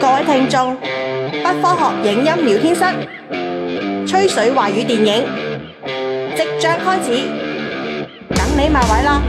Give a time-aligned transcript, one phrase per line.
[0.00, 2.84] 各位聽眾，不科學影音聊天室，
[4.06, 5.24] 吹水華語電影
[6.36, 7.26] 即將開始，
[8.28, 9.20] 等你埋位啦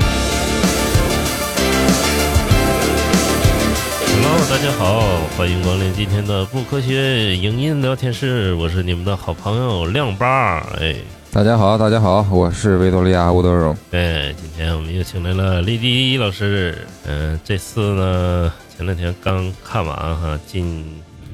[4.13, 5.01] ！Hello，大家好，
[5.35, 10.59] 欢迎光临今天的不科学影音聊天室，我是你们的好朋友亮八。
[10.79, 10.93] 哎
[11.32, 13.77] 大家好，大家好，我是维多利亚吴德荣。
[13.91, 16.75] 哎，今天我们又请来了丽迪老师。
[17.05, 20.84] 嗯、这次呢，前两天刚看完哈，近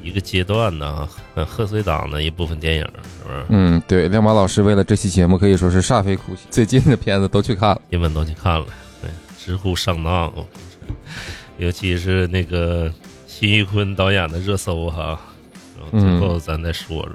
[0.02, 1.08] 一个阶段的
[1.46, 3.44] 贺岁档的一部分电影，是不是？
[3.48, 7.80] 嗯，对，亮马老师为了这期节目可以说是煞费苦心，最近的片子都去看了。
[7.90, 8.66] 基本都去看了，
[9.00, 10.30] 对，直呼上当。
[10.36, 10.46] 我
[11.56, 12.92] 尤其是那个
[13.26, 15.18] 辛玉坤导演的热搜哈，
[15.80, 17.12] 然后最后咱再说说。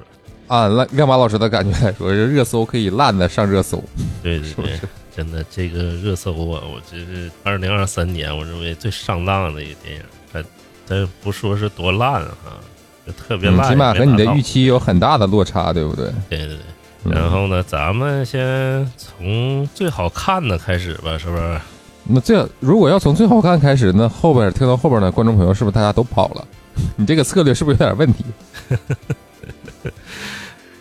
[0.52, 3.82] 按亮亮马老师的感觉来说，这热搜可以烂的上热搜，
[4.22, 4.90] 对对对是是，？
[5.16, 10.02] 真的这个热搜啊，我这是二零二三年我认为最上当的一个电影。
[10.34, 10.44] 咱
[10.86, 12.60] 咱不说是多烂哈，
[13.08, 14.66] 就特别嗯，烂，起码和你的预期。
[14.66, 16.08] 有很大的落差，对不对？
[16.30, 16.58] 对对对。
[17.06, 21.60] 嗯然后呢，咱们先从最好看的开始吧，是不是？
[22.04, 26.46] 那这如果要从最好看开始，那后边听到后边的观众朋友是不是大家都跑了？
[26.98, 28.26] 你这个策略是不是有点问题？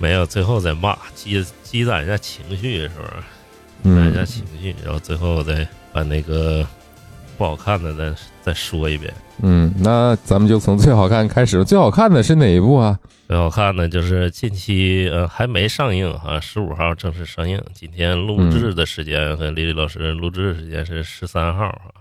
[0.00, 3.12] 没有，最后再骂，积积攒一下情绪，是不是？
[3.84, 6.66] 积攒一下嗯，情绪，然后最后再把那个
[7.36, 9.12] 不好看的再再说一遍。
[9.42, 11.62] 嗯，那咱们就从最好看开始。
[11.64, 12.98] 最好看的是哪一部啊？
[13.28, 17.62] 最好看的就是近期呃还没上映哈，十五号正式上映。
[17.74, 21.92] 今天录制的时间和丽丽老师录制的时间是十三号啊。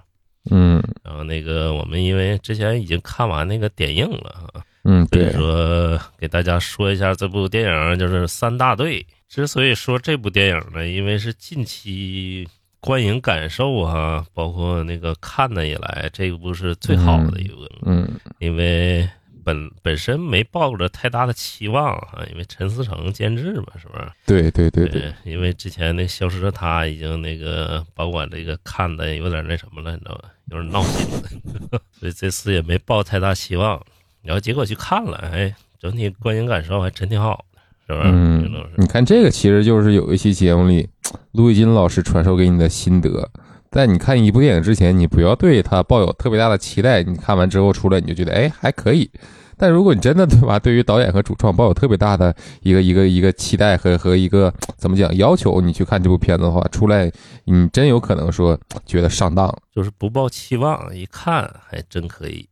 [0.52, 9.06] 嗯然后那个我们因为之前已经看完那个点映了哈，嗯，所以，说给大家说一下这部电影就是三大队。
[9.28, 12.48] 之所以说这部电影呢，因为是近期
[12.80, 17.70] 观影感受啊，包括那个看的以来，这部是最好的一个了。
[17.86, 19.08] 嗯因为
[19.44, 24.12] 本本身没抱着太大的期望啊，因为陈思诚监制嘛，是不是？
[24.26, 30.30] 对对对对，因为之前那《消失的她》已经那个把我这个看的有点那什么了，你知道吧？
[30.52, 31.06] 有点闹心
[31.72, 33.80] 了， 所以这次也没抱太大期望。
[34.30, 35.52] 然后结果去看了，哎，
[35.82, 37.44] 整体观影感受还真挺好
[37.88, 38.14] 的，是不是？
[38.14, 38.48] 嗯
[38.78, 40.88] 你看这个其实就是有一期节目里，
[41.32, 43.28] 陆毅金老师传授给你的心得。
[43.72, 47.02] 在你看一部电影之前，你不要对它抱有特别大的期待。
[47.02, 49.10] 你看完之后出来，你就觉得哎还可以。
[49.58, 57.12] 但如果你真的 对吧，对于导演和主创抱有特别大的一个一个一个期待和和一个怎么讲要求，你去看这部片子的话，出来
[57.46, 59.58] 你真有可能说觉得上当了。
[59.74, 62.49] 就是不抱期望，一看还真可以。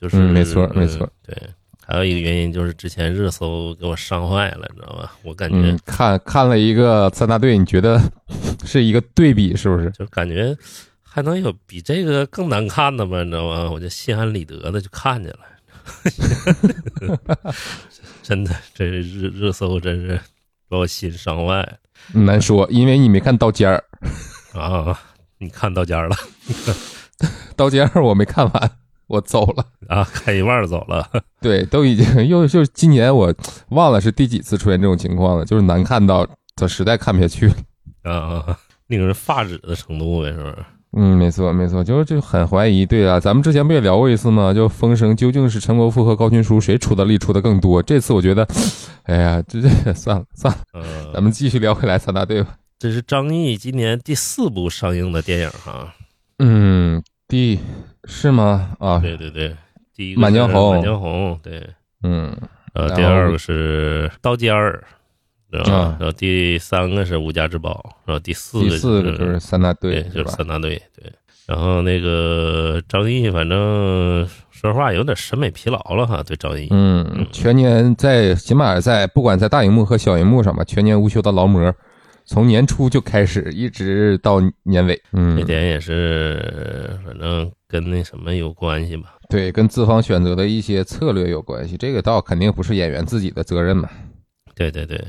[0.00, 1.50] 就是、嗯没错没错嗯对，
[1.84, 5.12] 还有一个原因就是之前热搜给我伤坏了，你知道吧？
[5.22, 8.00] 我感觉、嗯，看看了一个三大队，你觉得
[8.64, 9.90] 是一个对比是不是？
[9.90, 10.56] 就感觉
[11.02, 13.22] 还能有比这个更难看的吗？
[13.24, 13.70] 你知道吗？
[13.70, 15.40] 我就心安理得的就看见了。
[18.22, 20.20] 真的，这热热搜真是
[20.68, 21.72] 把我心伤坏了
[22.12, 23.82] 难说，因为你没看刀尖儿。
[24.52, 24.98] 啊！
[25.38, 26.14] 你看到家了
[27.56, 28.70] 刀尖儿我没看完，
[29.08, 29.64] 我走了。
[29.88, 30.04] 啊？
[30.04, 31.04] 看一半儿走了。
[31.40, 33.34] 对，都已经又就是今年我
[33.70, 37.54] 忘了是第几次出现这种情况了，就是难看到他实在看不下去了。
[38.04, 40.56] 啊，令人发指的程度呗，是不是？
[40.96, 42.86] 嗯，没错没错，就是就很怀疑。
[42.86, 44.54] 对啊，咱们之前不也聊过一次吗？
[44.54, 47.82] 就风声究竟是陈国富和高群书谁出的力出的更多？
[47.82, 48.46] 这次我觉得，
[49.02, 52.56] 哎呀，这这算了算了，呃，咱们继续聊回来三大队吧。
[52.78, 55.92] 这是张译今年第四部上映的电影哈。
[56.38, 57.58] 嗯，第
[58.08, 58.70] 是吗？
[58.80, 59.54] 啊，对对对，
[59.94, 61.64] 第一个是满江红满江红，对，
[62.02, 62.36] 嗯
[62.72, 64.82] 呃，第二个是刀尖儿？
[65.50, 70.30] 啊然后第三个是无价之宝，然后第四第个四个就是三大队，对，就是吧？
[70.32, 71.10] 三大队，对。
[71.46, 73.58] 然后那个张译，反正
[74.50, 81.74] 说实话有点审美疲劳了哈，对张译，嗯，全年在起码在不管在大荧幕和小荧幕上吧，全年无休的劳模，
[82.26, 85.00] 从年初就开始，一直到年尾。
[85.12, 89.14] 嗯这嗯，点也是反正跟那什么有关系吧。
[89.28, 93.88] 对，跟资方选择的一些策略有关系，这个倒肯定不是演员自己的责任嘛。
[94.54, 95.00] 对对对，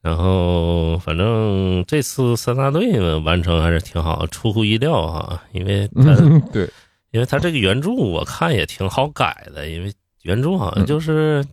[0.00, 6.70] 然后反正这次三大队呢完成还是挺好，出乎意料哈，因为 他、嗯，对，
[7.10, 9.92] 因为他这个原著我看也挺好改的，因为
[10.22, 11.44] 原著好像就是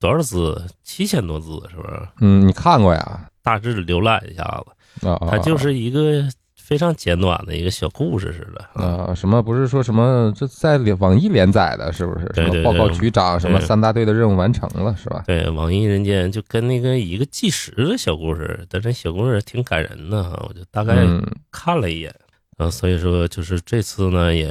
[0.00, 2.08] 多少字，七千多字是不是？
[2.20, 3.28] 嗯，你看过呀？
[3.42, 6.28] 大致浏览一下子，它就是一个
[6.66, 8.82] 非常简短的一个小故事似的。
[8.82, 12.26] 啊，什么不是说什么这在网易连载的，是不是？
[12.34, 15.22] 对对什么报告局长，什么三大队的任务完成了，是吧？
[15.28, 22.12] 对，网易人间就跟那个一个纪实的小故事，但这小故事挺感人的哈，我就大概嗯，看了一眼。
[22.56, 24.48] 啊，所以说就是这次呢也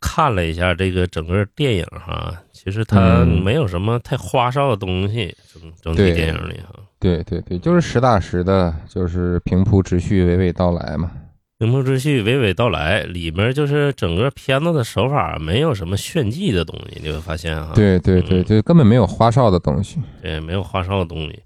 [0.00, 6.81] 看了一下这个整个电影哈，其实它嗯没有什么太花哨的东西，整整体电影里哈。
[7.02, 11.10] 对对对，就是实打实的，就是平铺直叙、娓娓道来嘛。
[11.58, 19.98] 平铺直叙，娓娓道来，里面就是整个片子的手法没有什么炫技的东西，你会发现哈，对对对嗯对，根本没有花哨的东西。
[20.20, 21.42] 对，没有花哨的东西，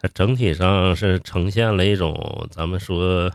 [0.00, 3.30] 它整体上是呈现了一种咱们说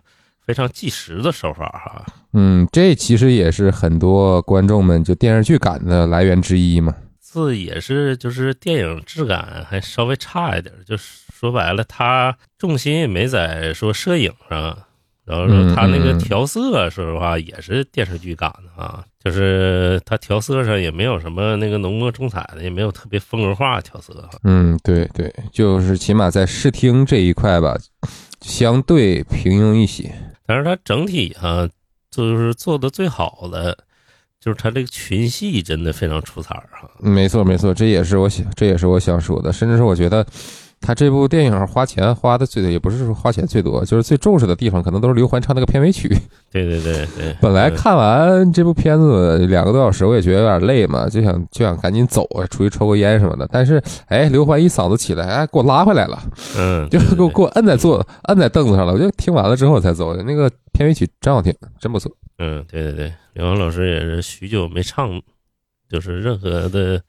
[0.45, 2.05] 非常纪实的手法哈。
[2.33, 6.95] 嗯，这其实也是很多观众们就电视剧感的来源之一嘛。
[7.33, 14.77] 这也是就是电影质感还稍微差一点，就是说白了，他重心也没在说摄影上，
[15.25, 24.29] 然后说他那个调色，说实话也是电视剧感的啊，就是他调色上也没有什么那个浓墨重彩的，也没有特别风格化的调色。
[24.43, 27.75] 嗯，对对，就是起码在视听这一块吧，
[28.41, 30.13] 相对平庸一些。
[30.45, 31.67] 但是他整体啊、
[32.11, 33.75] 就是做的最好的，
[34.39, 36.87] 就是他这个群戏真的非常出彩儿哈。
[36.99, 39.51] 没错没错，这也是我想，这也是我想说的。
[39.51, 40.23] 甚至是我觉得，
[40.81, 46.09] 他这部电影花钱花的最多，也不是说花钱最多，就是最重视的地方，可能都是刘欢唱那个片尾曲。
[46.51, 53.47] 对对对对，本来嗯看完这部片子两个多小时，我也觉得有点累嘛，就想就想赶紧走啊，出去抽个烟什么的。
[53.51, 56.19] 但是，哎，刘欢一嗓子起来，哎，给我拉回来了，
[56.57, 58.93] 嗯，就给我给我摁在坐摁在凳子上了。
[58.93, 60.23] 我就听完了之后才走的。
[60.23, 62.11] 那个片尾曲真好听，真不错。
[62.39, 65.21] 嗯，对对对，刘欢老师也是许久没唱，
[65.87, 66.99] 就是任何的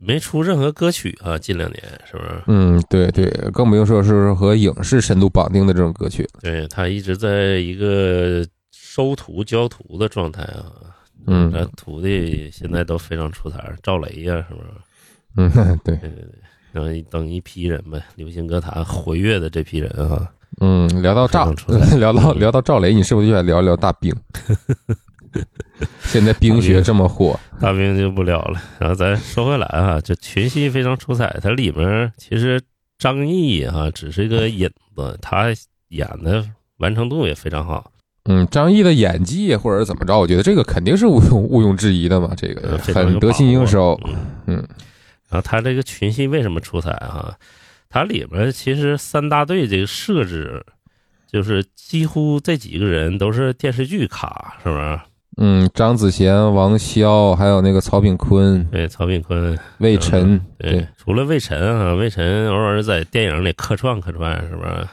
[0.00, 2.42] 没出任何歌曲啊，近两年是不是？
[2.46, 6.26] 嗯，对对，更不用说是和影视深度绑定的这种歌曲。
[6.40, 10.70] 对他一直在一个收徒教徒的状态啊，
[11.26, 14.68] 嗯他徒弟现在都非常出彩，赵雷呀、是不是？
[15.36, 15.50] 嗯，
[15.84, 16.38] 对，对对对，
[16.72, 20.30] 然后一等一批人呗，流行歌坛活跃的这批人啊，
[20.60, 21.52] 嗯，聊到赵
[21.98, 24.14] 聊到聊到赵雷，你是不是就想聊聊大兵？
[26.02, 28.60] 现在冰雪这么火，大冰就不聊了。
[28.78, 32.60] 然后咱说回来啊，这群戏非常出彩，它里面其实
[32.98, 35.46] 张译哈、只是一个引子，他
[35.88, 36.44] 演的
[36.78, 37.92] 完成度也非常好，
[38.24, 44.00] 嗯，张译的演技或者怎么着，我觉得这个肯定是毋庸毋庸置疑的嘛，这个很得心应手。
[44.04, 44.16] 嗯
[44.46, 44.68] 嗯
[45.30, 47.36] 然后他这个群戏为什么出彩啊、
[47.90, 50.64] 它里面其实三大队这个设置，
[51.30, 54.98] 就是几乎这几个人都是电视剧卡，是不是？
[55.40, 64.88] 嗯，张子贤、王骁，还有那个曹炳坤、对，曹炳坤，魏晨，对，对，除了魏晨啊，魏晨偶尔在电影里客串客串，是不是？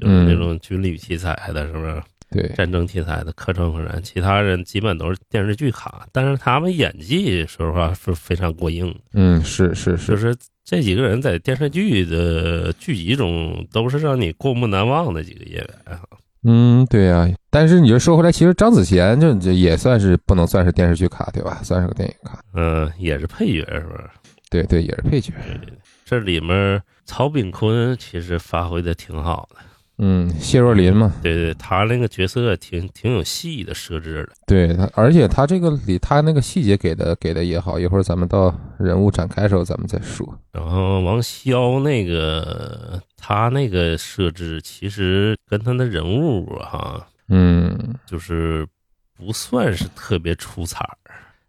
[0.00, 2.02] 就是嗯那种军旅题材的，是不是？
[2.30, 16.00] 对，战争题材的客串客串，其他人基本都是电视剧卡，但是他们演技说实话是非常过硬，嗯，是是，就是是这几个人在电视剧的剧集中都是让你过目难忘的几个演员啊。
[16.42, 21.60] 嗯，对呀、但是你就说回来，其实张子贤就这也算是不能算是电视剧卡，对吧？
[21.62, 22.42] 算是个电影卡。
[22.54, 24.10] 嗯、也是配角，是不是？
[24.48, 25.32] 对对，也是配角。
[26.04, 29.56] 这里面曹炳坤其实发挥的挺好的，
[30.02, 34.32] 嗯，谢若琳嘛，对对，他那个角色挺挺有戏的设置的。
[34.46, 40.26] 对他，而且他这个里他那个细节给的给的也好，一会儿咱们到人物展开的时候咱们再说。
[40.52, 48.66] 然后王骁那个他那个设置，其实跟他的人物哈、嗯，就是
[49.18, 50.96] 不算是特别出彩儿。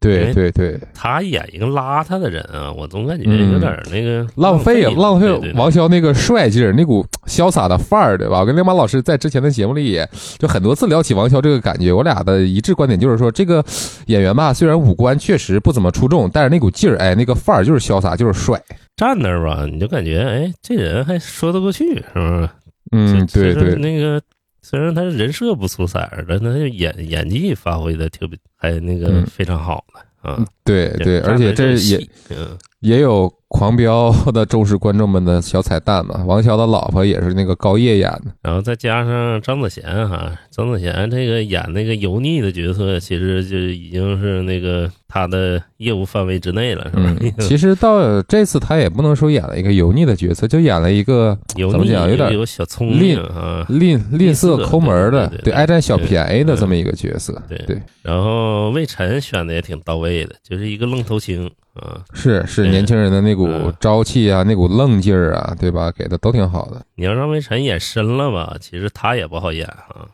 [0.02, 8.40] 对哎对对，他演一个邋遢的人啊，我总感觉嗯有点儿那个浪费了浪费王骁那个帅劲儿，那股潇洒的范儿，对吧？
[8.40, 13.64] 我跟亮马老师在之前的节目里也就很多次聊起王骁这个感觉，我俩的一致观点就是说，这个
[14.08, 18.60] 演员吧，虽然五官确实不怎么出众，但是那股劲儿，哎，那个范儿就是潇洒，就是帅。
[18.96, 22.50] 站那儿吧，你就感觉哎，这人还说得过去，是不是？
[22.92, 24.20] 嗯，对对，那个
[24.62, 30.46] 虽然他人设不出彩儿，但他演演技发挥的特别，还那个嗯非常好的啊。
[30.64, 36.24] 对对，而且这也嗯也有狂飙的忠实观众们的小彩蛋嘛。
[36.26, 47.16] 王骁的老婆也是那个高叶演的，然后再加上张子贤哈，张子贤这个演那个油腻的角色，其实就已经是那个他的业务范围之内了，是吧？
[47.20, 53.66] 嗯， 其实到这次他也不能说演了一个油腻的角色，就演了一个油怎么讲有点有小聪明啊。
[53.68, 57.40] 吝吝啬吝啬抠门的对爱占小便宜的这么一个角色。
[57.50, 62.04] 对对，然后魏晨选的也挺到位的，就是一个愣头青啊。
[62.14, 65.92] 是是年轻人的那股嗯朝气啊，那股愣劲儿啊，对吧？
[65.92, 66.86] 给的都挺好的。
[66.96, 70.08] 你要让魏晨演深了吧，其实他也不好演啊。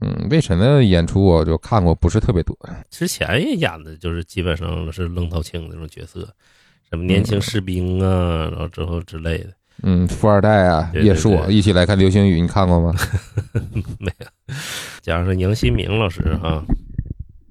[0.00, 2.56] 嗯，魏晨的演出我就看过，不是特别多。
[2.90, 6.28] 之前也演的就是基本上是愣头青那种角色，
[6.90, 9.50] 什么年轻士兵啊，然后之后之类的。
[9.82, 12.94] 嗯，富二代啊，叶硕一起来看流星雨，你看过吗？
[14.00, 14.26] 没有，
[15.02, 16.64] 加上杨新明老师哈、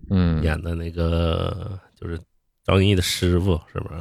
[0.10, 2.20] 嗯，演的那个就是
[2.66, 3.96] 张译的师傅，是不是？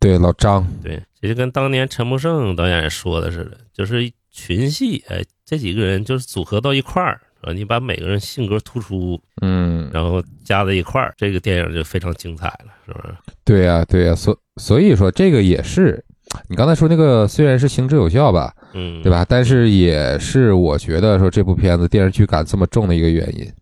[0.00, 13.14] 对，老张，对，这就跟当年陈木胜导演说的似的，就是群戏，哎，这几个人就是组合到一块儿，啊，你把每个人性格突出，嗯，然后加在一块儿，这个电影就非常精彩了，是不是？
[13.44, 16.04] 对呀、对呀、所所以说这个也是，
[16.48, 19.10] 你刚才说那个虽然是行之有效吧，嗯，对？
[19.10, 19.26] 吧？
[19.28, 23.52] 但是也是我觉得说这部片子电视剧感这么重的一个原因，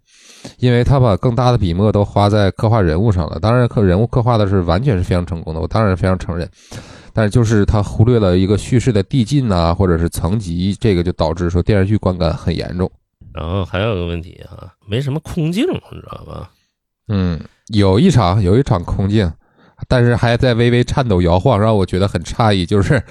[0.58, 3.38] 因为他把更大的笔墨都花在刻画人物上了。
[3.40, 6.48] 当然，刻人物刻画的是完全是非常成功的，我当然非常承认。
[7.12, 12.90] 但是就是他忽略了一个叙事的递进呐、或者是层级，这个就导致说电视剧观感很严重。
[13.32, 16.50] 然后还有个问题啊、没什么空镜，你知道吧？
[17.08, 19.32] 嗯，有一场有一场空镜，
[19.88, 22.66] 但是还在微微颤抖摇晃，让我觉得很诧异。
[22.66, 23.02] 就是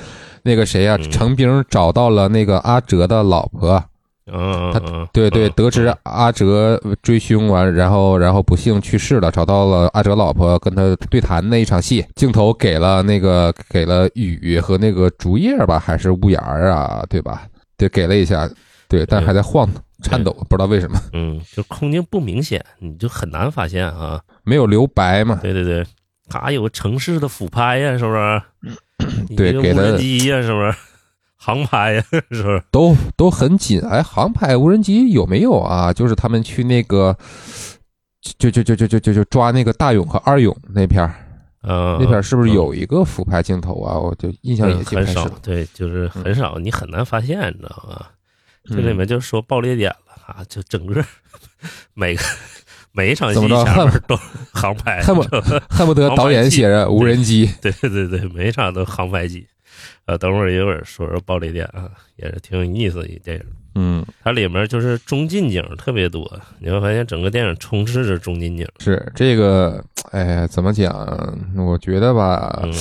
[0.44, 3.84] 那个谁呀、嗯程兵找到了那个阿哲的老婆，
[4.32, 17.44] 嗯，他嗯对对，嗯得知阿哲追凶完，然后然后不幸去世了，找到了阿哲老婆，跟他对谈那一场戏，镜头给了那个给了雨和那个竹叶吧，还是屋檐儿啊，对吧？
[17.78, 18.50] 对，给了一下，
[18.88, 19.70] 对，但还在晃
[20.02, 24.20] 颤抖，不知道为什么，嗯，就空间不明显，你就很难发现啊。
[24.44, 25.40] 没有留白嘛。
[25.42, 25.86] 对对对，
[26.30, 28.42] 还有个城市的俯拍呀，是不是？
[29.36, 30.74] 对给了人机呀，是不是？
[31.46, 32.64] 航拍呀， 是不是？
[32.72, 33.80] 都都很紧。
[33.82, 35.94] 哎，航拍无人机有没有啊？
[35.94, 37.16] 就是他们去那个，
[38.40, 41.14] 就就就就就就就抓那个大勇和二勇那片儿，
[41.62, 43.96] 嗯，那片儿是不是有一个俯拍镜头啊？
[44.00, 48.08] 我就印象也嗯很少对，就是很少，你很难发现，你知道吗？
[48.68, 51.06] 这里嗯面就说爆裂点了啊，就整个
[51.94, 52.24] 每个
[52.92, 54.18] 每一场戏怎么着前面都
[54.52, 57.48] 航拍，恨不是吧恨不得导演写着无人机。
[57.62, 59.46] 对对对，每一场都航拍机。
[60.06, 63.44] 呃，等会儿一会儿说说暴力点啊，也是挺有意思的一电影。
[63.78, 66.26] 嗯，它里面就是中近景特别多，
[66.60, 68.66] 你会发现整个电影充斥着中近景。
[68.80, 71.38] 是这个，哎呀，怎么讲？
[71.58, 72.72] 我觉得吧，嗯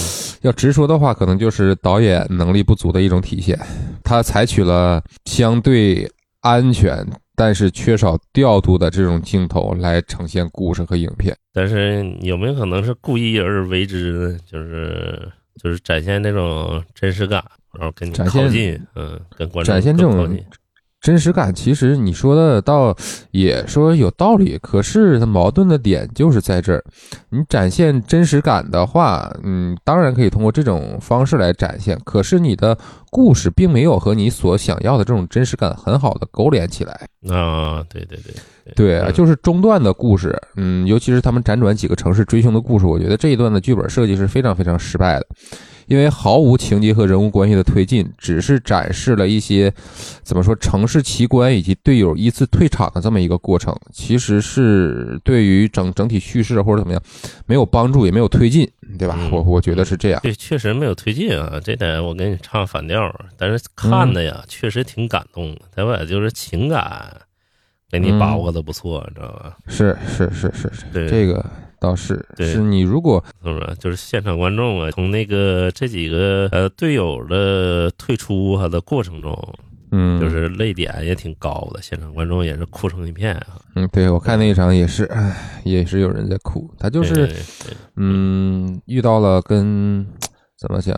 [0.43, 3.59] 要直说的话，可能就是导演能力不足的一种体现。
[4.05, 6.09] 他采取了相对
[6.43, 11.37] 安全，但是缺少调度的这种镜头来呈现故事和影片。
[11.53, 14.39] 但是有没有可能是故意而为之呢？
[14.47, 15.29] 就是
[15.63, 17.43] 就是展现那种真实感，
[17.73, 20.45] 然后跟你靠近，嗯，跟观众展现这种更靠近
[21.05, 22.97] 真实感，其实你说的倒
[23.31, 26.83] 也说有道理，可是它矛盾的点就是在这儿。
[27.29, 32.75] 你展现真实感的话，嗯，当然可以通过这种方式来展现，可是你的
[33.11, 36.99] 故事并没有和你所想要的这种真实感很好的勾连起来。
[37.29, 38.35] 啊，对对对
[38.75, 45.27] 对啊，就是中段的故事，嗯，尤其是他们辗转几个城市追凶的故事，我觉得这一段的剧本设计是非常非常失败的，
[45.87, 49.73] 因为毫无情节和人物关系的推进，只是展示了一些
[50.23, 57.03] 怎么说城市奇观以及队友依次退场的这么一个过程，其实是对于整整体叙事或者怎么样
[57.47, 59.17] 没有帮助，也没有推进，对吧？
[59.19, 60.21] 嗯我我觉得是这样。
[60.23, 67.11] 对，确实没有推进啊，这点我跟你唱反调儿，但是看的呀，确实挺感动的，他把就是情感
[67.91, 69.57] 给你把握的不错，你知道吧？
[69.67, 71.45] 是是是是是，对这个
[71.85, 73.75] 倒是对是你如果怎么说？
[73.75, 79.37] 就是现场观众啊，从那个这几个呃队友的退出他的过程中，
[79.91, 83.61] 嗯就是泪点也挺高的，现场观众也是哭成一片啊。
[83.75, 87.29] 嗯，对我看那一场也是，唉，也是有人在哭，他就是。
[87.97, 90.05] 嗯，遇到了跟
[90.59, 90.95] 怎么讲，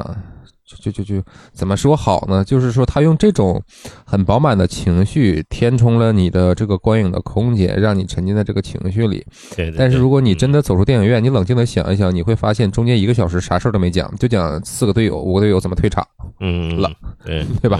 [0.66, 2.42] 就就就就怎么说好呢？
[2.44, 3.62] 就是说他用这种
[4.04, 9.24] 很饱满的情绪填充了你的这个观影的空间，让你沉浸在这个情绪里。
[9.54, 9.76] 对对。
[9.78, 16.02] 但是如果你真的的走出电影院，你冷静的想一想，你会发现中间一个小时啥事儿都没讲，就讲四个队友、五个队友怎么退场。
[16.40, 16.90] 嗯了，
[17.26, 17.78] 对 对吧？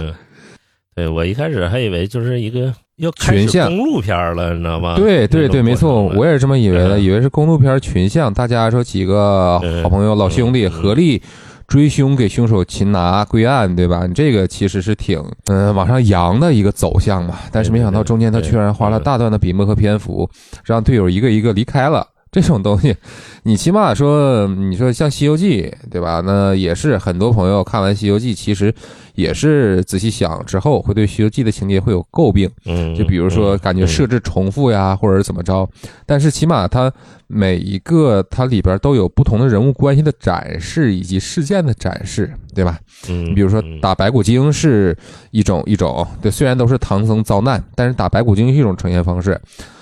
[0.95, 4.95] 对我一开始还以为就是一个要开始群像公路片了，你知道吗？
[4.95, 11.19] 对对对，没错，我也也是这么以为的，嗯以为是公路片群像，大家说几个好朋友、老兄弟嗯合力
[11.67, 14.05] 追凶，给凶手擒拿归案，对吧？
[14.07, 20.29] 你这个其实是挺嗯、往上扬的一个走向嘛，但是没想到中间他居然花了大段的笔墨和篇幅，
[20.63, 22.07] 让队友一个一个离开了。
[22.31, 22.95] 这种东西，
[23.43, 26.21] 你起码说，你说像《西游记》，对吧？
[26.25, 28.73] 那也是很多朋友看完《西游记》，其实
[29.15, 32.49] 也是仔细想之后，会对《西游记》的情节会有诟病。
[32.65, 35.67] 嗯，就比如说感觉设置重复呀，或者怎么着，
[36.05, 36.91] 但是起码它
[37.27, 42.77] 每一个它里边都有不同的人物关系的展示以及事件的展示，对吧？
[43.09, 44.95] 嗯，你比如说嗯打白骨精是
[45.31, 49.39] 一种一种，对，虽然都是唐僧遭难，但是打白骨精是一种呈现方式。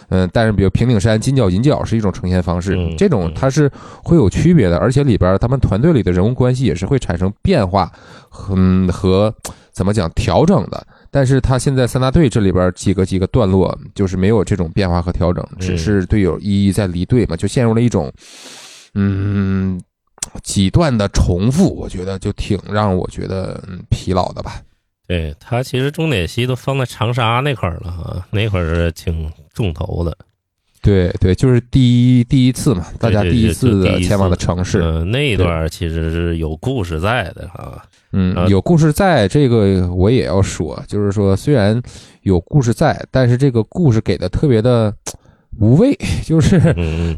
[0.09, 3.71] 嗯，但是比如平顶山金角银角是一种呈现方式，嗯这种它是
[4.03, 7.91] 会有区别的，而且里边他们团队里的人物关系也是会产生变化，
[8.51, 9.33] 嗯和
[9.71, 10.88] 怎么讲调整的。
[11.09, 18.12] 但是他现在三大队这里边几个几个段落就是没有这种变化和调整，只是队友一一在离队嘛，就陷入了一种
[18.95, 19.79] 嗯
[20.43, 24.62] 几段的重复，我觉得就挺让我觉得嗯疲劳的吧。
[25.07, 30.17] 对他其实重点戏都放在长沙那块儿了哈，那块儿是挺重头的。
[30.81, 37.83] 对对，就是第一第一次嘛，大家第一次的前往的城市，嗯、那一段其实是有故事在的哈。
[38.12, 41.81] 嗯，啊有故事在这个我也要说，就是说虽然
[42.21, 44.93] 有故事在，但是这个故事给的特别的
[45.59, 46.59] 无畏， 就是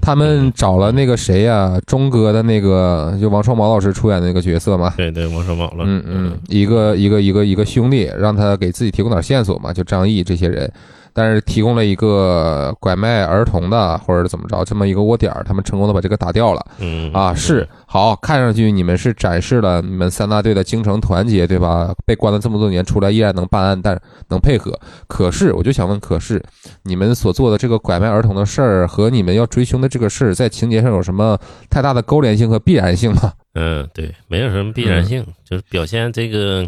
[0.01, 4.93] 他们找了那个谁呀、钟哥的那个就王双毛老师出演的那个角色嘛。
[4.97, 5.83] 对对王双宝了。
[5.87, 10.71] 嗯嗯，一个一个一个一个兄弟，让他给自己提供点线索嘛，就张译这些人，
[11.17, 16.63] 但是提供了一个拐卖儿童的或者怎么着这么一个窝点儿，他们成功的把这个打掉了。
[16.77, 21.91] 嗯啊，是好，看上去你们是展示了你们三大队的精诚团结，对吧？
[22.05, 24.79] 被关了这么多年，出来依然能办案，但能配合。
[25.07, 26.39] 可是，我就想问，可是
[26.83, 31.35] 你们所做的这个拐卖儿童的事儿和你们要追凶的这个事儿，在情节上有什么
[31.67, 33.33] 太大的勾连性和必然性吗？
[33.55, 36.63] 嗯，对，没有什么必然性，就是表现这个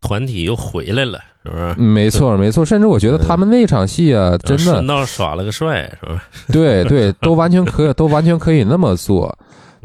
[0.00, 1.74] 团体又回来了，是不是？
[1.74, 6.22] 没错，没错，甚至我觉得他们那场戏啊，真的顺，道耍了个帅，是吧？
[6.52, 9.36] 对对，都完全可以，都完全可以那么做。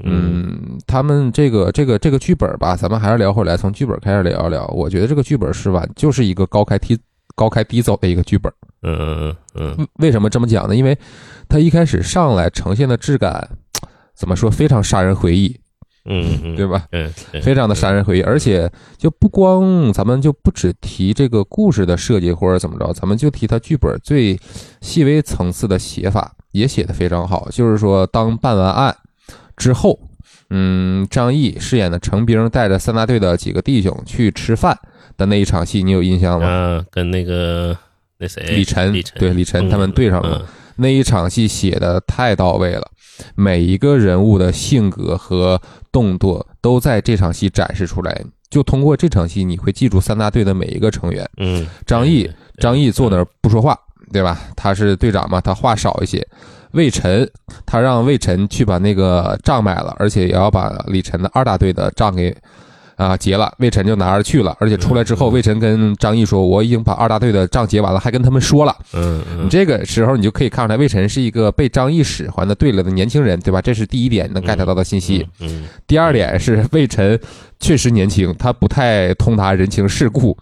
[0.03, 4.67] 嗯，他们这个这个这个剧本吧，咱们还是聊回来，从剧本开始聊一聊。
[4.67, 6.99] 我觉得这个剧本是吧，就是一个高开低
[7.33, 8.51] 高开低走的一个剧本。
[8.83, 10.75] 嗯嗯嗯嗯为什么这么讲呢？
[10.75, 10.97] 因为
[11.47, 13.47] 他一开始上来呈现的质感，
[14.13, 15.57] 怎么说，非常杀人回忆，
[16.05, 16.85] 嗯嗯，对吧？
[16.91, 24.39] 嗯，非常的杀人回忆，而且就不光咱们就不只提这个故事的设计或者怎么着，咱们就提它剧本最
[24.81, 27.49] 细微层次的写法也写得非常好。
[27.51, 28.95] 就是说，当办完案
[29.57, 29.99] 之后，
[30.51, 34.77] 嗯，张译饰演的程兵带着三大队的几个弟兄去吃饭
[35.17, 36.47] 的那一场戏，你有印象吗？
[36.47, 37.75] 啊，跟那个
[38.19, 38.43] 那谁？
[38.43, 39.17] 李晨李晨。
[39.19, 40.39] 对李晨他们对上了。
[40.41, 42.87] 嗯那一场戏写的太到位了，
[43.35, 48.23] 每一个人物的性格和动作都在这场戏展示出来。
[48.49, 51.27] 就通过这场戏，你会记住三大队的每一个成员。
[51.37, 53.77] 嗯，张译，张译坐那儿不说话，
[54.13, 54.39] 对吧？
[54.55, 56.25] 他是队长嘛，他话少一些。
[56.71, 57.29] 魏晨，
[57.65, 62.35] 他让魏晨去把那个账买了，而且也要把李晨的二大队的账给
[62.95, 63.53] 啊结了。
[63.59, 73.61] 魏晨就拿着去了，而且出来之后，嗯魏晨跟张毅说：“我已经把二大队的账结完了，还跟他们说了。”嗯嗯，你这个时候你就可以看出来，魏晨是一个被张毅使唤的对了的年轻人，对吧？
[73.61, 75.27] 这是第一点能 get 到的信息。
[75.39, 77.19] 嗯，嗯第二点是魏晨
[77.59, 80.37] 确实年轻，他不太通达人情世故。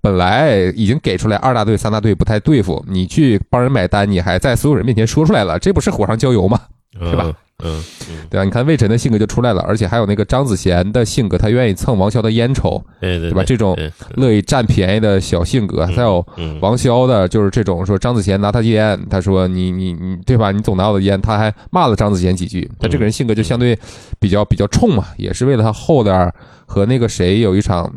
[0.00, 6.60] 本来已经给出来二大队、三大队不太对付，你去帮人买单，你还在所有人面前说出来了，这不是火上浇油吗？
[7.00, 7.32] 嗯是吧？
[7.64, 8.44] 嗯嗯，对吧？
[8.44, 13.74] 你看魏晨的性格就出来了，而且还有那个张子贤的性格，他愿意蹭王骁的烟抽，对对对吧这种
[14.16, 15.86] 乐意占便宜的小性格。
[15.86, 20.52] 还有嗯王骁的，就是这种说张子贤拿他烟，他说你你你对吧？
[20.52, 22.70] 你总拿我的烟，他还骂了张子贤几句。
[22.78, 23.78] 他这个人性格就相对
[24.20, 26.32] 比较比较冲嘛，也是为了他后边
[26.66, 27.90] 和那个谁有一场，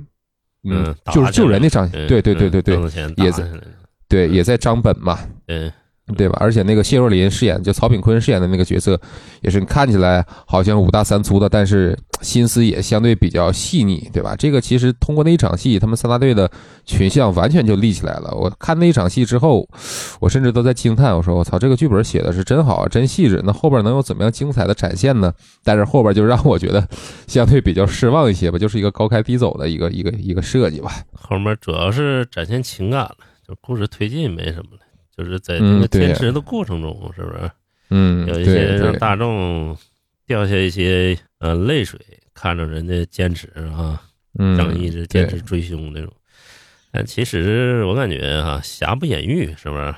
[0.63, 2.75] 嗯就是救人那场，嗯对对对对对
[3.17, 3.43] 也在
[4.07, 5.71] 对，也在张本嘛，嗯
[6.15, 6.37] 对吧？
[6.39, 8.99] 而且那个谢若琳饰演就曹炳坤饰演的那个角色，
[9.41, 14.35] 也是看起来好像五大三粗的，但是心思也相对比较细腻，对吧？
[14.35, 16.49] 这个其实通过那一场戏，他们三大队的
[16.85, 18.31] 群像完全就立起来了。
[18.33, 19.67] 我看那一场戏之后，
[20.19, 23.41] 我甚至都在惊叹，我说我操，这个剧本写的是真好，真细致。
[23.45, 25.33] 那后边能有怎么样精彩的展现呢？
[25.63, 26.87] 但是后边就让我觉得
[27.27, 30.91] 相对比较失望一些吧，就是一个高开低走的一个一个一个设计吧。
[31.13, 33.15] 后面主要是展现情感了，
[33.47, 34.79] 就故事推进没什么了，
[35.19, 37.51] 就是在这个坚持的过程中，是不是
[37.89, 39.75] 嗯，有一些让，大众
[40.25, 41.99] 掉下一些呃泪水，
[42.33, 44.01] 看着人家坚持啊，
[44.37, 46.09] 嗯，张译是坚持追凶那种。
[46.91, 49.93] 但其实我感觉哈、瑕不掩瑜，是不是？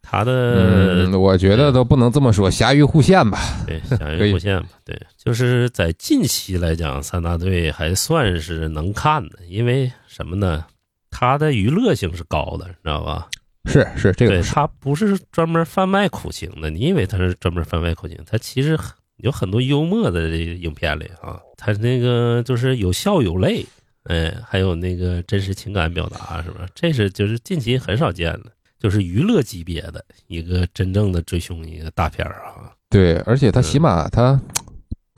[0.00, 3.38] 他的嗯，我觉得都不能这么说，狭于互现吧。
[3.66, 4.68] 对， 瑕于互现吧。
[4.84, 10.64] 对，就是在近期来讲，三大队还算是能看的，因为什么呢？
[11.10, 13.28] 他的娱乐性是高的，你知道吧？
[13.64, 16.68] 是是，这个对，是它不是专门贩卖苦情的。
[16.68, 18.78] 你以为他是专门贩卖苦情，他其实
[19.18, 23.64] 有很多幽默的影片里啊，他那个就是有笑有泪，
[24.04, 26.66] 哎，还有那个真实情感表达，是吧？
[26.74, 28.46] 这是就是近期很少见的，
[28.80, 32.72] 就是娱乐级别的一个真正的追凶一个大片儿啊。
[32.90, 34.38] 对，而且它嗯起码它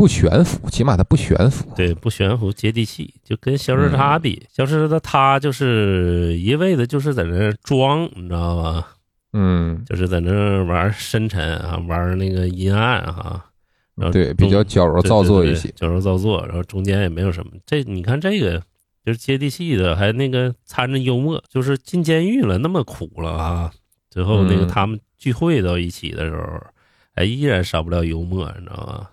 [0.04, 1.64] 不悬浮，起码它不悬浮。
[1.74, 8.86] 对，不悬浮，接地气，就跟消失他比，消失的他就是一味的就是在那装，你知道吧？
[9.32, 13.46] 嗯，就是在那玩深沉啊，玩那个阴暗哈，
[13.94, 15.70] 然后对，比较矫揉造作一些。
[15.74, 17.52] 矫揉造作，然后中间也没有什么。
[17.64, 18.62] 这你看这个
[19.06, 23.72] 就是接地气的，还那个掺着幽默，就是进监狱了，那么苦了啊，
[24.10, 26.62] 最后那个嗯他们聚会到一起的时候，
[27.14, 29.08] 哎，依然少不了幽默，你知道吗？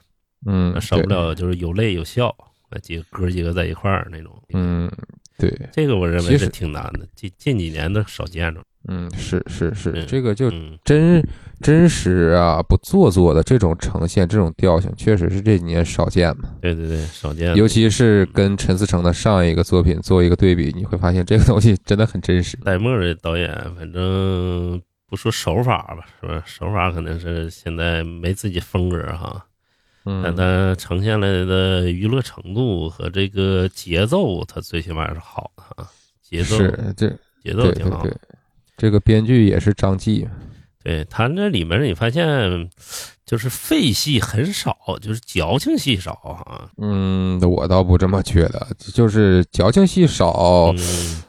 [0.45, 2.35] 嗯，少不了就是有泪有笑，
[2.69, 4.31] 那几个哥几个在一块儿那种。
[4.53, 4.89] 嗯，
[5.37, 8.61] 对，这个我认为是挺难的，近近几年都少见着。
[8.87, 11.23] 嗯，是是是嗯，这个就嗯，真
[11.61, 16.49] 真实啊，不做作的这种呈现，这种调性，确实是这几年少见嘛。
[16.59, 17.55] 对对对，少见。
[17.55, 22.57] 尤其是跟陈思诚的上一个作品做一个对比，你会发现这个东西真的很真实。
[22.65, 26.41] 戴墨的导演，反正不说手法吧，是吧？
[26.47, 29.45] 手法可能是现在没自己风格哈，
[30.03, 35.87] 但嗯，它呈现来的娱乐程度和这个节奏，它最起码是好的啊。
[36.21, 37.09] 节奏是这，
[37.43, 38.17] 节奏挺好的对，
[38.77, 40.27] 这个编剧也是张继。
[40.83, 42.69] 对他那里面你发现
[43.31, 46.67] 就是废戏很少，就是矫情戏少啊。
[46.81, 50.73] 嗯，我倒不这么觉得，就是矫情戏少，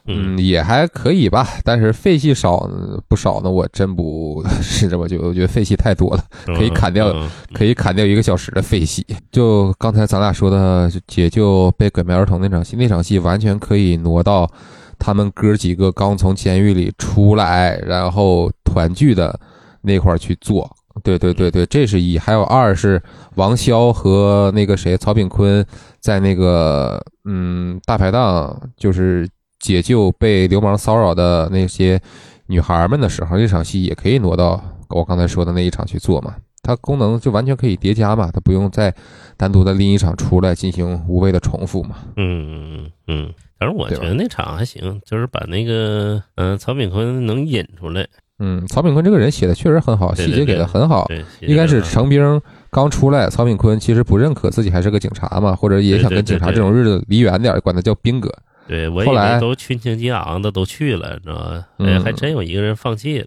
[0.07, 1.47] 嗯也还可以吧。
[1.63, 2.69] 但是废戏少
[3.07, 5.29] 不少呢，我真不 是这么觉得。
[5.29, 9.07] 我觉得废戏太多了，可以砍掉嗯可以砍掉一个小时的废戏。
[9.31, 14.51] 就刚才咱俩说的，解救被拐卖儿童那场戏，那场戏完全可以挪到
[14.99, 19.39] 他们哥几个刚从监狱里出来，然后团聚的
[19.83, 20.69] 那块儿去做。
[21.03, 23.03] 对对对对，这是一，还有二是
[23.37, 25.65] 王骁和那个谁曹炳坤
[26.01, 29.29] 在那个嗯大排档，就是
[29.61, 32.01] 解救被流氓骚扰的那些
[32.47, 36.35] 女孩们的时候，那场戏也可以挪到我刚才说的那一场去做嘛。
[36.65, 38.95] 它功能就完全可以叠加嘛，它不用再
[39.37, 41.97] 单独的另一场出来进行无谓的重复嘛。
[42.15, 48.07] 嗯嗯嗯，反正我觉得那场还行，就是把那个嗯、曹炳坤能引出来，
[48.45, 51.07] 嗯，曹炳坤这个人写的确实很好，细节给的很好。
[51.07, 58.29] 对，一开始成程兵刚出来，曹炳坤其实不认可自己还是个警察嘛，或者也想跟警察这种日子离远点，管他叫兵哥。
[58.67, 61.37] 对我以后来为都群情激昂的都去了，你知道
[61.79, 62.03] 吗？
[62.03, 63.27] 还真有一个人放弃了。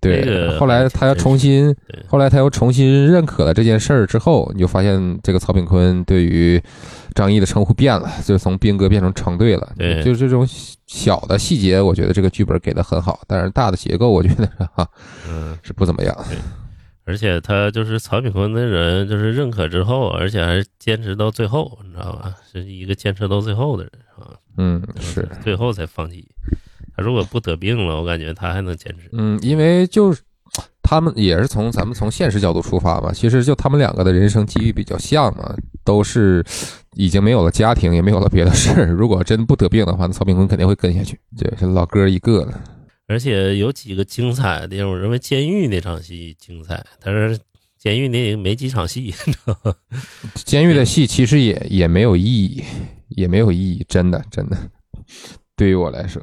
[0.00, 1.74] 对，这个后来他又重新，
[2.06, 6.62] 后来他又重新认可了这件事儿之后，你就发现这个曹炳坤对于
[7.14, 9.72] 张译的称呼变了，就是从兵哥变成成队了。
[9.76, 10.46] 对就是这种
[10.86, 14.88] 小的细节，我觉得这个剧本给的很好，但是大的结构，我觉得哈
[15.28, 16.16] 嗯，是不怎么样。
[17.04, 22.34] 而且他就是曹炳坤的人，就是认可之后，而且还是坚持到最后，你知道吧？
[22.52, 26.28] 是一个坚持到最后的人啊，嗯，是，最后才放弃。
[26.98, 29.08] 他如果不得病了，我感觉他还能坚持。
[29.12, 30.20] 嗯，因为就是
[30.82, 36.44] 他们也是从咱们从现实角度出发吧，其实就他们两个的人生际遇比较像嘛，都是
[36.96, 38.86] 已经没有了家庭，也没有了别的事儿。
[38.86, 41.16] 如果真不得病的话，那曹炳坤肯定会跟下去。
[41.38, 42.60] 对是老哥一个了。
[43.06, 47.38] 而且有几个精彩的地方，我认为监狱那场戏精彩，但是
[47.78, 49.14] 监狱那没几场戏？
[50.34, 52.64] 监狱的戏其实也也没有意义，
[53.10, 54.58] 也没有意义，真的真的。
[55.56, 56.20] 对于我来说，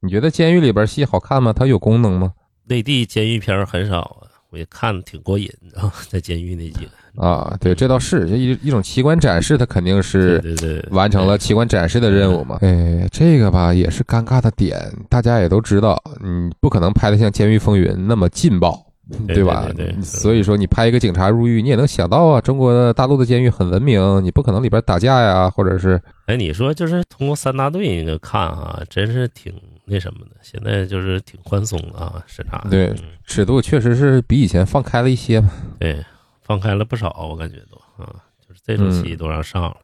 [0.00, 1.52] 你觉得监狱里边戏好看吗？
[1.52, 2.32] 它有功能吗？
[2.66, 6.90] 内地监狱片很少啊，我也看的挺过瘾啊， 在监狱那几个。
[7.20, 12.58] 啊，对，这倒是，就一一种奇观展示，它肯定是对对对，完成了奇观展示的任务嘛。
[12.60, 18.84] 哎，这个吧也是尴尬的点，大家也都知道，你，不可能拍的像《监狱风云》那么劲爆。
[19.26, 19.64] 对吧？
[19.74, 29.50] 对对对所以说你拍一个警察入狱，你也能想到啊，中国的大陆的监狱很文明，你不可能里边打架呀，或者是哎，你说就是通过三大队那个看啊，真是挺
[29.88, 30.36] 那什么的。
[30.42, 32.70] 现在就是挺宽松的啊，审查的。
[32.70, 35.50] 对嗯尺度确实是比以前放开了一些嘛。
[35.78, 36.04] 对，
[36.42, 38.14] 放开了不少，我感觉都啊，
[38.46, 39.76] 就是这种戏嗯都让上了。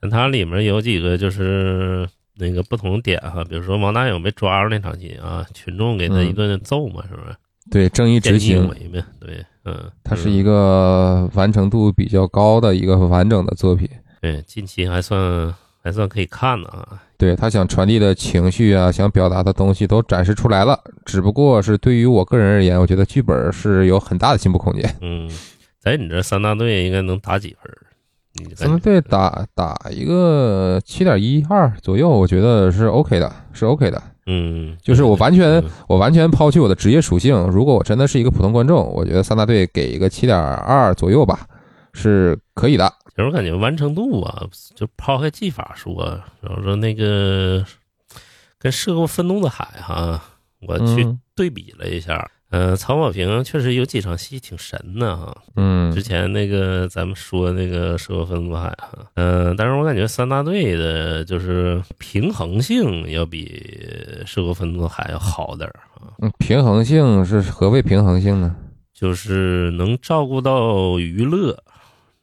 [0.00, 7.36] 但它里面有几个就是那个不同点哈，比如说王大勇被抓住那场戏啊，群众给他嗯一顿揍嘛，是不是？
[7.70, 13.88] 对，正义执行，为嘛，对，嗯，它是一个完成度比较高的一个完整的作品。
[14.20, 17.00] 对，近期还算还算可以看的啊。
[17.16, 20.78] 对他想传递的情绪啊，想表达的东西都展示出来了。
[21.04, 24.96] 只不过是对于我个人而言，我觉得剧本是有很大的进步空间。
[25.02, 25.30] 嗯，
[25.78, 27.76] 在你这三大队应该能打几分儿？
[28.34, 34.02] 你感觉咱们队打打一个七点一二左右，我觉得是 OK 的，是 OK 的。
[34.26, 41.40] 嗯，就是我完全嗯我完全抛弃我的职业属性，如果我真的是一个普通观众，我觉得三大队给一个七点二左右吧，
[41.92, 42.90] 是可以的。
[43.24, 47.64] 我感觉完成度啊，就抛开技法说，然后说那个
[48.58, 50.22] 跟《涉过愤怒的海》哈，
[50.60, 55.36] 我去嗯对比了一下，呃，曹保平确实有几场戏挺神的哈。
[55.56, 66.12] 嗯之前那个咱们说那个《涉过愤怒的海》哈，嗯、但是我感觉三大队的就是平衡性要比《涉过愤怒的海》要好点儿啊。
[66.18, 68.54] 嗯，平衡性是何谓平衡性呢？
[68.92, 71.52] 就是能照顾到娱乐，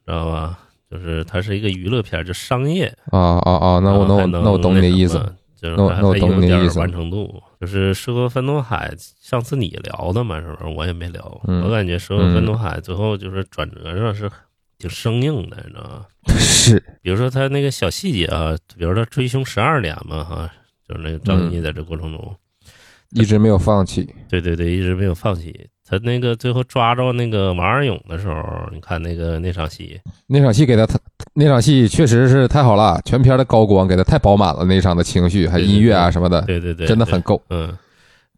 [0.05, 0.59] 知道吧？
[0.89, 2.85] 就是它是一个娱乐片儿，就商业。
[3.11, 3.79] 啊啊啊！
[3.79, 5.17] 那我那我那我懂你的意思
[5.59, 7.41] 就是那我懂你的意思完成度。
[7.59, 10.73] 就是《涉过愤怒海》，上次你聊的嘛，是不是？
[10.75, 11.41] 我也没聊。
[11.47, 14.29] 嗯我感觉《涉过愤怒海》最后就是转折上是
[14.77, 16.05] 挺生硬的，你知道吗？
[16.37, 20.49] 是，比如说他那个小细节啊，比如说追凶十二年嘛，哈，
[20.87, 22.35] 就是那个张译在这过程中，
[23.11, 24.07] 一直没有放弃。
[24.29, 25.67] 对对对，一直没有放弃。
[25.89, 30.99] 他那个最后抓着那个王二勇的时候，你看那个那场戏，那场戏给他，他
[31.33, 37.41] 那场戏确实是太好了，全片的高光给他太饱满了，那场的情绪还有音乐啊什么的，对对对，对真的很够。
[37.49, 37.67] 嗯。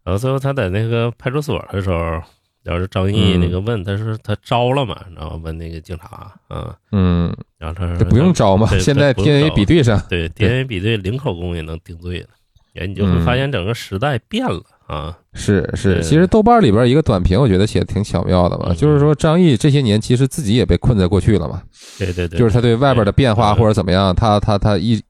[0.02, 2.22] 然后最后他在那个派出所的时候，
[2.62, 12.28] 要是张译嗯那个问他说他招了嘛，然后问那个警察，嗯，嗯，然后他说这不用招嘛，现在 DNA 比对上，对 DNA 比对零口供也能定罪了，
[12.74, 16.02] 哎，你就会发现整个时代变了啊，是是。
[16.02, 21.62] 其实豆瓣里边一个短评，我觉得写的挺巧妙的嘛，嗯就是说张译这些年其实自己也被困在过去了嘛，
[21.98, 25.00] 对对对，就是他对外边的变化或者怎么样，他他他一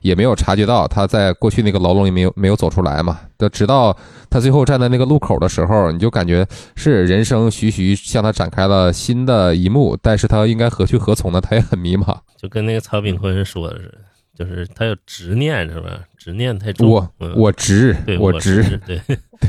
[0.00, 3.20] 也没有察觉到他在过去那个牢笼里没有没有走出来嘛。
[3.38, 3.94] 就直到
[4.30, 11.40] 他最后站在那个路口的时候，你就感觉是人生徐徐向他展开了新的一幕，但是他应该何去何从呢？
[11.40, 12.16] 他也很迷茫。
[12.36, 13.94] 就跟那个曹炳坤说的是，
[14.38, 16.04] 就是他有执念是吧？
[16.16, 19.00] 执念太重，我嗯我执对我执，对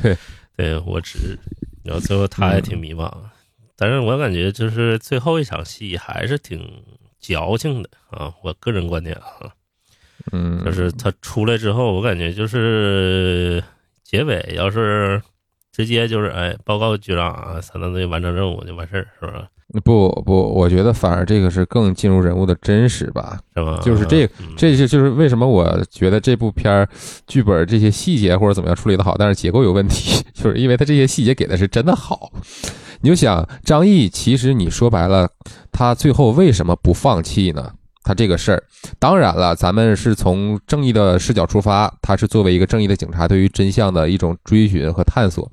[0.02, 0.18] 对
[0.58, 1.38] 对，我执。
[1.84, 3.12] 然后最后他也挺迷茫，
[3.76, 6.84] 但是我感觉就是最后一场戏还是挺
[7.20, 9.54] 矫情的啊，我个人观点啊，
[10.32, 13.64] 嗯，就是他出来之后，我感觉就是
[14.04, 15.22] 结尾要是
[15.72, 19.48] 直接就是哎，报告局长啊，三大队完成任务就完事儿，是吧？
[19.84, 23.38] 不不，我觉得反而这个是更进入人物的真实吧。
[23.56, 23.80] 是吧？
[23.84, 26.90] 就是这嗯这是就是为什么我觉得这部片儿
[27.28, 32.32] 剧本这些细节或者怎么样处理的好，但是结构有问题， 就是因为他这些细节给的是真的好。
[33.02, 35.30] 你就想张译，其实你说白了，
[35.72, 37.72] 他最后为什么不放弃呢？
[38.04, 38.64] 他这个事儿，
[38.98, 45.48] 当然了，咱们是从正义的视角出发，他是作为一个正义的警察，对于真相的一种追寻和探索。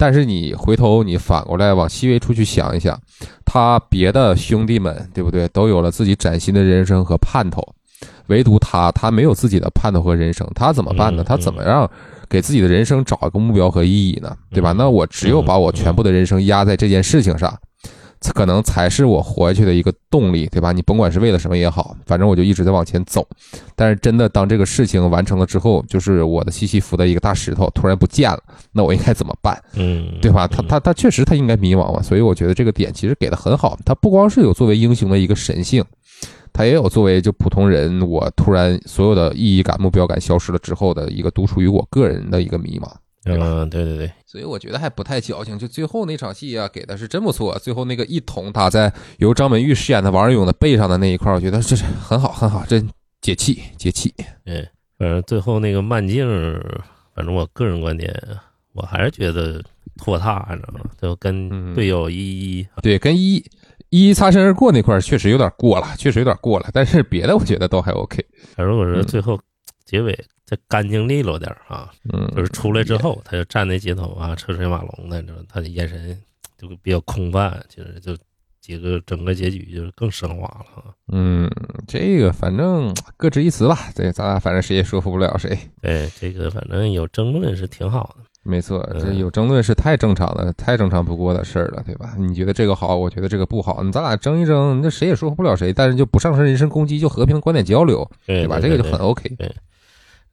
[0.00, 2.98] 但是你回头你反过来往细微处去想一想，
[3.44, 7.62] 他别的兄弟们，对不对，都有了自己崭新的人生和盼头，
[8.28, 11.24] 唯独他，他没有自己的盼头和人生，他怎么办呢嗯？
[11.26, 11.86] 他怎么样
[12.30, 14.34] 给自己的人生找一个目标和意义呢？
[14.50, 14.72] 对吧？
[14.72, 17.54] 嗯那我只有把我全部的人生压在这件事情上，
[18.34, 20.72] 可能才是我活下去的一个动力，对吧？
[20.72, 23.26] 你甭管是为了什么也好，反正我就一直在往前走。
[23.74, 29.58] 但是真的当这个事情完成了之后，就是我的西西弗的一个大石头突然不见了，那我应该怎么办？
[29.74, 30.46] 嗯，对吧？
[30.46, 33.78] 他嗯他他确实他应该迷茫嘛，所以我觉得这个点其实给的很好。
[33.86, 35.82] 他不光是有作为英雄的一个神性，
[36.52, 42.90] 他也有作为就普通人，我突然所有的意义感、目标感消失了之后的一个独属于我个人的一个迷茫。
[43.24, 45.58] 嗯，对对对，所以我觉得还不太矫情。
[45.58, 47.58] 就最后那场戏啊，给的是真不错。
[47.58, 52.88] 最后那个一捅打在由张本煜饰演的王二勇的背上的那一块儿，我觉得这是很好很好，真
[53.20, 54.14] 解气解气。
[54.46, 54.66] 嗯，
[54.98, 56.26] 反正最后那个慢镜，
[57.14, 58.10] 反正我个人观点，
[58.72, 59.62] 我还是觉得
[59.98, 60.80] 拖沓，你知道吗？
[61.00, 63.34] 就跟嗯队友一一对，跟一
[63.90, 66.70] 一一擦身而过那块儿确实有点过了，确实有点过了。
[66.72, 68.24] 但是别的我觉得都还 OK。
[68.56, 69.38] 反正我说嗯最后
[69.90, 76.16] 结尾再干净利落点儿啊，嗯，就是出来之后，他就站在街头啊，车水马龙的，你知道，他的眼神
[76.56, 78.16] 就比较空泛，其实就
[78.60, 80.94] 几个整个结局就是更升华了啊。
[81.10, 81.50] 嗯，
[81.88, 85.58] 这个反正各执一词吧，对咱俩反正谁也说服不了谁。
[85.82, 88.24] 对，这个反正有争论是挺好的。
[88.44, 92.14] 没错，嗯这有争论是太正常的、太正常不过的事儿了，对吧？
[92.16, 98.58] 你觉得这个好，我觉得这个不好，你咱俩争一争，那谁也说服不了谁，但是就不上升人身攻击，就和平的观点交流，对对吧？
[98.60, 99.36] 对这个就很 OK。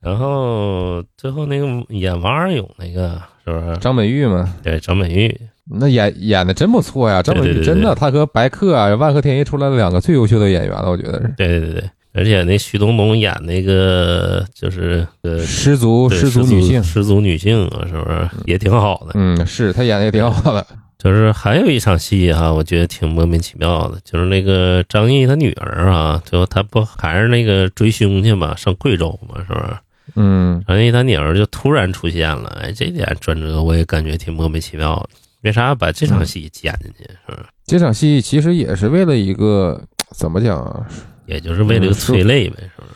[0.01, 3.77] 然后最后那个演王二勇那个是不是？
[3.77, 11.33] 张美玉嘛，对，张美玉，那演演的真不错呀，张本对对对煜真的，对他和白客啊、万和天一出来了两个最优秀的演员了，我觉得是。
[11.35, 19.11] 对对对，而且那徐冬冬演那个就是呃失足对失足女性，失足女性啊，是不是也挺好的？
[19.15, 20.65] 嗯，是他演的也挺好的。
[20.97, 29.77] 就是还有一场戏哈、我觉得挺莫名其妙的，就是那个张译他女儿啊，最后他不还是那个追凶去嘛，上贵州嘛，是不是？
[30.19, 35.09] 嗯，张译他女儿就突然出现了，哎，这点转折我也感觉挺莫名其妙的，
[35.43, 37.03] 为啥要把这场戏剪进去？
[37.29, 37.45] 是？
[37.67, 39.79] 这场戏其实也是为了一个
[40.15, 40.87] 怎么讲啊？
[41.27, 42.93] 也就是为了个催泪呗，是不是？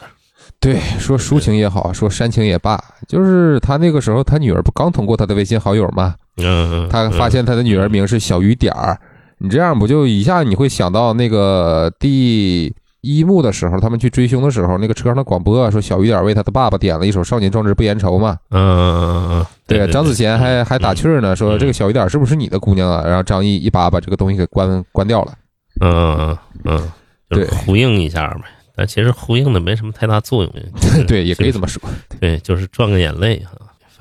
[0.60, 6.16] 对，说抒情也好，说煽情也罢，就是他那个时候，他女儿不刚通过他的微信好友吗？
[6.38, 9.00] 嗯，他发现他的女儿名是小雨点儿，
[9.38, 18.38] 你这样不就一下你会想到那个第一幕的时候，他们去追凶的时候，那个车上的广播啊说小雨点为他的爸爸点了一首《少年壮志不言愁》嘛。
[18.52, 23.04] 嗯嗯嗯嗯，对，张子贤还还打趣儿呢，说嗯这个小雨点是不是你的姑娘啊？
[23.06, 25.34] 然后张译一把把这个东西给关关掉了。
[25.80, 26.92] 嗯嗯嗯，
[27.30, 28.42] 就是对呼应一下呗。
[28.76, 30.54] 但其实呼应的没什么太大作用，
[31.08, 31.82] 对，也可以这么说。
[32.20, 33.52] 对，就是赚个眼泪哈。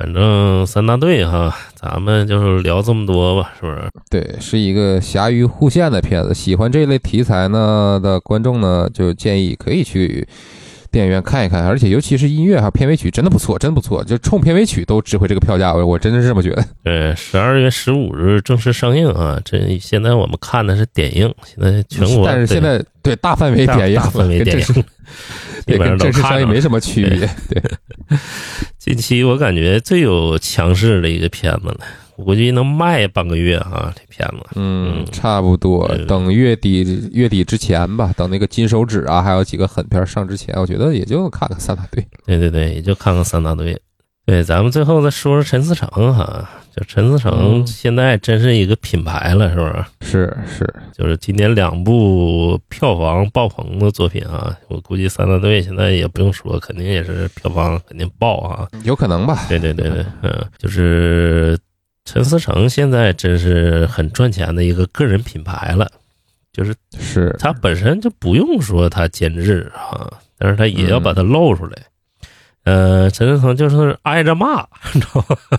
[0.00, 3.90] 反正三大队哈，咱们就是聊这么多吧，是不是？
[4.08, 6.32] 对，是一个侠鱼互现的片子。
[6.32, 10.26] 喜欢这类题材呢的观众呢，就建议可以去
[10.90, 11.66] 电影院看一看。
[11.66, 14.02] 而且尤其是音乐哈，片尾曲真的不错，真不错。
[14.04, 16.64] 就冲片尾曲都值回这个票价，我我真的是这么觉得。
[16.82, 19.40] 对，十二月十五日正式上映啊！
[19.44, 24.84] 这现在我们看的是点映，现在全国但是现在对大范围点映大范围点映， 基
[25.66, 27.28] 对跟正式上映没什么区别。
[27.48, 27.62] 对，
[28.78, 31.80] 近期我感觉最有强势的一个片子了，
[32.20, 34.46] 我估计能卖半个月啊，这片子。
[34.54, 36.04] 嗯嗯，差不多对。
[36.04, 42.06] 等月底月底之前吧，等那个金手指啊，还有几个狠片上之前，我觉得也就看看三大队。
[42.26, 43.80] 对对对，也就看看三大队。
[44.26, 49.84] 对，咱们最后再说说陈思诚哈，就陈思诚嗯现在真是一个品牌了，是不是？
[50.02, 58.68] 是是，就是今年两部票房爆棚的作品啊，我估计三大队现在也不用说，肯定也是票房肯定爆啊。
[58.84, 59.46] 有可能吧？
[59.48, 61.58] 对对对对，嗯，就是
[62.04, 65.88] 陈思诚现在真是很赚钱的一个个人品牌了，
[66.52, 71.76] 就是是，他本身就不用说他监制啊，但是他也要把它露出来。
[72.64, 75.58] 呃，陈思诚就是挨着骂，你知道吗？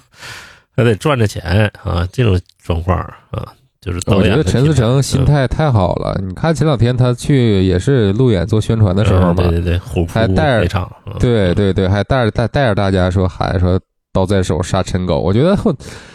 [0.76, 2.98] 还得赚着钱啊，这种状况
[3.32, 6.20] 啊，就是导我觉得演陈思诚心嗯态太好了。
[6.22, 13.80] 你看前两天他去也是路演做宣传的时候嘛嗯，对对对，还带着那场，嗯对对对，还带着带带着大家说喊说
[14.14, 15.20] 刀在手杀陈狗。
[15.20, 15.56] 我觉得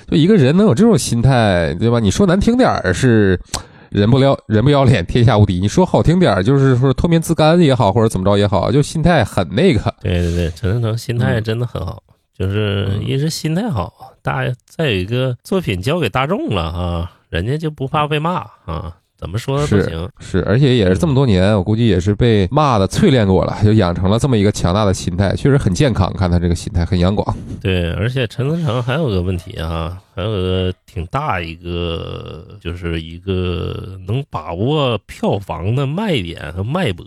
[0.08, 2.00] 就一个人能有这种心态，对吧？
[2.00, 3.40] 你说难听点儿是。
[3.88, 5.60] 人不要人不要脸，天下无敌。
[5.60, 9.80] 你说好听点儿，就是说脱面自干也好，或者怎么着也好，就心态很那个。
[10.02, 12.02] 对对对，陈思诚心态嗯真的很好，
[12.36, 20.08] 就是嗯一是心态好，大再有一个作品交给大众了啊，人家就不怕被骂啊，怎么说都是行。
[20.20, 26.12] 是，而且也是这么多年，我估计也是被骂的淬炼过了，就养成了这么一个强大的心态，确实很健康。
[26.14, 27.36] 看他这个心态很阳光。
[27.60, 37.04] 对，而且陈思诚还有个问题啊，还有个挺大一个，就是一个能把握票房的卖点和脉搏，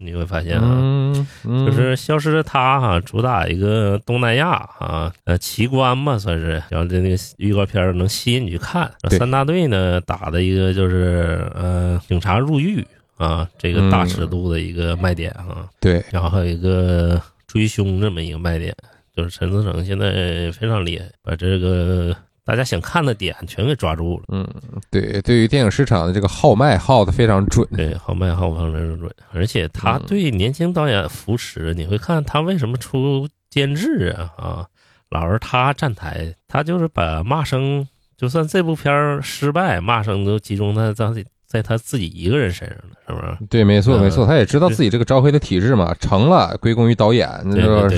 [0.00, 1.66] 你会发现啊，嗯，嗯。
[1.66, 8.90] 就是《消失的她》哈，主打一个东南亚啊，呃奇观嘛，算是，然后这那个预告片能吸引你去看。
[9.10, 12.84] 三大队呢打的一个就是呃警察入狱
[13.18, 18.74] 啊，这个大尺度的一个卖点啊，对，然后还有一个追凶这么一个卖点，
[19.14, 22.16] 就是陈思诚现在非常厉害，把这个
[22.50, 24.24] 大家想看的点全给抓住了。
[24.32, 24.44] 嗯，
[24.90, 27.64] 对，对于电影市场的这个号脉号的非常准。
[27.76, 34.66] 对，好卖好放真是准，而且他嗯对年轻导演扶持，你会看他为什么出监制啊啊，
[35.10, 37.86] 老是他站台，他就是把骂声，
[38.16, 41.06] 就算这部片儿失败，骂声都集中在在
[41.50, 43.46] 在他自己一个人身上了，是不是？
[43.50, 47.88] 对，没错，嗯没错，他也知道自己这个招黑的体质嘛，成了归功于导演，那对个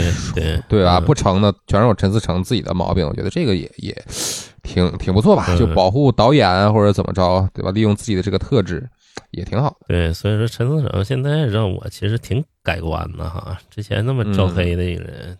[0.70, 0.98] 对吧？
[0.98, 3.06] 嗯不成呢，全是我陈思诚自己的毛病。
[3.06, 3.94] 我觉得这个也也
[4.62, 7.70] 挺挺不错吧，嗯就保护导演啊或者怎么着，对吧？
[7.72, 8.88] 利用自己的这个特质
[9.32, 9.76] 也挺好。
[9.86, 15.38] 对，所以说陈思诚现在让我其实挺改观的哈，之前那么招黑的一个人，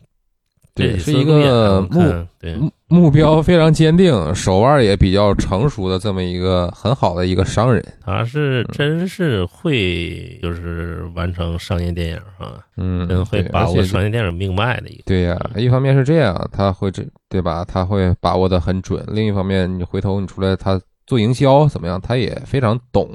[0.74, 2.02] 对，是一个目
[2.38, 2.58] 对
[2.92, 7.82] 目目标非常坚定，手腕也比较成熟的这么一个很好的一个商人。
[8.04, 15.02] 他是真是会就是完成商业电影啊，嗯，真会把握商业电影命脉的一个。
[15.06, 17.64] 对呀、一方面是这样，他会这对吧？
[17.64, 22.00] 他会把握的很准；另一方面，你回头你出来，他做营销怎么样？
[22.00, 23.08] 他也非常懂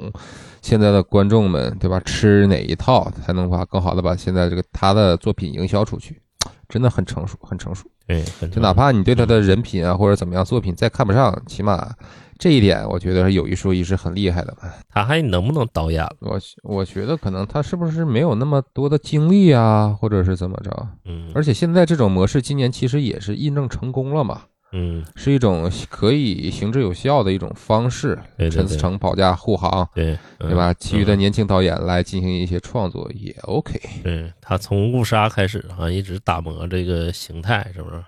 [0.60, 2.00] 现在的观众们，对吧？
[2.04, 6.20] 吃哪一套才能把更好的把现在这个他的作品营销出去，
[6.68, 7.88] 真的很成熟，很成熟。
[8.08, 11.94] 对，就哪怕你对他的人品啊或者怎么样作品再看不上，起码
[12.38, 14.70] 这一点我觉得是有一说一是很厉害的嘛。
[14.88, 16.16] 他还能不能导演了？
[16.20, 20.88] 我我觉得可能他是不是没有那么多的精力啊，或者是怎么着？
[21.04, 24.42] 嗯而且现在这种模式今年其实也是印证成功了嘛。
[24.72, 28.18] 嗯，是一种可以行之有效的一种方式。
[28.36, 30.74] 对对陈思诚保驾护航，对对吧？
[30.74, 33.80] 其余的嗯年轻导演来进行一些创作也 OK。
[34.02, 38.04] 对他从误杀开始啊，一直打磨这个形态，是不是？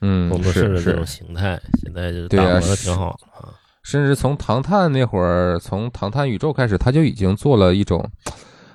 [0.00, 3.50] 嗯工，作室是的这种是，形态，现在就打磨的挺好啊。
[3.82, 8.08] 甚至从唐探那会儿，从唐探宇宙开始，他就已经做了一种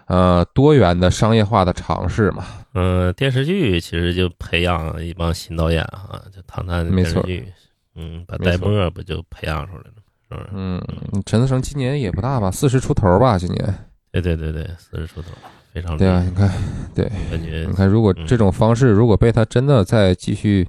[0.10, 2.44] 呃多元的商业化的尝试嘛。
[2.74, 7.52] 嗯，电视剧其实就培养一帮新导演啊，就唐探电视剧，
[7.96, 9.94] 嗯，把戴墨不就培养出来了，
[10.30, 10.50] 是不是？
[10.54, 10.82] 嗯，
[11.26, 13.76] 陈思诚今年也不大吧，四十出头吧，今年。
[14.12, 15.30] 对对对对，四十出头，
[15.74, 16.52] 非常厉对啊，害，你看，
[16.96, 20.68] 对，感觉你看，如果这种方式如果被他真的再继续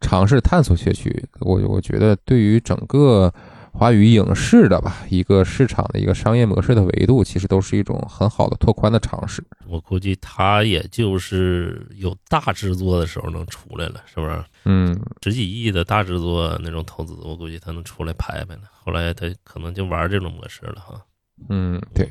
[0.00, 3.32] 尝试探索下去，我我觉得对于整个
[3.76, 9.42] 华语影视的吧一个市场的一个商业模式的维度，其实都是一种很好的拓宽的尝试。
[9.66, 14.44] 我估计他也就是有大制作的时候能出来了，是不是？
[14.64, 18.60] 嗯，十几亿的大制作那种投资，我估计他能出来拍拍了。
[18.72, 21.00] 后来他可能就玩这种模式了哈。
[21.48, 22.08] 嗯，对，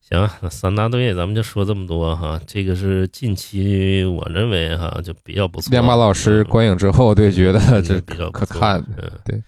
[0.00, 2.40] 行，那三大队咱们就说这么多哈。
[2.44, 5.70] 这个是近期我认为哈就比较不错。
[5.70, 8.84] 亮马老师嗯观影之后，对，觉得嗯这比较可看。
[8.98, 9.40] 嗯，对。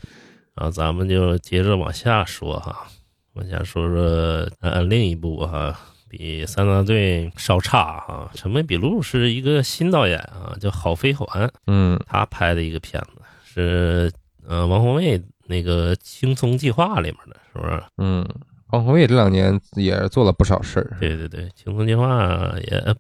[0.59, 2.85] 然后咱们就接着往下说哈，
[3.35, 5.79] 往下说说呃另一部哈，
[6.09, 8.29] 比三大队稍差哈。
[8.37, 14.11] 《沉默笔录》是一个新导演啊，叫郝飞环，嗯他拍的一个片子，是
[14.45, 17.81] 呃王宏卫那个《青松计划》里面的，是不是？
[17.99, 18.27] 嗯，
[18.73, 20.97] 王宏卫这两年也做了不少事儿。
[20.99, 22.97] 对对对，《青松计划》也，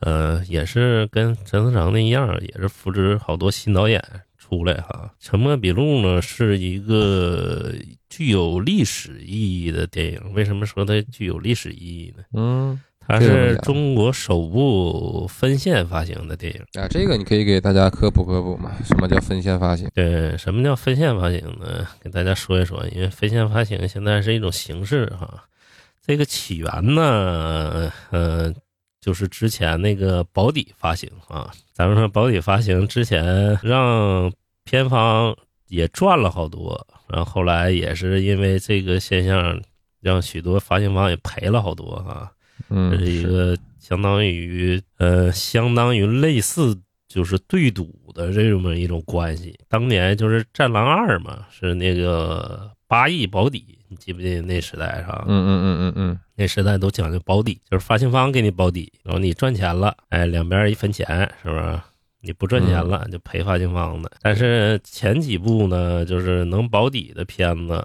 [0.00, 4.02] 呃，也是跟陈思诚那一样，也是扶植好多新导演
[4.48, 5.10] 出来哈。
[5.26, 7.72] 《沉默笔录》呢是一个
[8.08, 10.20] 具有历史意义的电影。
[10.34, 12.22] 为什么说它具有历史意义呢？
[12.34, 16.60] 嗯它是中国首部分线发行的电影。
[16.82, 18.72] 啊，这个你可以给大家科普科普嘛？
[18.84, 19.88] 什么叫分线发行？
[19.94, 21.86] 对，什么叫分线发行呢？
[22.02, 25.44] 给大家说一说，因为分线发行现在是一种形式哈。
[26.04, 28.52] 这个起源呢，呃，
[29.06, 31.52] 就是之前那个保底发行啊。
[31.72, 34.32] 咱们说保底发行之前让
[34.64, 35.36] 片方
[35.68, 39.62] 也赚了好多，然后后来也是因为这个现象，
[40.00, 42.32] 让许多发行方也赔了好多啊。
[42.68, 46.76] 嗯，这是一个相当于呃，相当于类似
[47.06, 49.56] 就是对赌的这么一种关系。
[49.68, 55.24] 当年就是《战狼二》嘛，是那个八亿保底，你记不记得那时代是吧？
[55.28, 61.06] 嗯嗯嗯嗯嗯那时代都讲究保底，就是发行方给你保底，然后你赚钱了，哎，两边一分钱，
[61.42, 61.80] 是不是？
[62.22, 64.10] 你不赚钱了就赔发行方的。
[64.20, 67.84] 但是前几部呢，就是能保底的片子，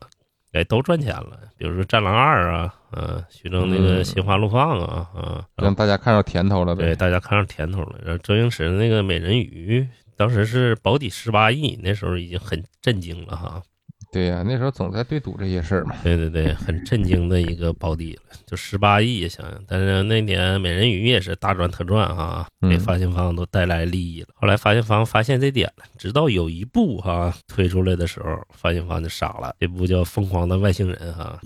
[0.53, 1.39] 哎，都赚钱了。
[1.57, 6.95] 比如说《战狼二》啊，嗯，徐峥那个嗯《心花怒放》啊，啊，让大家看到甜头了对，呗。
[6.95, 7.99] 大家看上甜头了。
[8.03, 9.81] 然后周星驰的那个《美人鱼》，
[10.17, 13.61] 当时是保底十八亿，那时候已经很震惊了哈。
[14.11, 15.95] 对呀、那时候总在对赌这些事儿嘛。
[16.03, 19.57] 对对对，很震惊的一个保底了，就十八亿，想想。
[19.65, 24.27] 但是那年《美人鱼》也是大赚特赚哈，给嗯发行方都带来利益了。
[24.35, 31.39] 后来发行方发现这点了，直到有一部哈推出来的时候，发行方就傻了，这部叫《疯狂的外星人》哈。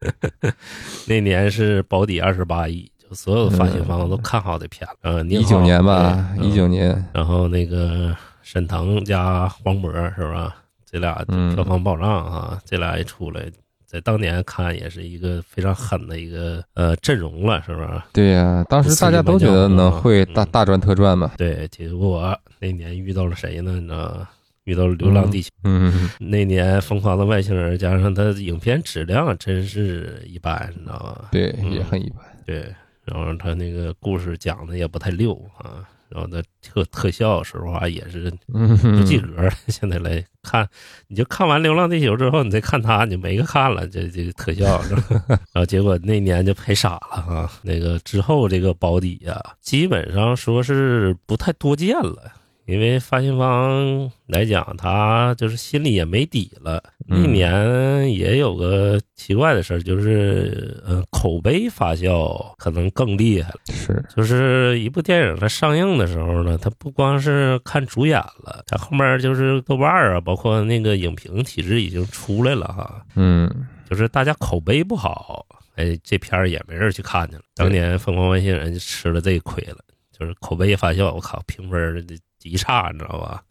[1.06, 5.26] 那年是保底二十八亿，就所有的发行方都看好这片子。
[5.28, 7.04] 一九年吧，一九年。
[7.12, 10.56] 然后那个沈腾加黄渤是吧？
[10.94, 13.42] 这俩嗯票房保障啊，这俩一出来，
[13.84, 17.88] 在当年看也是一个非常狠的一个呃阵容了，是不是？
[18.12, 21.32] 对呀、当时大家都觉得能会大嗯大赚特赚嘛。
[21.36, 23.72] 对，结果那年遇到了谁呢？
[23.72, 24.28] 你知道吗？
[24.62, 31.28] 遇到了《流浪地球》嗯，那年《疯狂的外星人》，加上它影片质量真是一般，你知道吗？
[31.32, 32.20] 对，嗯也很一般。
[32.46, 32.72] 对，
[33.04, 35.82] 然后他那个故事讲的也不太溜啊，
[36.14, 39.50] 然后那特特效，说实话也是不及格。
[39.66, 40.66] 现在来看，
[41.08, 43.84] 你就看完《流浪地球》之后，你再看他，你就没个看了。
[43.88, 45.02] 这这个特效，是吧
[45.52, 47.50] 然后结果那年就赔傻了哈。
[47.62, 52.30] 那个之后这个保底呀、基本上说是不太多见了。
[52.66, 56.82] 因为发行方来讲，他就是心里也没底了。
[57.08, 63.60] 嗯一年也有个奇怪的事儿，就是呃，口碑发酵可能更厉害了。
[63.70, 73.04] 是，就是一部电影它上映的时候呢，它不光是看主演了，它后面就是豆瓣儿啊，包括那个影评体制已经出来了哈。
[73.16, 73.50] 嗯，
[73.90, 75.44] 就是大家口碑不好，
[75.76, 77.42] 哎，这片儿也没人去看去了。
[77.54, 79.76] 当年《疯狂外星人》就吃了这一亏了，
[80.18, 82.02] 就是口碑发酵，我靠，评分儿
[82.50, 83.42] 极差，你知道吧？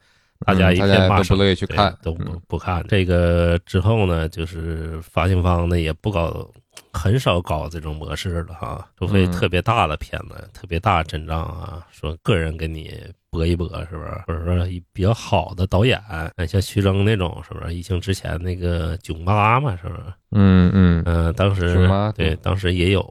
[0.45, 2.85] 大家一嗯大片骂声家都不乐意去看，都不嗯不看。
[2.87, 6.45] 这个之后呢，就是发行方呢也不搞，
[6.91, 12.93] 很少搞这种模式了哈，除非嗯特别大的片子、特别大阵仗啊，说个人给你
[13.29, 14.09] 搏一搏，是不是？
[14.27, 15.97] 或者说比较好的导演，
[16.35, 17.73] 哎像徐峥那种，是不是？
[17.73, 20.01] 疫情之前那个囧妈嘛，是不是？
[20.31, 23.01] 嗯嗯嗯、当时对，当时也有，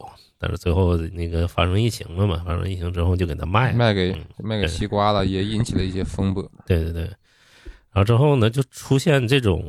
[0.42, 3.76] 但是最后那个发生疫情了嘛，发生疫情之后就给它卖了。
[3.76, 6.42] 卖给嗯卖给西瓜了，也引起了一些风波。
[6.66, 9.64] 对对对，然后之后呢，就出现这种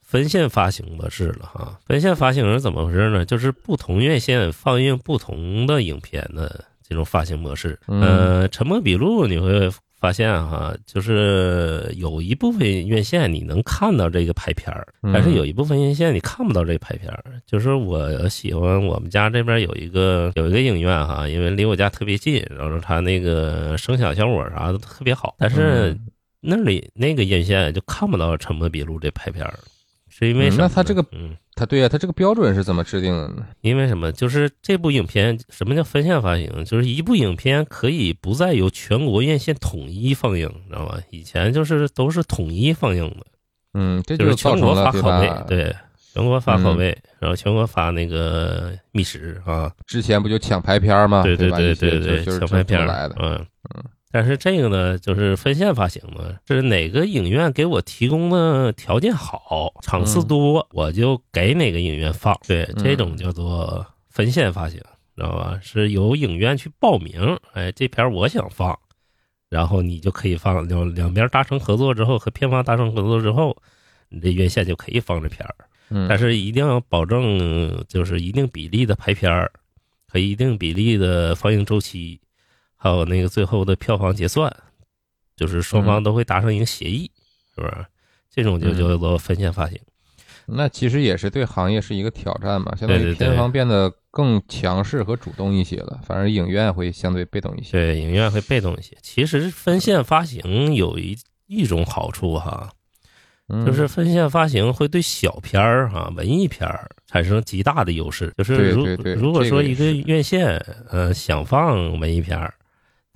[0.00, 1.78] 分线发行模式了哈。
[1.84, 3.26] 分线发行是怎么回事呢？
[3.26, 7.78] 就是不同院线放映不同的影片的这种发行模式。
[7.86, 9.70] 嗯呃，《沉默笔录》你会
[10.02, 15.12] 发现哈，就是有一部分院线你能看到这个排片儿，嗯。
[15.12, 17.22] 但是有一部分院线你看不到这排片儿。
[17.46, 25.96] 就是我喜欢我们家这边有一个有一个影院哈，因为离我家特别近，然后它那个声响效果啥的特别好，但是
[26.40, 29.56] 那里那个院线就看不到《沉默笔录》这排片儿，
[30.14, 30.68] 是因为嗯什么呢？
[30.68, 31.36] 那它这个嗯。
[31.54, 33.46] 他对呀、他这个标准是怎么制定的呢？
[33.60, 34.10] 因为什么？
[34.10, 36.64] 就是这部影片，什么叫分线发行？
[36.64, 40.98] 就是一部影片可以不再由全国院线统一放映，知道吧？
[41.10, 43.26] 以前就是都是统一放映的，
[43.74, 44.74] 嗯，这就是全国？
[44.74, 45.76] 发拷贝，对，
[46.14, 51.22] 全国发口嗯，然后全国发那个密室啊，之前不就抢排片儿吗？
[51.22, 53.14] 对对吧对对对，就是抢拍片儿来的。
[53.20, 62.38] 嗯嗯但是这个呢，就是分线发行嘛，是哪个影院给我提供的条件好，场次多，我就给哪个影院放。
[62.46, 64.78] 对，嗯这种叫做分线发行，
[65.16, 65.58] 知道吧？
[65.62, 68.78] 是由影院去报名，哎，这片儿我想放，
[69.48, 70.68] 然后你就可以放。
[70.68, 73.56] 两两边达成合作之后，和片方达成合作之后，
[74.10, 75.42] 你这院线就可以放这片
[76.08, 79.50] 但是一定要保证就是一定比例的排片儿
[80.06, 82.18] 和一定比例的放映周期，
[82.82, 84.52] 还有那个最后的票房结算，
[85.36, 87.08] 就是双方都会达成一个协议，
[87.54, 87.86] 是不是？
[88.28, 89.78] 这种就嗯叫做分线发行。
[90.46, 97.70] 那其实也是对行业是一个挑战嘛，相当于对片方变得更强势和主动一些了，反而影院会相对被动一些。
[97.70, 98.96] 对，影院会被动一些。
[99.00, 101.16] 其实分线发行有一
[101.46, 102.68] 一种好处哈，
[103.48, 108.34] 嗯就是分线发行会对小片儿哈、文艺片儿产生极大的优势。
[108.36, 110.56] 就是如对对对如果说一个院线
[110.90, 112.52] 呃想放文艺片儿，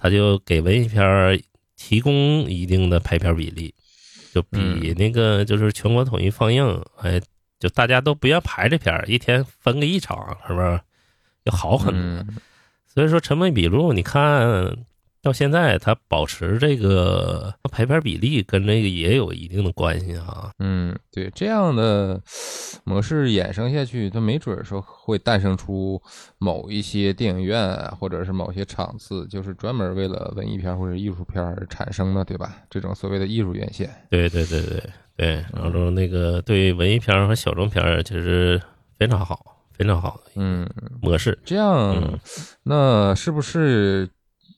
[0.06, 1.36] 他就给文艺片儿
[1.74, 2.12] 提供
[2.48, 3.74] 一定的排片比例，
[4.32, 7.20] 就比嗯那个就是全国统一放映，哎，
[7.58, 10.80] 就大家都不愿排这片儿，一天分个一场，是不是？
[11.42, 12.00] 要好很多。
[12.00, 12.36] 嗯
[12.86, 14.74] 所以说，《成本笔录》，你看
[15.26, 20.52] 到现在，它保持这个排片比例，跟这个也有一定的关系哈。
[20.60, 22.22] 嗯，对，这样的
[22.84, 26.00] 模式衍生下去，它没准儿说会诞生出
[26.38, 32.58] 某一些电影院啊或者是某些场次，就是专门为了文艺片或者艺术片而产生的，对吧？
[32.70, 33.90] 这种所谓的艺术院线。
[34.08, 34.80] 对对对对
[35.16, 38.62] 对，然后那个对文艺片和小众片其实
[38.96, 40.64] 非常好，非常好的嗯，
[41.02, 41.36] 模式。
[41.44, 42.16] 这样嗯，
[42.62, 44.08] 那是不是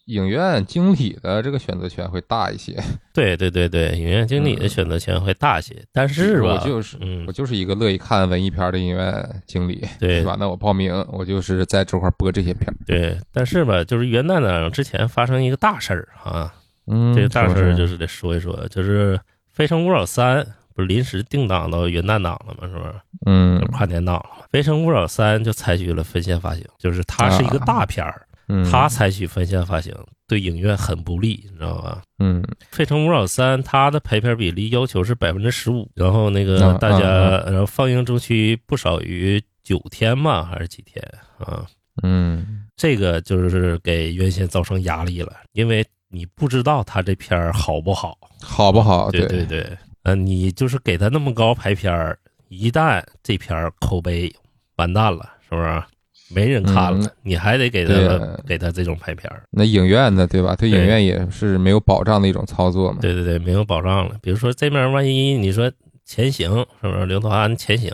[0.08, 2.76] 影院经理的这个选择权会大一些？
[3.12, 10.36] 对对对对，影院经理的选择权会大些，但是吧，我就是嗯我，就是一个乐意看文艺片的影院经理，对是吧？
[10.38, 12.74] 那我报名，我就是在这块播这些片儿。
[12.86, 16.52] 对，但是吧，就是元旦档之前发生一个大事儿啊，
[16.86, 19.16] 嗯，这个大事儿就是得说一说，就是
[19.52, 20.40] 《非诚勿扰三》
[20.74, 22.68] 不是临时定档到元旦档了吗？
[22.68, 22.94] 是不是？
[23.26, 24.44] 嗯跨年档了。
[24.50, 29.94] 《非诚勿扰三》就采取了分线发行，就是它是一个大片儿，嗯，他采取分线发行，
[30.26, 32.02] 对影院很不利，你知道吧？
[32.18, 41.04] 嗯《费城勿扰三》它的排片比例要求是百分之十五，然后那个啊大家，啊然后放映周期不少于九天吧，还是几天
[41.38, 41.66] 啊？
[42.02, 48.16] 嗯这个就是给院线造成压力了，因为你不知道他这片儿好不好。
[48.40, 49.10] 好不好？
[49.10, 52.16] 对对对，呃，你就是给他那么高排片儿，
[52.48, 54.32] 一旦这片儿口碑
[54.76, 55.82] 完蛋了，是不是？
[56.28, 59.42] 没人看了，嗯你还得给他给他这种拍片儿。
[59.50, 60.54] 那影院呢，对吧？
[60.56, 62.98] 对对影院也是没有保障的一种操作嘛。
[63.00, 64.16] 对对对，没有保障了。
[64.22, 65.70] 比如说这面万一你说
[66.04, 66.50] 前行
[66.80, 67.92] 是不是刘德华前行，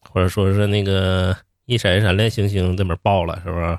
[0.00, 3.78] 或者说是那个一闪一闪亮星星这面爆了，是不是？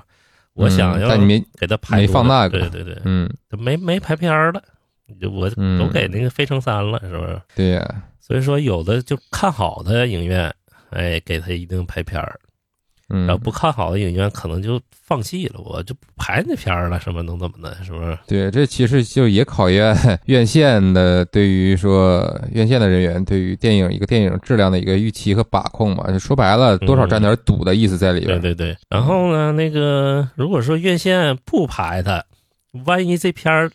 [0.54, 4.60] 我嗯想要但你没给他排没放那个对对对，嗯，就没没拍片儿了，
[5.20, 7.40] 就我嗯都给那个飞城三了，是不是？
[7.54, 10.52] 对呀，所以说有的就看好的影院，
[10.90, 12.38] 哎，给他一定拍片儿，
[13.10, 18.16] 嗯然后，不看好的影院可能就放弃了，我就不拍那片儿了，什么能怎么的，是不是？
[18.26, 19.94] 对，这其实就也考验
[20.26, 26.10] 院线的对于说院线的人员对于电影一个电影质量的一个预期和把控嘛。
[26.10, 28.40] 就说白了，多少沾点赌的意思在里边。
[28.40, 28.76] 对对对。
[28.88, 32.24] 然后呢，那个如果说院线不排它，
[32.84, 33.68] 万一这片儿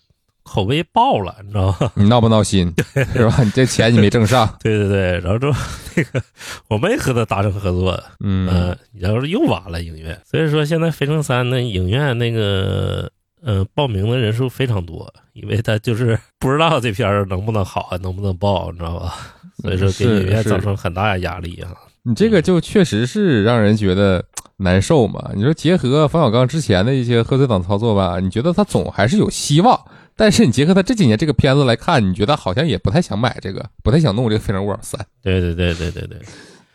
[0.45, 1.91] 口碑爆了，你知道吗？
[1.95, 2.71] 你闹不闹心，
[3.13, 3.43] 是吧？
[3.43, 5.59] 你这钱你没挣上， 对对对，然后之后
[5.95, 6.21] 那个
[6.69, 10.17] 我没和他达成合作，嗯嗯，然后又完了影院。
[10.23, 19.15] 所以说现在《飞乘三》呢，影院那个呃报名的人数非常多，因为他就是不知道这片儿能不能好，还能不能爆，你知道吧？
[19.63, 21.71] 所以说给影院造成很大压力啊。
[22.03, 24.23] 你这个就确实是让人觉得
[24.57, 25.31] 难受嘛。
[25.33, 29.79] 你说结合冯小刚之前的一些贺岁档操作吧，你觉得他总还是有希望。
[30.15, 34.99] 但是你结合他这几年这个片子来看，你觉得好像也不太想买这个，不太想弄这个《非诚勿扰三》。
[35.21, 36.19] 对对对对对对。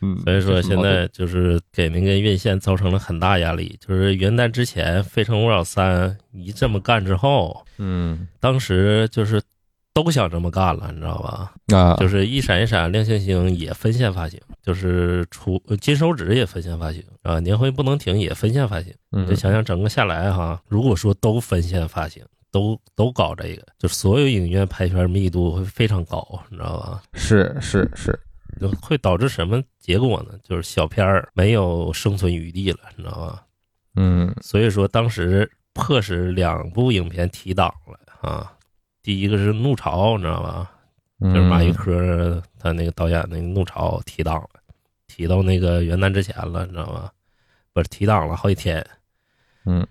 [0.03, 3.79] 嗯，所以说现在就是给那个院线造成了很大压力。
[3.87, 9.43] 就是元旦之前，《非诚勿扰三》一这么干之后，嗯当时就是
[9.93, 11.53] 都想这么干了，你知道吧？
[11.77, 18.95] 啊，就是一闪一闪亮星星也分线发行，就是出呃金手指也分线发行啊，年会不能停也分线发行。
[19.13, 27.03] 嗯你想想整个下来哈，如果说都分线发行，都都搞这个，就所有影院排片密度会非常高，你知道吧？
[27.15, 28.19] 是是是，
[28.61, 30.39] 就会导致什么结果呢？
[30.43, 33.45] 就是小片儿没有生存余地了，你知道吧？
[33.97, 38.53] 嗯所以说当时迫使两部影片提档了啊。
[39.03, 40.71] 第一个是《怒潮》，你知道吧？
[41.21, 44.49] 嗯，就是马玉科他那个导演那个《怒潮》提档了，
[45.07, 47.13] 提到那个元旦之前了，你知道吧？
[47.73, 48.85] 不是提档了好几天，
[49.65, 49.87] 嗯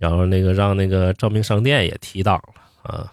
[0.00, 3.12] 然后那个让那个照明商店也提档了啊，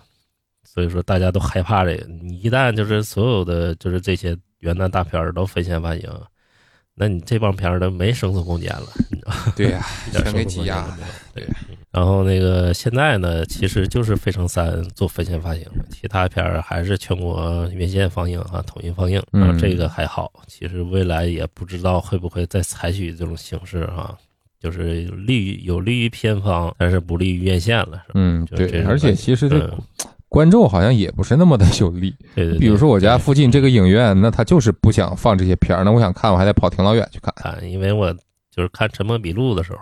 [0.63, 6.09] 所以说大家都害怕这个，你一旦就是所有的就是这些元旦大片儿都分线发行，
[6.95, 9.33] 那你这帮片儿都没生存空间了，你知道？
[9.53, 10.97] 对呀， 全给挤压了。
[11.33, 19.19] 对，嗯然后那个现在呢，其实就是《非诚三》做分线发行，其他片儿还是全国院线放映啊，统一放映。
[19.33, 24.15] 嗯这个还好，其实未来也不知道会不会再采取这种形式哈、
[24.59, 28.13] 就是利于有利于片方，但是不利于院线了，是吧？
[28.15, 29.77] 嗯，对，而且其实这嗯，
[30.29, 32.15] 观众好像也不是那么的有利。
[32.35, 32.59] 对对对。
[32.59, 37.33] 比如说我家附近这个影院，那他就是不想放这些片儿，那我想看，我还得跑挺老远去看。
[37.37, 38.11] 看，因为我
[38.51, 39.79] 就是看《沉默笔录》的时候，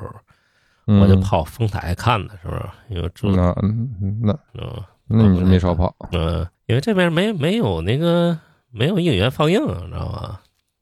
[0.88, 2.62] 嗯我就跑丰台看的，是不是？
[2.90, 8.38] 因为我住那嗯那嗯那你是没少跑，嗯，因为这边没没有那个
[8.72, 10.42] 没有影院放映，你知道吧？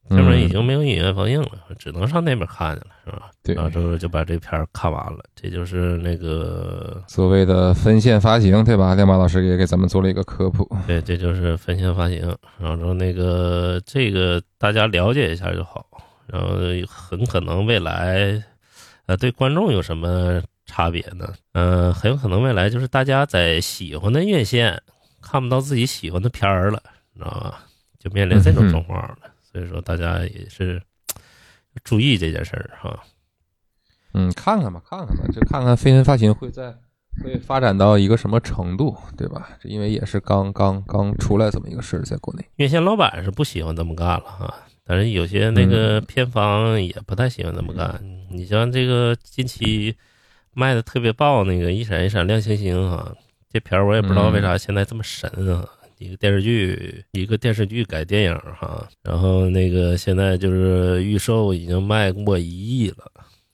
[0.10, 1.50] 这边已经没有影院放映了，
[1.80, 3.32] 只能上那边看去了，是吧？
[3.42, 8.94] 对然后之后就把这片儿看完了，这就是那个所谓的分线发行，对吧？
[8.96, 10.70] 亮马老师也给咱们做了一个科普。
[10.86, 15.86] 对，这就是分线发行，然后说那个这个大家了解一下就好，
[16.28, 16.50] 然后
[16.88, 18.44] 很可能未来，
[19.06, 21.34] 呃，对观众有什么差别呢？
[21.54, 24.82] 呃，很有可能未来就是大家在喜欢的院线
[25.22, 26.82] 看不到自己喜欢的片儿了，
[27.14, 27.64] 你知道吧？
[28.00, 29.18] 就面临这种状况了，
[29.54, 30.82] 所以说大家也是
[31.84, 33.04] 注意这件事儿哈。
[34.16, 36.76] 嗯，看看吧，看看吧，就看看飞天发型会在
[37.24, 39.50] 会发展到一个什么程度，对吧？
[39.62, 42.44] 这因为也是刚刚刚出来这么一个事儿，在国内。
[42.56, 48.04] 院线老板是不喜欢这么干了啊，但是有些那个片方也不太喜欢这么干。
[48.32, 49.96] 你像这个近期
[50.54, 53.16] 卖的特别爆那个《一闪一闪亮星星》啊，
[53.52, 55.68] 这片儿我也不知道为啥现在这么神啊。
[56.04, 63.10] 一个电视剧，一个电视剧改电影哈，然后那个现在就是预售已经卖过一亿了，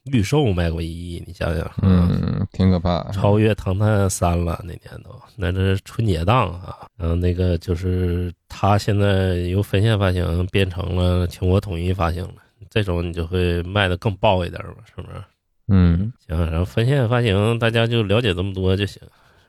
[0.06, 3.04] 预售卖过一亿，你想想，嗯，挺可怕。
[3.12, 6.88] 超越《唐探三》了，那年都，那这是春节档啊。
[6.98, 12.36] 然后那个就是它现在由分线发行变成了全国统一发行了，
[12.70, 15.24] 这种你就会卖的更爆一点嘛，是不是？
[15.72, 19.00] 嗯行，然后分线发行大家就了解这么多就行，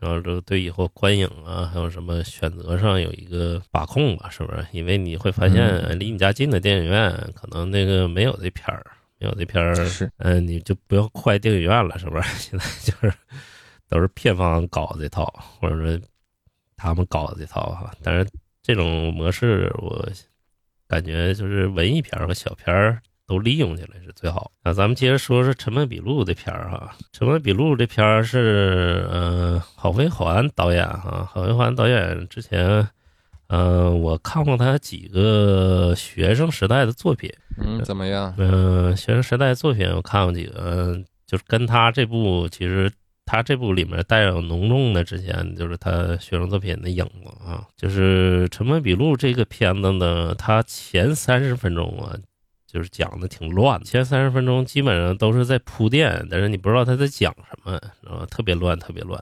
[0.00, 4.66] 然后就对以后观影啊，还有什么选择上有一个把控吧，是不是？
[4.72, 8.84] 因为你会发现嗯离你家近的电影院可能那个没有这片儿，
[9.18, 12.28] 没有这片儿，是嗯，你就不要怪电影院了，是不是？
[12.38, 13.14] 现在就是
[13.88, 15.24] 都是片方搞这套，
[15.60, 16.00] 或者说
[16.76, 17.92] 他们搞这套哈。
[18.02, 18.26] 但是
[18.62, 20.08] 这种模式，我
[20.88, 24.50] 感觉就是文艺片儿和小片儿都利用起来是最好。
[24.64, 32.88] 那咱们接着说说《沉默笔录》这片儿哈，《沉默笔录》这片儿是呃郝飞环导演哈，郝飞环导演之前。
[33.52, 37.28] 嗯、我看过他几个学生时代的作品，
[37.58, 38.32] 嗯，怎么样？
[38.38, 42.90] 嗯、学生时代作品我看过几个，嗯就是跟他这部其实
[43.26, 52.14] 他这部里面带有浓重的之前就是他学生作品的影子啊，就是《沉默笔录》这个片子呢，它前三十分钟啊，
[52.72, 59.20] 就是讲的挺乱，前三十分钟基本上都是在铺垫，但是你不知道他在讲什么，然后，特别乱，特别乱。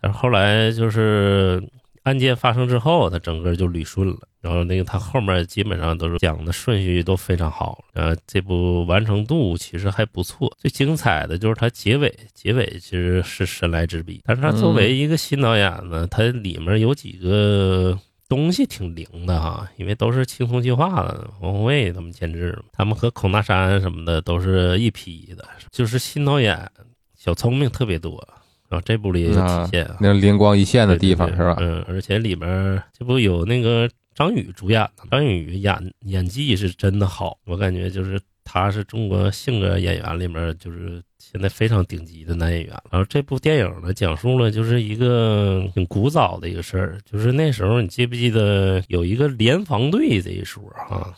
[0.00, 1.62] 但是后来就是
[2.04, 4.16] 案件发生之后，他整个就捋顺了。
[4.40, 10.50] 然后那个他后面基本上都是讲的顺序都非常好，呃，这部完成度其实还不错。
[10.58, 14.22] 最精彩的就是他结尾，结尾其实是神来之笔。
[14.24, 17.98] 但是他作为一个新导演呢，他里面有几个
[18.30, 26.70] 东西挺灵的哈，因为都是轻松计划的，王宏卫他们监制，他们和孔大山什么的都是一批的，就是新导演
[27.16, 28.26] 小聪明特别多。
[28.68, 31.56] 然后这部里也有体现啊，那灵光一现的地方是吧？
[31.58, 42.70] 嗯，而且里面这不有那个张宇主演的，张宇演演技是真的好，我感觉就是他是中国性格演员里面就是现在非常顶级的男演员。
[42.90, 51.14] 然后这部电影呢，讲述了就是一个挺古早的一个事儿，就是那时候你记不记得有一个联防队这一说啊？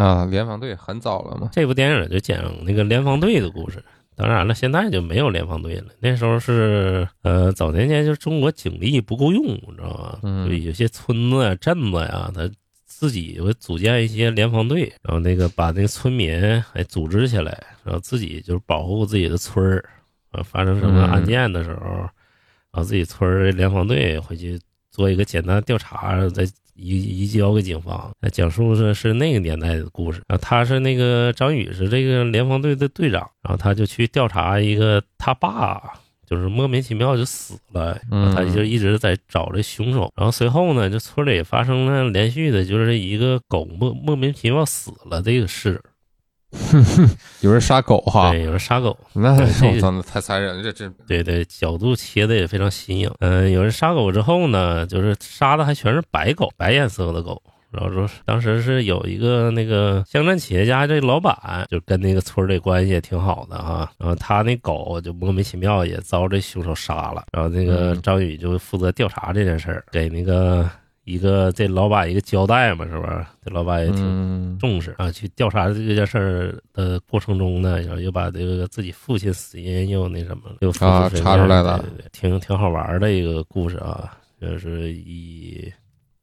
[0.00, 3.82] 啊，联防队很早了嘛，这部电影就讲那个联防队的故事。
[4.14, 5.86] 当然了，现在就没有联防队了。
[5.98, 10.18] 那时候是呃，早年间就是中国警力不够用，你知道吧？
[10.22, 12.48] 嗯就有些村子呀、镇子呀，他
[13.02, 16.32] 自己会组建一些联防队，然后那个把那个村民
[16.72, 17.50] 哎组织起来，
[17.82, 19.84] 然后自己就是保护自己的村儿。
[20.30, 21.84] 呃，发生什么案件的时候，
[22.70, 24.56] 然后自己村儿的联防队回去
[24.88, 26.44] 做一个简单调查，再
[26.74, 28.14] 移移交给警方。
[28.30, 30.22] 讲述的是那个年代的故事。
[30.28, 35.92] 然后他是那个张宇是这个联防队的队长，然后他就去调查一个他爸。
[36.32, 38.00] 就是莫名其妙就死了，
[38.34, 40.10] 他就一直在找这凶手。
[40.16, 45.78] 然后随后呢，这村里发生了连续的，就是一个狗莫莫名其妙死了这个事。
[47.40, 49.36] 有人杀狗哈，对，有人杀狗，那
[50.02, 53.10] 太残忍了，这这对对，角度切的也非常新颖。
[53.20, 57.42] 嗯、有人杀狗之后呢，就是杀的还全是白狗，白颜色的狗。
[57.72, 63.90] 然后说，当时是有一个那个乡镇企业家，这老板就跟那个村里关系也挺好的哈。
[63.98, 67.24] 然后他那狗就莫名其妙也遭这凶手杀了。
[67.32, 70.68] 然后那个嗯张宇就负责调查这件事儿，给那个
[71.04, 73.26] 一个这老板一个交代嘛，是不是？
[73.44, 85.72] 这老板也挺嗯重视啊，去调查这件事儿的过程中呢，然后又把这个自己父亲死因又那什么了，又复啊查出来了对对对，挺挺好玩的一个故事啊，就是以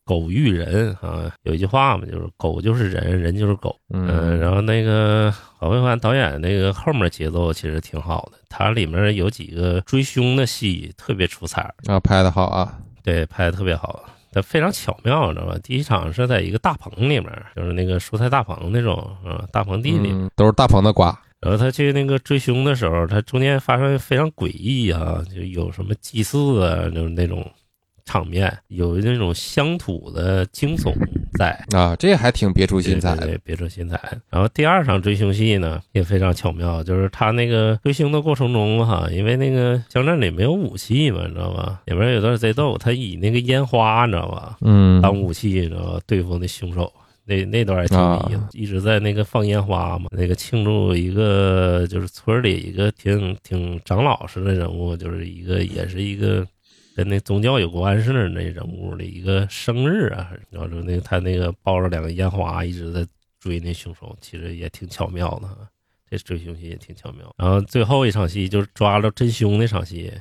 [0.10, 3.76] 狗育人啊，有一句话嘛，就是狗就是人，人就是狗。
[3.94, 15.56] 嗯，嗯然后那个郝慧凡导演那个后面节奏其实挺好的，它里面有几个追凶的戏特别出彩，啊，拍的好啊，对，拍的特别好，它非常巧妙，知道吧？
[15.62, 20.10] 第一场是在一个大棚里面，就是那个蔬菜大棚那种啊，大棚地里。
[20.12, 27.46] 嗯都是大棚的瓜，然后他去那个追凶的时候，他中间发生非常诡异啊，就有什么祭祀啊，就是那种
[28.10, 30.92] 场面，有那种乡土的惊悚
[31.38, 31.52] 在。
[31.76, 34.02] 啊，这还挺别出心裁的，对对，别出心裁。
[34.32, 41.82] 然后第二场追凶戏呢，也非常巧妙，就是他那个追凶的过程中哈，因为那个乡镇里没有武器嘛，你知道吧？
[41.86, 46.00] 里面有段贼逗，他以那个烟花，你知道吧，嗯当武器，你知道吧？
[46.08, 46.92] 对付那凶手。
[47.26, 56.44] 那那段也挺有意思，啊一直在那个放烟花嘛，那个庆祝一个就是村里一个挺挺长老式的人物，就是一个也是一个
[57.00, 63.08] 跟那宗教有关似的那人物的一个生日啊，然后就那他那个抱着两个烟花一直在
[63.40, 65.60] 追那凶手，其实也挺巧妙的啊，
[66.12, 67.34] 这追凶戏也挺巧妙。
[67.38, 70.12] 然后最后一场戏就是抓着真凶那场戏，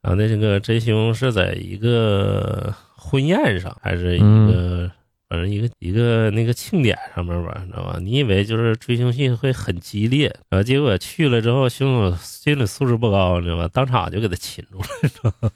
[0.00, 4.88] 然后那这个真凶是在一个婚宴上，还是一个、
[5.28, 7.98] 反正一个一个那个庆典上面吧，你知道吧？
[8.00, 13.66] 你以为就是追凶戏会很激烈，然后结果去了之后，凶手心理素质不高，你知道吧？
[13.66, 15.50] 当场就给他擒住了，知道吧？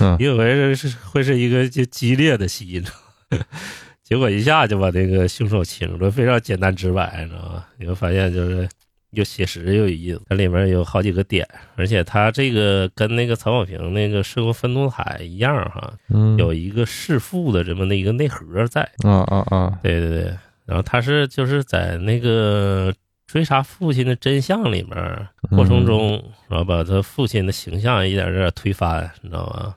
[0.00, 3.44] 嗯你 以为是会是一个就激烈的戏，你知道吗？
[4.02, 7.64] 结果一下就把这个凶手擒住了，非常简单直白，你知道吗？
[7.78, 8.66] 你会发现就是
[9.10, 11.46] 又写实又有意思，它里面有好几个点，
[11.76, 18.80] 而且它这个跟那个曹保平那个《涉过分度海》一样哈，嗯有一个弑父的这么的一个内核在。
[19.02, 22.90] 啊啊啊，对对对，然后他是就是在那个
[23.28, 29.74] 追查父亲的真相里面过程中，然后把他父亲的形象一点点推翻，你知道吗？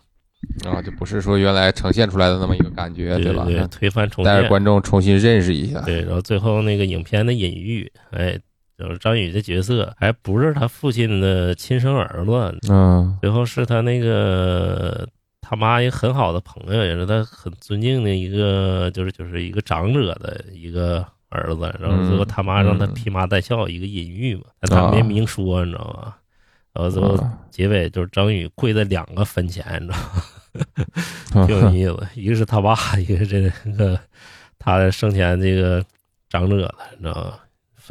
[0.72, 3.44] 啊，就不是说原来呈现出来的那么一个感觉，对吧？
[3.46, 4.34] 对，推翻重建。
[4.34, 8.40] 带着观众重新认识一下，对，然后最后那个影片的隐喻，哎，
[8.78, 15.08] 就是张宇的角色还不是他父亲的亲生儿子，嗯最后是他那个
[15.42, 21.76] 他妈一个很好的朋友，也是他很尊敬的一个，就是就是一个长者的一个儿子。
[21.80, 26.16] 然后最后他妈让他嗯披麻戴孝，一个隐喻嘛，但他没啊明说，你知道吗？
[26.74, 31.42] 然后最后啊结尾就是张宇跪在两个坟前，你知道吗？
[31.42, 34.00] 啊 挺有意思，一个是他爸，一个是这个
[34.60, 35.84] 他生前这个
[36.30, 37.40] 长者的，你知道吗？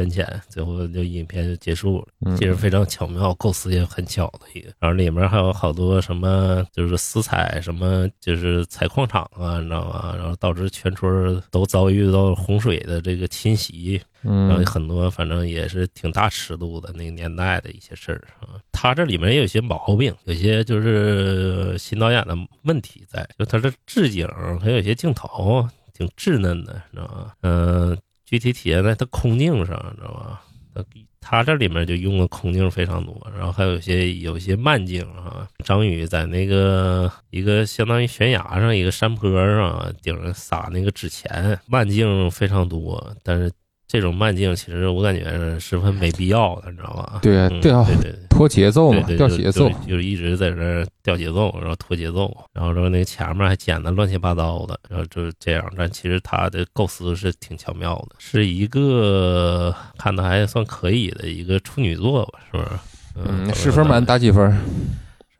[0.00, 2.06] 坟前，最后就影片就结束了。
[2.24, 4.72] 嗯其实非常巧妙，构思也很巧的一个。
[4.78, 10.14] 然后里面还有好多什么，就是私采，什么就是采矿场啊，你知道吗？
[10.16, 18.56] 然后导致全村都遭遇到洪水的这个侵袭，然后嗯很多反正也是挺大尺度的那个年代的一些事儿啊。
[18.72, 24.26] 他这里面也有些毛病，有些就是新导演的问题在，就他这置景
[24.62, 27.32] 还有些镜头挺稚嫩的，知道吗？
[27.42, 27.98] 嗯、
[28.30, 30.38] 具体体现在它空镜上，知道吗？
[30.72, 30.84] 它
[31.20, 35.48] 它这里面就用的空镜非常多，然后还有一些有一些慢镜啊。
[35.64, 43.50] 张宇在那个一个相当于悬崖上一个山坡上，顶上撒那个纸钱，慢镜非常多，但是
[43.92, 47.14] 这种慢镜，其实我感觉是十分没必要的，你知道吧？
[47.14, 48.20] 嗯对啊对啊对对对。
[48.28, 49.96] 拖节奏嘛，掉节奏就。
[49.96, 55.68] 是一直在这儿掉节奏，然后拖节奏，然后说那个前面还剪的乱七八糟的，然后就是这样。
[55.76, 62.68] 但其实他的构思是挺巧妙的，是一个看的还算可以的一个处女座吧，是不是？
[63.16, 64.56] 嗯，十分满打几分？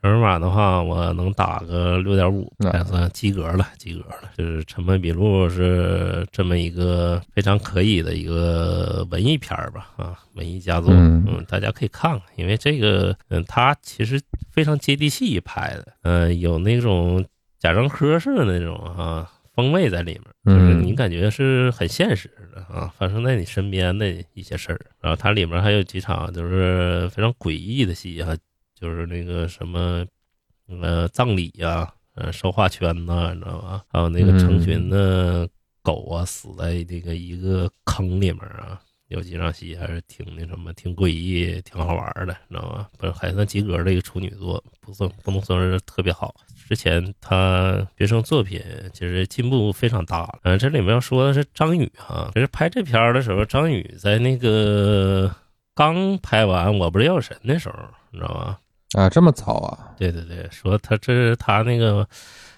[0.03, 4.31] 十分满的话，我能打个六点五，啊还算及格了，及格了。
[4.37, 14.19] 就是《沉闷笔录》是这么一个非常可以的一个文艺片儿吧，啊，文艺佳作，嗯嗯，大家可以看看，因为这个，嗯，它其实
[14.51, 17.25] 非常接地气拍的，呃，有那种
[17.59, 20.13] 贾樟柯式的那种啊风味在里
[20.45, 24.81] 面，就是嗯你感觉是很现实的啊，发生在你身边的一些事儿。
[25.03, 28.35] 然后它里面还有几场就是非常诡异的戏哈、
[28.81, 30.07] 就是那个什么，
[30.81, 33.85] 呃，葬礼呀、呃，烧化圈呐、你知道吧？
[33.89, 35.49] 还有那个成群的
[35.83, 38.81] 狗啊，死在那个一个坑里面啊。
[39.09, 42.89] 有几场戏还是挺那什么，挺诡异，挺好玩的，你知道吧？
[42.97, 46.33] 不是还算及格的一个处女作，不算不能算是特别好。
[46.69, 48.63] 之前他学生作品
[48.93, 50.39] 其实进步非常大了。
[50.45, 55.35] 嗯、这里面要说的是张宇哈，其实拍这片儿的时候，张宇在那个
[55.75, 57.75] 刚拍完《我不是药神》的时候，
[58.13, 58.61] 你知道吧？
[58.97, 59.95] 啊，这么早啊？
[59.99, 62.07] 对对对，说他这是他那个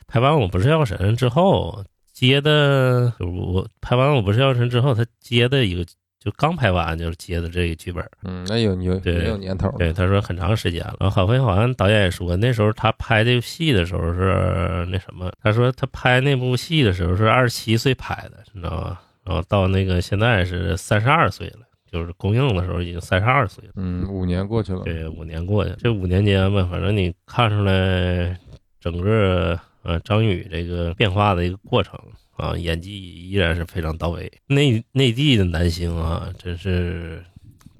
[0.07, 5.85] 拍完《我不是药神》之后接的，我拍完《我不是药神》之后，他接的一个，
[6.19, 8.07] 就刚拍完就是接的这个剧本。
[8.23, 9.75] 嗯，那有有对也有年头了。
[9.79, 10.97] 对，他说很长时间了。
[11.01, 19.03] 然后郝飞好像导演也说，那时候他拍这部戏的时候是那什么，他说他拍那部戏的时候是二十七岁拍的，你知道吧？
[19.25, 21.61] 然后到那个现在是三十二岁了，
[21.93, 23.73] 就是公映的时候已经三十二岁了。
[23.77, 24.81] 嗯，五年过去了。
[24.81, 28.35] 对，五年过去了，这五年间吧，反正你看出来
[28.81, 32.01] 整个呃张宇这个变化的一个过程
[32.37, 34.33] 啊，演技依然是非常到位。
[34.47, 37.23] 内内地的男星啊，真是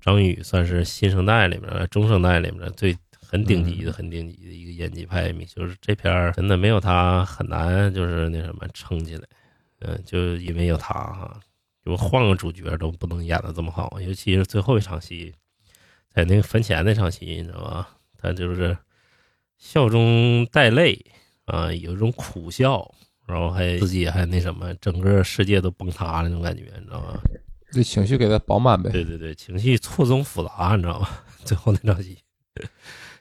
[0.03, 2.95] 张宇算是新生代里面、中生代里面最
[3.27, 5.33] 很顶级的、很顶级的一个演技派。
[5.47, 9.23] 就是这片儿真的没有他很难，就是那什么撑起来。
[9.85, 11.41] 嗯、就因为有他哈、
[11.85, 15.35] 就换个主角都不能演的这么好，尤其是最后一场戏。
[16.15, 17.89] 在那个坟前那场戏，你知道吧？
[18.19, 18.77] 他就是
[19.57, 21.03] 笑中带泪
[21.47, 22.95] 啊，有一种苦笑，
[23.27, 27.19] 然后还自己还那什么，整个世界都崩塌了那种感觉，你知道吗？
[27.71, 28.91] 这情绪给他饱满呗。
[28.91, 31.09] 对对对，情绪错综复杂，你知道吗？
[31.45, 32.19] 最后那场戏，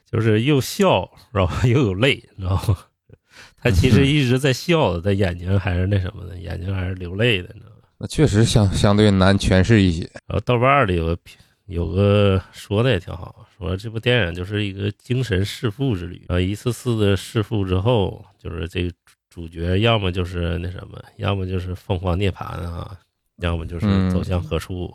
[0.04, 2.78] 就是又笑，然后又有泪，你知道吗？
[3.56, 7.71] 他其实 一直在笑的，但眼睛还是那什么的，眼睛还是流泪的，你知道吗？
[8.02, 10.02] 那确实相相对难诠释一些。
[10.26, 11.18] 然后豆瓣儿里有个
[11.66, 16.20] 有个说的也挺好，说这部电影就是一个精神弑父之旅。
[16.26, 18.90] 啊，一次次的弑父之后，就是这个
[19.30, 22.98] 主角要么就是那什么，要么就是凤凰涅槃啊，
[23.36, 24.92] 要么就是嗯走向何处。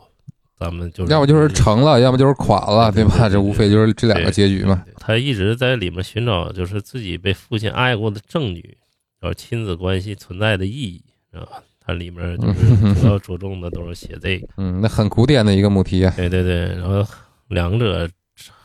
[0.60, 3.26] 咱们就是要么就是成了，要么就是垮了，对吧？
[3.28, 4.84] 这无非就是这两个结局嘛。
[4.98, 8.76] 他一直在里面寻找，就是自己被父亲爱过的证据，
[9.20, 11.46] 然后亲子关系存在的意义，啊，
[11.88, 14.46] 它里面就是主要着重的都是写这个。
[14.58, 16.12] 嗯，那很古典的一个母题啊。
[16.14, 17.02] 对对对，然后
[17.48, 18.06] 两者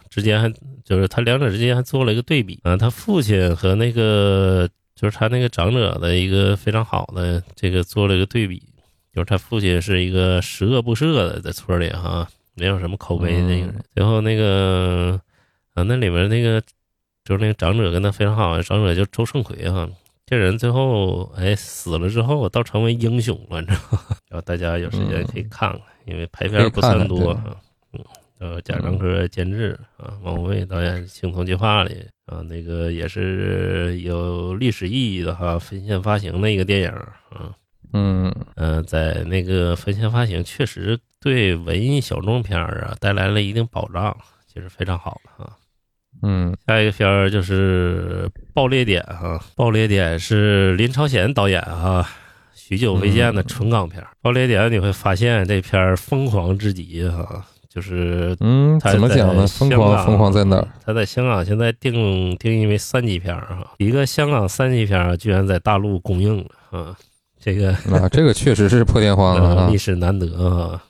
[0.09, 0.53] 之间还
[0.83, 8.61] 就是他两者之间还做了一个对比啊，他父亲和那个就是他那个长者的一个非常好的这个做了一个对比，
[9.13, 15.17] 就是他父亲是一个十恶不赦的，在村里哈没有什么口碑的那个人，最后那个
[15.75, 16.61] 啊那里面那个
[17.23, 19.87] 就是那个长者跟他非常好，长者叫周胜奎哈。
[20.25, 23.99] 这人最后哎死了之后，倒成为英雄了，你知道吗？
[24.29, 27.37] 然后大家有时间可以看看，因为排片儿不算多。
[27.93, 28.03] 嗯，
[28.39, 37.53] 呃，贾樟柯监制啊，王国卫导演《青铜计划》里啊，那个也是有历史意义的哈，分线发行的一个电影啊。
[37.93, 44.17] 嗯呃，在那个分线发行，确实对文艺小众片儿啊带来了一定保障，
[44.51, 45.55] 其实非常好的啊。
[46.23, 52.07] 嗯下一个片儿就是《爆裂点》哈，《爆裂点》是林超贤导演哈，
[52.55, 54.07] 许久未见的纯港片儿。
[54.21, 59.45] 爆裂点》你会发现这片儿疯狂至极哈，就是嗯，他怎么讲呢？
[59.47, 60.67] 疯狂疯狂在哪儿？
[60.85, 66.45] 他在香港现在定定义为三级片儿哈，一个香港三级片儿居然在大陆公映了
[66.79, 66.95] 啊，
[67.41, 69.77] 这个啊，这个确实是破天荒了啊 呃历。
[69.77, 70.81] 史难得啊。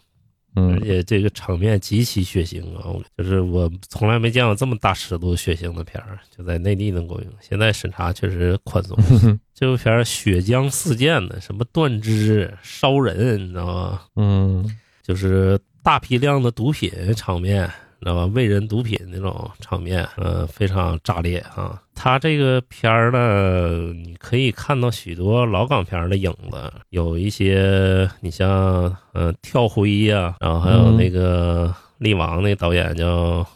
[0.56, 2.86] 而嗯且这个场面极其血腥啊！
[2.86, 7.28] 我就是我从来没见过这么大尺度血腥的片儿，就在内地能够用。
[7.42, 8.96] 现在审查确实宽松，
[9.54, 14.02] 这部片儿血浆四溅的，什么断肢、烧人，你知道吗？
[14.16, 14.70] 嗯
[15.02, 17.70] 就是大批量的毒品场面，
[18.04, 18.26] 知道吧？
[18.34, 21.82] 喂人毒品那种场面，呃，非常炸裂啊。
[21.96, 33.48] 他这个片儿呢，你可以看到许多老港片儿的影子，有一些你像呃跳灰呀、然后还有那个力王那导演叫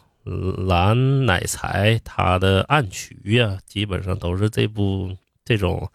[0.67, 5.09] 蓝乃才，他的暗渠呀、基本上都是这部
[5.43, 5.89] 这种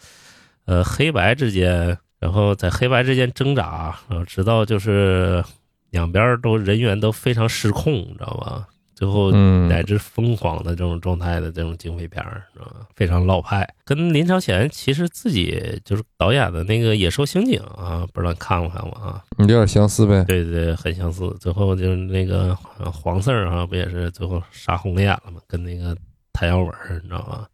[0.67, 5.43] 呃黑白之间，然后在黑白之间挣扎，然后直到就是
[5.93, 8.67] 两边都人员都非常失控，你知道吧？
[8.95, 12.87] 最后嗯乃至疯狂的这种状态的这种警匪片儿，知道吧？
[12.95, 19.23] 非常老派，跟林超贤其实自己就是导演的那个《野兽刑警》啊，不知道你看没看过啊？
[19.39, 20.23] 有点相似呗。
[20.25, 21.29] 对对对，很相似。
[21.41, 25.41] 最后就是那个呃黄四儿啊，不也是最后杀红了眼了吗？
[25.49, 25.97] 跟那个
[26.33, 26.73] 谭耀文，
[27.03, 27.47] 你知道吧？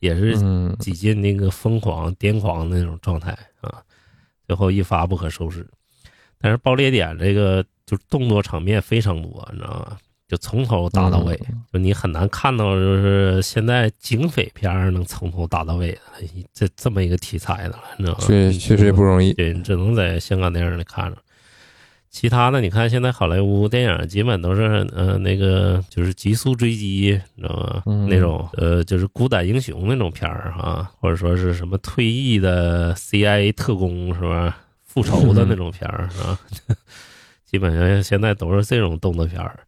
[0.00, 3.30] 也是嗯几近那个疯狂、癫狂的那种状态
[3.60, 3.80] 啊，
[4.46, 5.66] 最后一发不可收拾。
[6.38, 9.96] 但是爆裂点这个就是动作场面非常多，你知道吗？
[10.28, 11.40] 就从头打到尾，
[11.72, 16.00] 就你很难看到就是现在警匪片儿能从头打到尾的
[16.52, 18.24] 这这么一个题材的了，你知道吗？
[18.26, 19.32] 确确实也不容易。
[19.34, 21.16] 对，只能在香港电影里看着。
[22.10, 27.82] 其他的，你看现在好莱坞电影基本都是呃那个就是急速追击，你知道吗？
[27.86, 34.58] 嗯那种呃就是孤胆英雄那种片儿哈，或者说是什么退役的 CIA 特工是吧？
[34.82, 36.38] 复仇的 那种片儿是吧？
[37.56, 39.58] 基本上现在都是这种动作片儿。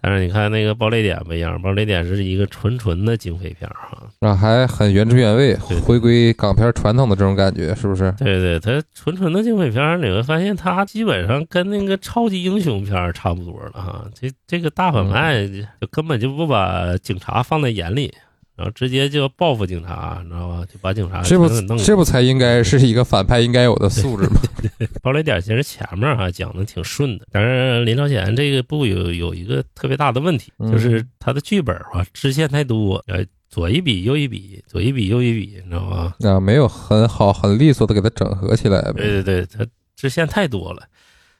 [0.00, 3.98] 但是你看那个《爆裂点》不一样，《爆裂点》是一个纯纯的警匪片儿哈。
[4.20, 8.14] 啊，还很原汁原味，回归港片传统的这种感觉，是不是？
[8.16, 14.04] 对对，它纯纯的警匪片儿，你会发现它基本上跟那个超级英雄片儿差不多了哈。
[14.14, 15.44] 这这个大反派
[15.80, 18.14] 就根本就不把警察放在眼里，
[18.54, 20.64] 然后直接就报复警察，你知道吧？
[20.66, 21.48] 就把警察这不
[21.78, 24.40] 这不才应该是一个反派应该有的素质吗？
[25.02, 36.14] 爆雷点其实前面哈、讲的挺顺的，但是林超贤这个部有有一个特别大的问题，嗯就是他的剧本吧支线太多，呃，左一笔右一笔，左一笔右一笔，你知道吗？
[36.20, 38.94] 啊，没有很好很利索的给它整合起来呗。
[38.94, 40.82] 对对对，他支线太多了。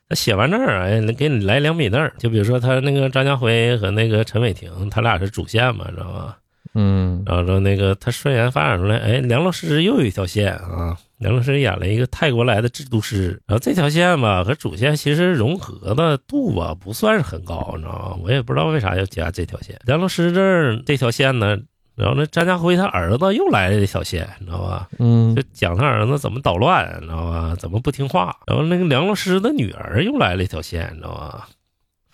[0.08, 6.38] 他写完这儿，哎，给你来两笔字儿，就比如说他那个张家辉和那个陈伟霆，他俩是主线嘛，知道吧？
[6.74, 18.16] 嗯然后说那个他顺延发展出来，哎，梁老师又有一条线啊，梁老师演了一个泰国来的制毒师，然后这条线吧和主线其实融合的度吧不算是很高，你知道吗？
[18.22, 19.78] 我也不知道为啥要加这条线。
[19.84, 21.56] 梁老师这儿这条线呢，
[21.94, 24.88] 然后那张家辉他儿子又来了一条线，你知道吧？
[24.98, 27.54] 嗯就讲他儿子怎么捣乱，你知道吧？
[27.58, 28.34] 怎么不听话。
[28.46, 31.48] 然后那个梁老师的女儿又来了一条线，你知道吧？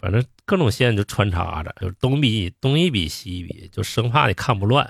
[0.00, 4.88] 反正各种线就穿插着，就是东比东一笔西一笔，就生怕你看不乱。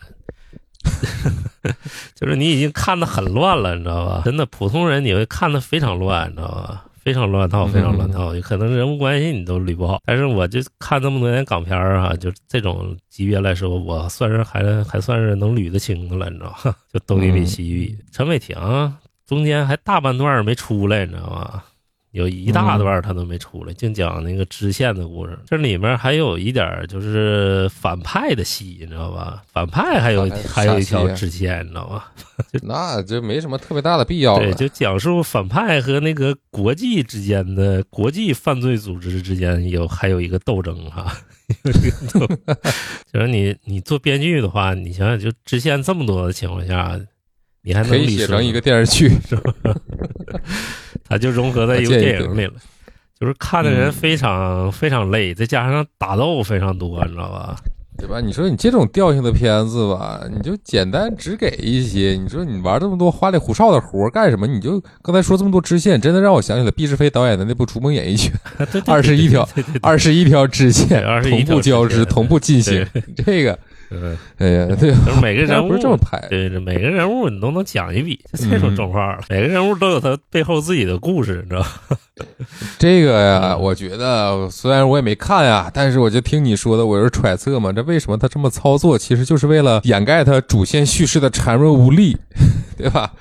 [2.14, 4.22] 就是你已经看得很乱了，你知道吧？
[4.24, 6.84] 真的，普通人你会看得非常乱，你知道吧？
[7.02, 10.00] 非常乱套，非常乱套，有可能人物关系你都捋不好。
[10.04, 16.76] 但是我就看这么多年港片儿啊，就这种级别来说，我算是还还算是能捋得清的了，你知道吧？
[16.92, 17.98] 就东一笔西一笔。
[18.12, 18.56] 陈伟霆
[19.26, 21.62] 中间还大半段没出来，你知道吗？
[22.18, 25.38] 有一大段他都没出来，净讲那个支线的故事。
[25.46, 29.40] 这里面还有一点就是反派的戏，你知道吧？
[29.52, 32.12] 反派还有派还有一条支线，你知道吧？
[32.62, 41.16] 那就没什么特别大的必要对，就讲述反派和那个国际之间的国际犯罪组织之间有还有一个斗争哈、
[43.12, 46.98] 就是你你做编剧的话，你想想就支线这么多的情况下，
[47.62, 49.08] 你还能可以写成一个电视剧。
[51.09, 52.52] 它就融合在一个电影里了。
[53.20, 57.56] 就是看的人非常、非常累，再加上打斗非常多，你知道吧？
[57.98, 58.20] 对吧？
[58.20, 62.11] 你说你这种调性的片子吧，你就简单只给一些。
[62.11, 64.46] 你说你玩这么多花里胡哨的活干什么？
[64.46, 68.32] 你就刚才说这么多支线，真的让我想起了毕志飞导演的那部《逐梦演艺圈》，
[68.70, 69.48] 对对21条
[69.82, 72.86] 二十一条支线同步交织，同步进行。
[73.16, 73.59] 这个，嗯，
[74.39, 76.18] 哎呀，对，就是每个人物不是这么拍。
[76.28, 79.24] 对，这每个人物你都能讲一笔，就这种状况了。
[79.28, 81.97] 每个人物都有他背后自己的故事，你知道吧？
[82.78, 87.72] 这个呀，嗯我觉得虽然我也没看呀，但是我就听你说的，我就是揣测嘛。
[87.72, 88.99] 这为什么他这么操作？
[88.99, 92.16] 其实就是为了掩盖他主线叙事的孱弱无力，
[92.76, 93.12] 对吧？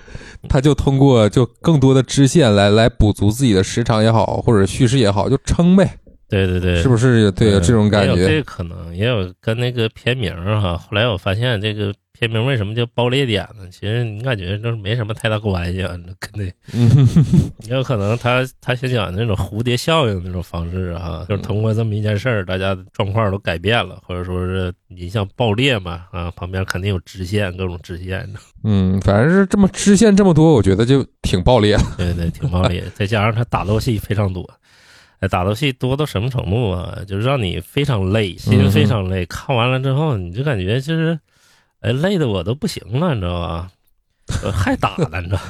[0.50, 5.98] 他就通过就更多的支线来来补足自己的时长也好，或者叙事也好，就撑呗，
[6.30, 7.32] 对对对，是不是？
[7.32, 8.36] 对，有这种感觉有这。
[8.36, 10.78] 个可能，也有跟那个片名哈。
[10.78, 13.68] 后来我发现这个片名为什么叫爆裂点呢？
[13.72, 17.08] 其实你感觉就是没什么太大关系啊，跟那嗯，
[17.70, 28.28] 也有可能他他想讲那种蝴蝶效应那种方式啊，就是通过这么一件事儿，大家状况都改变了，或者说是你像爆裂嘛啊，旁边肯定有支线，各种支线，
[28.64, 31.84] 嗯，反正是这么支线这么多，我觉得就挺爆裂了。
[31.98, 32.84] 对对，挺爆裂。
[32.96, 34.44] 再加上他打斗戏非常多，
[35.20, 37.00] 哎，打游戏多到什么程度啊？
[37.08, 39.26] 就是让你非常累，心非常累。
[39.26, 41.20] 看完了之后，你就感觉就是，
[41.82, 43.70] 哎，累的我都不行了，你知道吧？
[44.44, 45.42] 呃还打呢，你知道？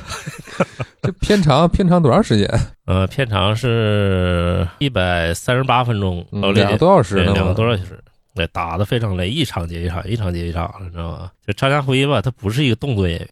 [1.02, 2.48] 这片长片长多长时间？
[2.86, 8.00] 呃，片长是一百三十八分钟，嗯两个多小时两个多小时。
[8.36, 11.32] 对，打的非常累，一场接一场，一场接一场，你知道吧？
[11.46, 13.30] 就张家辉吧，他不是一个动作演员，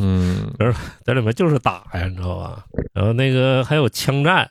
[0.00, 0.52] 嗯
[1.06, 2.64] 在里面就是打呀，你知道吧？
[2.92, 4.50] 然后那个还有枪战，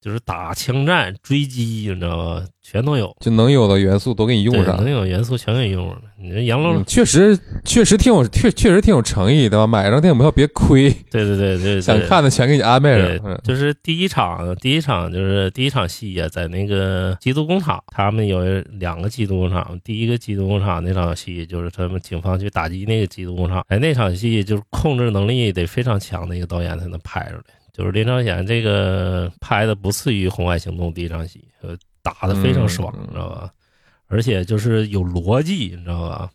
[0.00, 2.44] 就是打枪战、追击，你知道吧？
[2.62, 4.90] 全都有，就能有的元素都给你用上对能。
[4.90, 6.02] 有元素全给你用上了。
[6.20, 9.66] 你这杨龙，嗯，确实确实挺有确确实挺有诚意对吧？
[9.66, 13.20] 买张电影票别亏， 对对对对对，想看的全给你安排上。
[13.24, 18.44] 嗯，就是第一场，第一场就是第一场戏呀、在那个缉毒工厂，他们有
[18.78, 19.78] 两个缉毒工厂。
[19.82, 23.64] 第一个缉毒工厂那场戏，就是他们警方去打击那个缉毒工厂。
[23.68, 27.42] 哎，那场戏就是控制能力得非常强的一个导演才能拍出来。
[27.72, 33.50] 就是林超贤这个拍的不次于《红海行动》第一场戏，呃，打的非常爽，嗯你知道吧？
[34.08, 36.28] 而且就是有逻辑，你知道吧？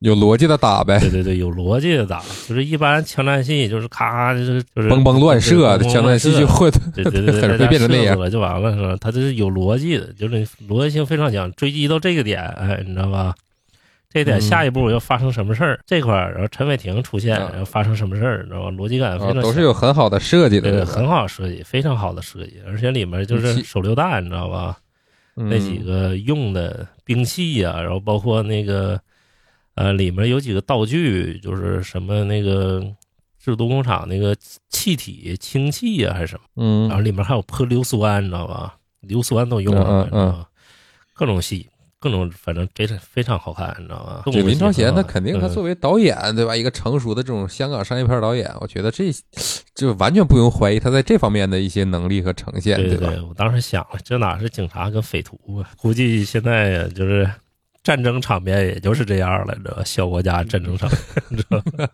[0.00, 8.94] 有逻辑的打呗，对对对，有逻辑的打，就是一般枪战戏就是咔咔就是就是崩崩乱射，对枪战戏就会对对对对， 变成那样了就完了，是吧？
[9.00, 13.34] 他这是有逻辑的，就是逻辑性非常强，追击到这个点，哎，你知道吧？
[14.08, 15.80] 这点嗯下一步要发生什么事儿？
[15.86, 18.42] 这块儿，然后陈伟霆出现，啊然后发生什么事儿？
[18.44, 18.70] 你知道吧？
[18.70, 24.78] 逻辑感非啊常强，都是有很好的设计的，对很好设计，非常好的设计，而且里面就是手榴弹，你知道吧？
[25.38, 28.98] 嗯那几个用的兵器呀、然后包括那个
[29.74, 32.82] 呃，里面有几个道具，就是什么那个
[33.38, 34.34] 制毒工厂那个
[34.70, 38.76] 气体氢气呀、还是什么，嗯然后里面还有泼硫酸，你知道吧？
[39.02, 40.48] 硫酸都用上了？
[41.12, 44.22] 各种戏，各种反正非常非常好看，你知道吗？
[44.26, 49.04] 这林超贤他肯定他嗯作为导演对吧，一个成熟的这种香港商业片导演，我觉得这
[49.74, 52.88] 就完全不用怀疑他在这方面的一些能力和呈现，吧？
[52.88, 55.70] 对对，我当时想了，这哪是警察跟匪徒啊？
[55.78, 57.28] 估计现在呀，就是
[57.82, 59.82] 战争场面也就是这样了，你知道吧？
[59.84, 61.88] 小国家战争场面，你知道吗？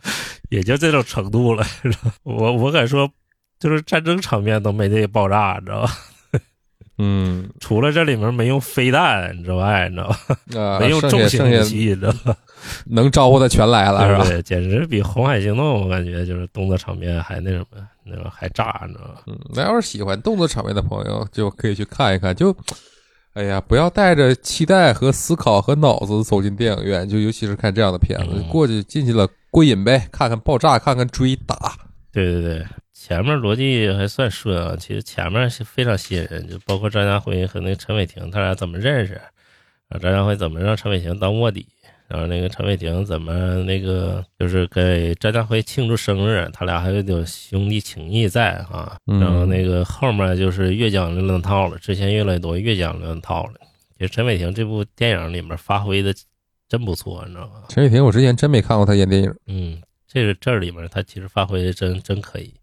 [0.50, 3.09] 也就这种程度了，知道我我敢说，
[3.61, 5.90] 就是战争场面都没这爆炸，你知道吧？
[7.05, 10.16] 嗯除了这里面没用飞弹之外，你知道吧？
[10.57, 12.36] 啊， 没用剩重型武器，你知道吧？
[12.86, 14.42] 能招呼的全来了，是吧？
[14.42, 17.66] 简直比《红海行动》我感觉就是动作场面还那什么，
[18.05, 19.22] 那种还炸，你知道吧？
[19.26, 22.34] 嗯，那要是喜欢动作场面的朋友，就可以去看一看。
[22.34, 22.55] 就，
[23.34, 31.57] 哎呀，不要带着期待和思考和脑子走进电影院，就尤其是看这样的片子，嗯过去进去了过瘾呗，看看爆炸，看看追打。
[32.12, 32.66] 对对对，
[33.05, 39.14] 前面逻辑还算顺啊，其实前面是非常吸引人，就包括张家辉和那个陈伟霆他俩怎么认识，
[39.88, 41.66] 然后张家辉怎么让陈伟霆当卧底，
[42.07, 53.55] 然后那个陈伟霆怎么那个就是给张家辉庆祝生日，他俩还有点兄弟情谊在啊，嗯然后那个后面就是越讲越乱套了，之前越来越多越讲越乱套了。
[53.98, 56.14] 其实陈伟霆这部电影里面发挥的
[56.68, 57.64] 真不错，你知道吗？
[57.68, 59.34] 陈伟霆，我之前真没看过他演电影。
[59.48, 62.55] 嗯，这个这里面他其实发挥的真真可以，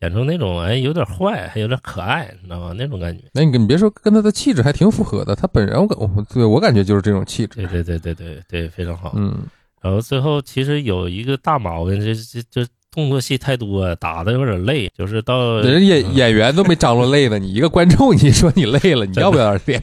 [0.00, 2.74] 演出那种哎有点坏，还有点可爱，你知道吗？
[2.76, 3.24] 那种感觉。
[3.32, 5.34] 那你你别说，跟他的气质还挺符合的。
[5.34, 7.66] 他本人我感我对我感觉就是这种气质。
[7.66, 9.12] 对对对对对对，非常好。
[9.16, 9.36] 嗯，
[9.82, 19.82] 然后最后其实有一个大毛病，这这这动作戏太多，打的有点累，就是到人演演员都没张罗累呢，你一个观众，你说你累了，你要不要点练？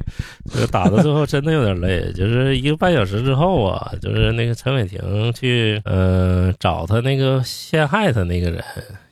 [0.52, 8.62] 这 个打到最后真的有点累，就是一个半小时之后啊，就是那个陈伟霆去呃找他那个陷害他那个人，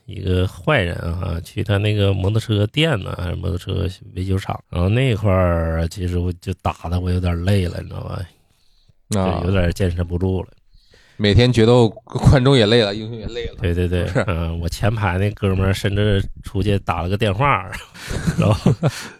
[0.06, 8.22] 一个坏人啊，去他那个摩托车店呢，还是摩托车维修厂，然后那块儿其实我就打的我有点累了，你知道吧？
[9.16, 10.48] 啊就，有点坚持不住了。
[11.18, 13.54] 每天决斗，观众也累了，英雄也累了。
[13.58, 17.70] 对对对是，嗯，我前排那哥们儿甚至出去打了个电话，
[18.38, 18.70] 然后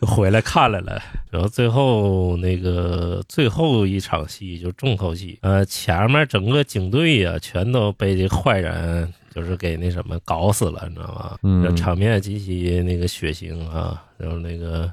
[0.03, 11.39] 回来看来了，然后最后那个最后一场戏就重头戏，呃，前面整个警队呀、全都被这坏人就是给那什么搞死了，你知道吗？
[11.45, 14.91] 嗯这场面极其那个血腥啊，然后那个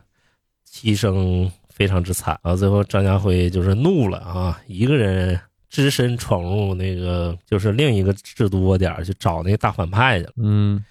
[0.70, 5.40] 牺牲非常之惨，然后最后张家辉就是怒了啊，一个人。
[5.76, 10.34] 只身闯入那个就是另一个制度窝点儿去找那个大反派去了。
[10.36, 10.86] 嗯，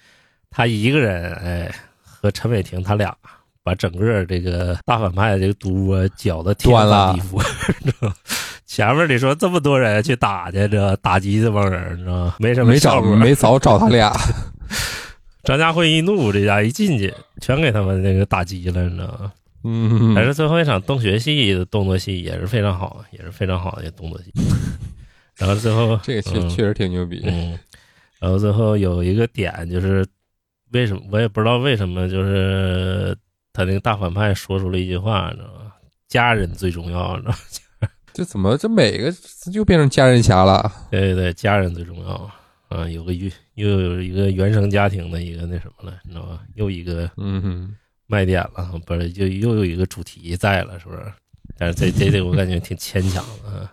[0.49, 3.17] 他一个人，哎，和陈伟霆他俩
[3.63, 7.41] 把整个这个大反派的这个毒窝搅得天翻地覆？
[8.65, 12.35] 前面你说这么多人去打去，这打击这帮人，你知道吗？
[12.39, 13.15] 没什么没找效果。
[13.15, 14.11] 没 早找他俩。
[15.43, 19.31] 张家辉一怒，这家一进去，全给他们那个打击了，你知道吗？
[19.65, 24.31] 嗯，但是最后一场洞穴戏的动作戏也是非常好，也是非常好的动作戏。
[25.37, 27.21] 然后最后这个确嗯确实挺牛逼。
[27.25, 27.57] 嗯，
[28.19, 30.05] 然后最后有一个点就是，
[30.71, 33.15] 为什么我也不知道为什么，就是
[33.53, 35.71] 他那个大反派说出了一句话，你知道吗？
[36.07, 37.87] 家人最重要，你知道吗？
[38.13, 39.11] 这怎么这每个
[39.51, 40.71] 就变成家人侠了？
[40.91, 42.31] 对对对，家人最重要
[42.69, 42.87] 啊！
[42.89, 46.41] 有个又又有一个原生家庭的一个那什么了，你知道吧？
[46.55, 47.75] 又一个嗯哼，
[48.07, 51.13] 卖点了，不是就又有一个主题在了，是不是？
[51.57, 53.71] 但是这这这我感觉挺牵强的啊，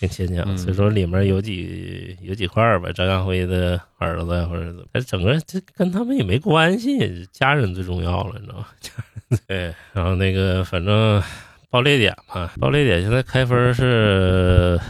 [0.00, 0.42] 挺牵强。
[0.48, 8.66] 嗯所以说里面有几有几块儿吧，张家辉的儿子或者怎么，但整个这跟他们也没关系，家人最重要了，你知道吗？
[8.80, 8.90] 家
[9.28, 11.22] 人对，然后那个反正
[11.68, 14.80] 爆裂点嘛，爆裂点现在开分是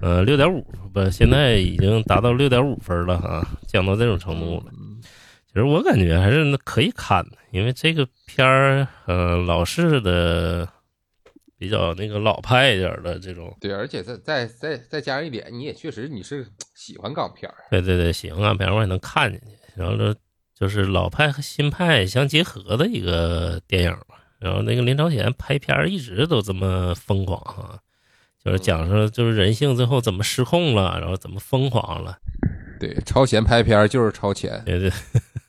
[0.00, 4.72] 呃六点五，不，现在已经达到六点五分了哈，降到这种程度了。
[5.46, 10.68] 其实我感觉还是可以看的，因为这个片儿，呃，老式的
[11.58, 19.56] 比较那个老派一点的这种，对，而且再再再再加上一点，你也确实你是喜欢港片儿，对对对，喜欢港片我也能看进去。
[19.76, 20.14] 然后呢，
[20.54, 24.16] 就是老派和新派相结合的一个电影嘛。
[24.40, 27.78] 然后那个林超贤拍片儿一直都这么疯狂啊，
[28.44, 32.18] 就是讲说就是人性最后怎么失控了，然后怎么疯狂了。
[32.78, 34.92] 对，超前拍片儿就是超前，对对，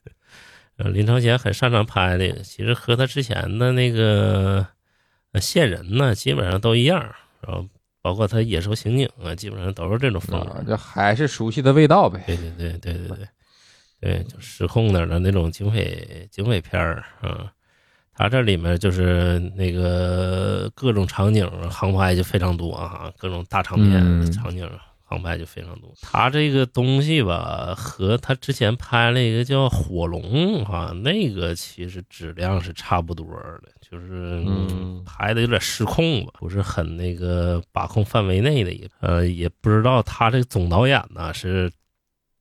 [0.77, 4.65] 呃，林超贤很擅长拍的，其实和他之前的那个
[5.35, 6.99] 呃线人呢，基本上都一样。
[7.41, 7.67] 然后
[8.01, 10.51] 包括他野兽刑警啊，基本上都是这种风格。
[10.51, 12.23] 啊，这还是熟悉的味道呗。
[12.25, 13.27] 对对对对对对，
[13.99, 17.51] 对，就失控点儿的那种警匪警匪片儿啊。
[18.17, 24.69] 他这里面就是那个各种场景航拍就非常多啊，各种大场面嗯场景
[25.03, 25.93] 航拍就非常多。
[26.01, 30.21] 他这个东西吧，和他之前拍了一个叫《火龙》
[30.63, 41.71] 哈，那个其实质量是差不多的，就是嗯拍的有点失控吧，不是很那个把控范围内的一个，呃，也不知道他这个总导演呢是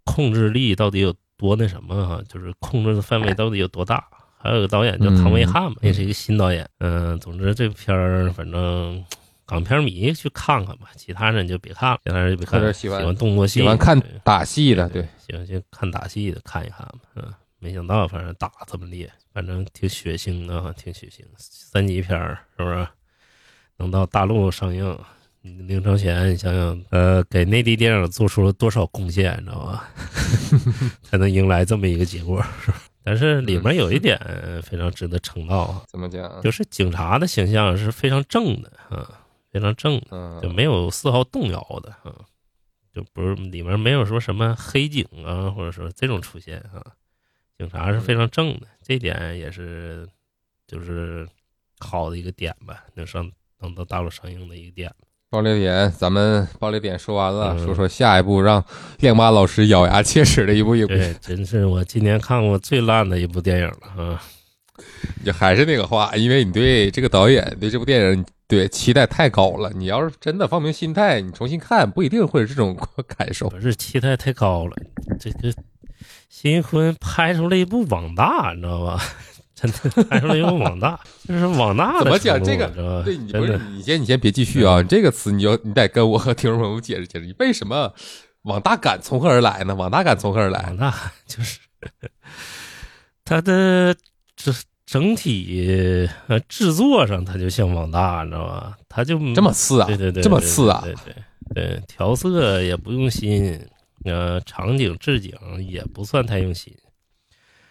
[0.05, 4.05] 控制力到底有多那什么哈，就是控制的范围到底有多大。
[4.37, 6.69] 还有个导演叫唐维汉嘛，也是一个新导演。
[6.79, 9.03] 嗯、总之这片儿反正
[9.47, 12.71] 港片迷去看看吧，其他人就别看了，其他人就别看了。
[12.71, 16.99] 喜欢喜欢动作戏，喜欢看打戏的，对，喜欢去看打戏的看一看吧。
[17.17, 17.33] 嗯，
[17.65, 21.23] 没想到反正打这么烈，反正挺血腥的哈，挺血腥。
[21.39, 22.87] 三级片儿是不是？
[23.79, 24.99] 能到大陆上映，
[25.41, 29.89] 林超贤，你想想，呃，给内地电影做出了多少贡献，你知道吧？
[31.03, 32.83] 才能迎来这么一个结果，是吧？
[33.03, 34.19] 但是里面有一点
[34.63, 36.43] 非常值得称道啊，怎么讲？
[36.43, 39.09] 就是警察的形象是非常正的啊，
[39.51, 40.09] 非常正的。
[40.11, 42.13] 嗯就没有丝毫动摇的啊，
[42.93, 46.85] 就不是里面没有说什么黑警啊，或者说这种出现啊，
[47.59, 50.09] 警察是非常正的，这点也是
[50.67, 51.27] 就是
[51.79, 54.93] 好的一个点吧，能上能到大陆上映的一个点。
[55.31, 58.65] 爆裂点，咱们爆裂点说完了，嗯说说下一部让
[59.01, 64.23] 亮妈老师咬牙切齿的一部影片，对，真是我今年看过最烂的一部电影了啊！
[65.25, 72.77] 就还是那个话，因为你对这个导演对这部电影对期待太高了，你要是真的放平心态，你重新看不一定会有这种
[73.07, 73.49] 感受。
[73.49, 74.77] 不是期待太高了，
[75.19, 75.53] 这个
[76.37, 79.01] 辛坤拍出了一部网大，你知道吧？
[79.55, 80.99] 真的拍出了一部网大，
[81.29, 82.67] 就是网大的怎么讲这个
[83.05, 87.95] 不是你先你先别继续啊，你这个词你要你得跟我和听众朋友解释解释，你为什么
[88.43, 89.77] 网大感从何而来呢？
[89.77, 90.77] 网大感从何而来网？
[90.77, 90.93] 大
[91.25, 91.61] 就是
[93.25, 93.95] 它的
[94.35, 94.53] 这
[94.85, 98.77] 整体呃制作上，它就像网大，你知道吧？
[98.89, 99.87] 它就这么次啊？
[99.87, 100.83] 对对对，这么次啊？
[100.85, 101.15] 对对
[101.55, 103.59] 对，调色也不用心，
[104.05, 105.33] 呃，场景置景
[105.67, 106.75] 也不算太用心，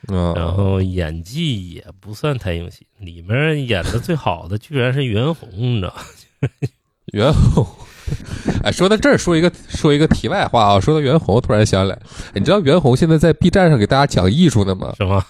[0.08, 2.86] 嗯，然后演技也不算太用心。
[3.00, 6.02] 里面演的最好的居然是袁弘，你知道吗？
[7.14, 7.68] 袁弘，
[8.64, 12.02] 哎，说到这儿，说一个说一个题外话啊，说到袁弘，突然想起来，
[12.34, 14.94] 你知道袁弘现在在 B 站上给大家讲艺术呢吗？
[14.98, 15.24] 是吗？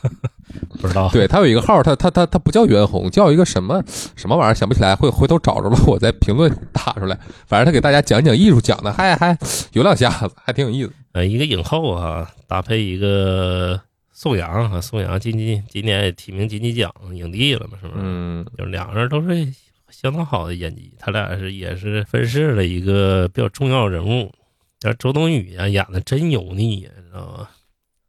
[0.80, 1.10] 不知道。
[1.10, 3.84] 对他有一个号，他他他他不叫袁弘，叫一个什么
[4.16, 7.18] 什么玩意儿，想不起来，会回头找着了，我在评论打出来。
[7.48, 9.38] 反正他给大家讲讲艺术，讲的还还
[9.74, 10.92] 有两下子，还挺有意思。
[11.14, 13.80] 呃，一个影后啊，搭配一个
[14.12, 18.02] 宋阳啊，宋阳今今今年也提名金鸡奖影帝了嘛，是不是？
[18.04, 19.48] 嗯就两个人都是
[19.90, 24.32] 相当好的演技，他俩是也是分饰了一个比较重要人物。
[24.80, 27.48] 但周冬雨啊演的真油腻呀，你知道吗？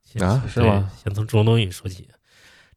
[0.03, 0.91] 先啊是吗？
[1.03, 2.09] 先从周冬雨说起，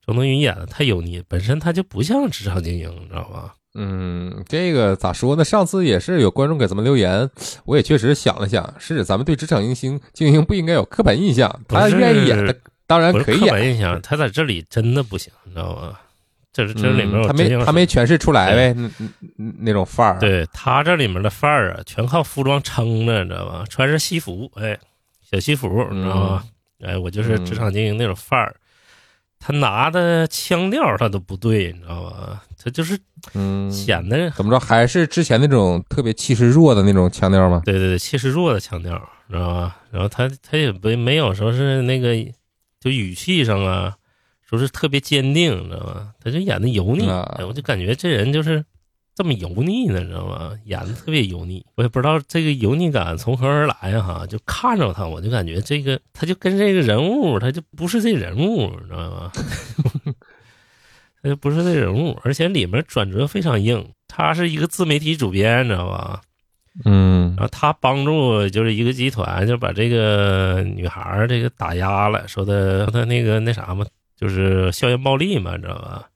[0.07, 3.53] 周冬雨演的太油腻，本身他就不像职场精英，你知道吧？
[3.75, 5.43] 嗯，这个咋说呢？
[5.43, 7.29] 上次也是有观众给咱们留言，
[7.65, 12.55] 我也确实想了想，是咱们对职场明星精英不应该有刻板印象，他愿意演的
[12.87, 13.53] 当然可以演。
[13.53, 15.99] 板印象，她在这里真的不行，你知道吗？
[16.53, 23.65] 这是这里面嗯他没他没诠释出来呗，那那那那种范儿。，对他这里面的范儿啊，全靠服装撑着，你知道吧？
[23.69, 24.79] 穿着西服，哎，
[25.29, 26.43] 小西服，你知道吗？
[26.81, 28.55] 哎，我就是职场精英那种范儿。
[29.39, 32.43] 他拿的腔调他都不对，你知道吧？
[32.61, 32.97] 他就是
[33.33, 37.61] 嗯，显得怎么着，还是之前那种特别气势弱的那种腔调吗？
[37.63, 38.93] 对对对，气势弱的腔调，
[39.29, 39.77] 知道吧？
[39.91, 42.15] 然后他他也没没有说是那个，
[42.79, 43.95] 就语气上啊，
[44.41, 46.13] 说是特别坚定，知道吧？
[46.21, 47.07] 他就演的油腻，
[47.47, 48.65] 我就感觉这人就是
[49.17, 50.51] 这么油腻呢，你知道吗？
[50.65, 59.31] 演的特别油腻，我也不知道这个油腻感从何而来哈，就看着他，我就感觉这个他就跟这个人物，他就不是这人物，你知道吗？
[61.23, 63.89] 他就不是这人物，而且里面转折非常硬。
[64.07, 66.21] 他是一个自媒体主编，你知道吧？
[66.85, 73.83] 嗯然后他帮助就是一个集团，就把这个女孩这个打压了，说的说他那个那啥嘛，
[74.15, 76.07] 就是校园暴力嘛，你知道吧？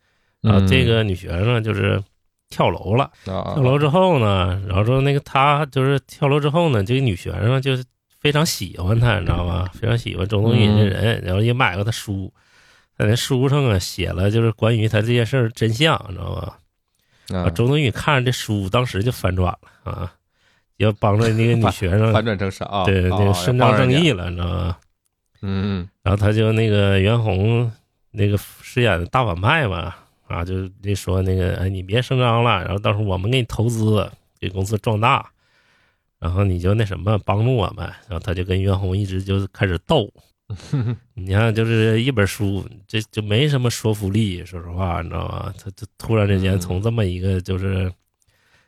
[0.42, 2.00] 然后嗯这个女学生就是
[2.52, 7.84] 跳楼了，啊，跳楼之后呢，然后说那个她就是跳楼之后呢，这个女学生就是
[8.20, 9.68] 非常喜欢他，你知道吗？
[9.74, 12.32] 非常喜欢周冬雨这人，然后也买过他书，
[12.96, 16.54] 在那书上啊写了就是关于他这件事儿真相，你知道吗？
[17.40, 20.14] 啊，啊，周冬雨看着这书，当时就反转了啊，
[20.78, 22.66] 要帮着那个女 学生反转成啥？
[22.66, 22.84] 啊？
[22.86, 24.78] 对，那啊个伸张正，义了，你知道吗？
[25.42, 25.88] 嗯。
[26.04, 27.72] 然后他就那个袁弘
[28.12, 29.96] 那个饰演的大反派嘛，
[30.32, 34.10] 啊，就就说那个哎，你别声张了，然后到时候我们给你投资，
[34.40, 35.30] 给公司壮大，
[36.20, 40.12] 然后你就那什么帮助我们，然后他就跟袁弘一直就开始斗。
[41.16, 44.44] 你看，就是一本书，这就没什么说服力。
[44.44, 45.54] 说实话，你知道吗？
[45.58, 47.90] 他就突然之间嗯从这么一个就是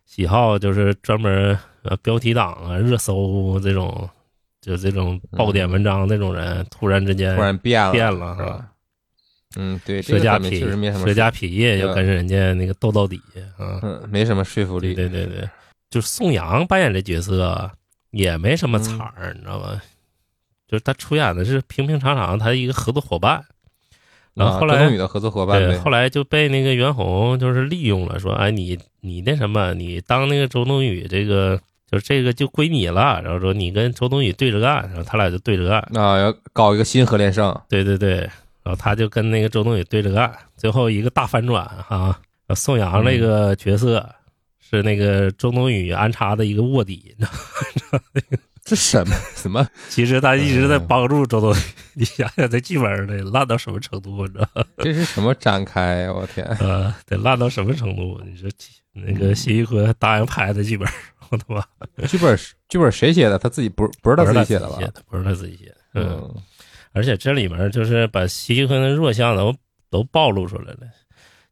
[0.06, 4.10] 喜好，就是专门呃标题党啊、热搜这种，
[4.62, 8.70] 就这种爆点文章那种人，突然之间突然变了，变了是吧？
[9.56, 11.96] 嗯，对，这舍家个咱们痞确实没什么舍家痞也就嗯。
[11.96, 13.20] 跟人家那个斗到底
[13.58, 13.80] 啊。
[13.82, 14.94] 嗯，没什么说服力。
[14.94, 15.48] 对对对，
[15.90, 17.70] 就是宋阳扮演这角色
[18.12, 19.82] 也没什么彩嗯儿，你知道吗？
[20.68, 23.44] 就是他出演的是平平常常他一个合作伙伴，
[24.34, 31.60] 然后后来啊周冬雨的合作伙伴对，后来就被那个袁弘就是利用了，说哎你你那什么，你当那个周冬雨这个
[31.92, 38.28] 就是这个就归你了，然后说你跟周冬雨对着干，然后他俩就对着干，啊，要搞一个新核连胜，对对对，
[38.64, 42.20] 然后他就跟那个周冬雨对着干，最后一个大反转哈、
[42.56, 44.08] 宋阳那个角色
[44.60, 47.32] 是那个周冬雨安插的一个卧底，你知
[47.92, 48.00] 道吗
[48.66, 49.68] 这什么什么？
[49.90, 51.58] 其实他一直在帮助周冬雨。
[51.96, 54.64] 你想想这剧本得烂到什么程度，你知道吗？
[54.80, 56.14] 这是什么展开呀？
[56.14, 56.46] 我天！
[56.62, 58.22] 呃，得烂到什么程度？
[58.26, 58.50] 你说
[58.94, 60.88] 那个谢玉坤答应拍的剧本，
[61.30, 61.62] 我他妈
[62.08, 63.38] 剧本剧本谁写的？
[63.38, 64.80] 他自己不不是他不是他自己写的吧？
[65.10, 65.76] 不是他自己写的。
[65.96, 66.36] 嗯，嗯
[66.94, 69.54] 而且这里面就是把谢玉坤的弱项都
[69.90, 70.80] 都暴露出来了。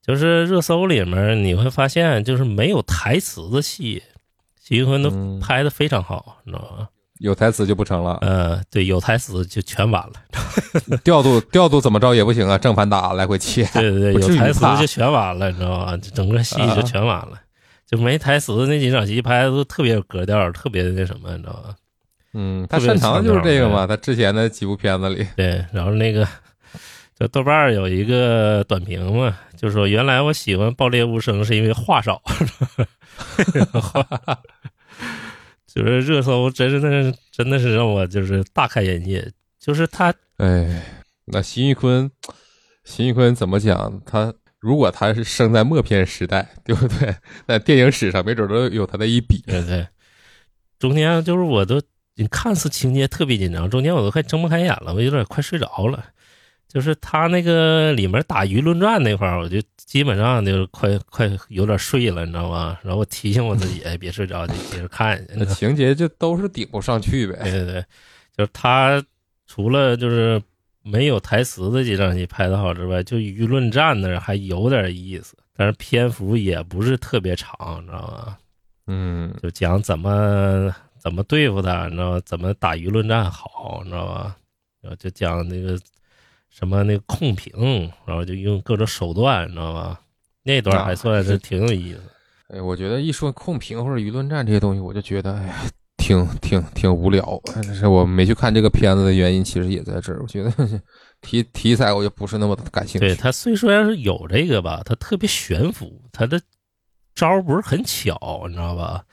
[0.02, 4.02] 就是热搜里面你会发现，就是没有台词的戏，
[4.60, 6.88] 谢玉坤都嗯拍的非常好，你知道吗？
[7.20, 10.14] 有台词就不成了，呃，对，有台词就全完了。
[11.06, 13.64] 调度调度怎么着也不行啊，正反打来回切。
[13.74, 15.96] 对对对，有台词就全完了，你知道吗？
[15.98, 17.40] 整个戏就全完了。
[17.86, 21.76] 就没台词的那几场戏拍的都特别有格调，特别的那什么，你知道吧？
[22.34, 26.28] 嗯，他擅长的就是这个嘛，他之前的几部片子里，对，然后那个
[27.20, 32.22] 就豆瓣有一个短评嘛，就说原来我喜欢《爆裂无声》是因为话少，
[33.82, 34.40] 哈 哈
[35.74, 40.84] 就是热搜真的是真的是让我就是大开眼界，就是他哎，
[41.26, 42.10] 那辛玉坤，
[42.84, 44.02] 辛玉坤怎么讲？
[44.06, 47.16] 他如果他是生在默片时代，对不对？
[47.48, 49.42] 在电影史上没准都有他的一笔。
[49.48, 49.88] 对对，
[50.78, 51.82] 中间就是我都
[52.22, 56.06] 你看似情节特别紧张，中间我都快睁不开眼了，我有点快睡着了。
[56.68, 62.78] 就是他那个里面打舆论战那块儿，我就基本上就快快有点睡了，你知道吗？
[62.82, 65.34] 然后我提醒我自己， 哎，别睡着，就接着看去。
[65.36, 67.40] 那情节就都是顶不上去呗。
[67.44, 67.86] 对对对，
[68.38, 69.04] 就是他
[69.48, 70.42] 除了就是
[70.82, 78.38] 没有台词的几场戏拍的好之外，就舆论战那还有点意思，但是篇幅也不是特别长，你知道吗？
[78.88, 82.22] 嗯，就讲怎么怎么对付他，你知道吗？
[82.24, 84.38] 怎么打舆论战好，你知道吧？
[84.82, 85.78] 然后就讲那个
[86.50, 90.00] 什么那个控评，然后就用各种手段，你知道吧？
[90.44, 92.02] 那段还算是挺有意思。
[92.50, 95.56] 哎，我觉得一说控评或者舆论战这些东西，我就觉得哎呀，
[95.98, 97.42] 挺挺挺无聊。
[97.46, 100.20] 但是我没去看这个片子的原因，其实也在这儿。
[100.22, 100.52] 我觉得
[101.22, 103.08] 题题材我就不是那么的感兴趣。
[103.08, 106.42] 对他虽说是有这个吧，他特别悬浮，他的
[107.16, 109.06] 招不是很巧，你知道吧？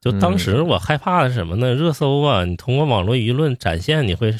[0.00, 1.74] 就当时我害怕的是什么呢？
[1.74, 4.34] 热搜啊，你通过网络舆论展现，你会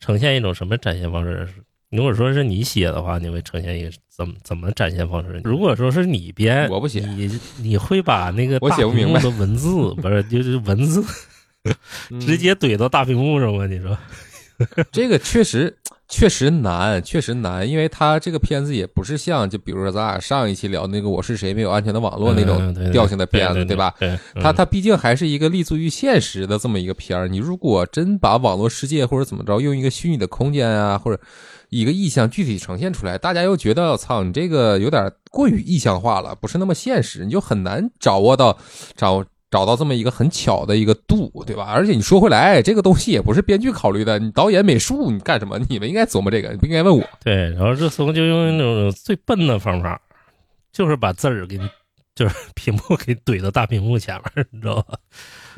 [0.00, 1.48] 呈现一种什么展现方式？
[1.90, 5.40] 如果说是你写的话，你会呈现一个怎么怎么展现方式？
[5.44, 11.04] 如果说是你编，我不写你你会把那个我大屏幕写不明白的文字 不是就是文字
[12.10, 13.66] 嗯 直接怼到大屏幕上吗？
[13.66, 13.96] 你说？
[14.90, 15.76] 这个确实，
[16.08, 23.94] 确实难，确实难，因为它这个片子也不是像就比如说咱俩上一期聊那个《我是谁没有安全的网络》那嗯种调性的片子，对对吧？
[24.00, 27.28] 对，它嗯它毕竟还是一个立足于现实的这么一个片儿。
[27.28, 31.20] 你如果真把网络世界或者怎么着，用一个虚拟的空间啊，或者
[31.68, 38.56] 一个意象具体呈现出来，大家又觉得操，你这个有点过于意象化了，不是那么现实，你就很难掌握到
[38.96, 41.70] 掌找到这么一个很巧的一个度，对吧？
[41.72, 45.58] 而且你说回来，这个东西也不是编剧考虑的，你导演、美术你干什么？
[45.68, 47.02] 你们应该琢磨这个，你不应该问我。
[47.24, 50.00] 对，然后热搜就用那种最笨的方法，
[50.72, 51.68] 就是把字儿给你，
[52.14, 54.98] 就是 屏幕给怼到大屏幕前面，你知道吧？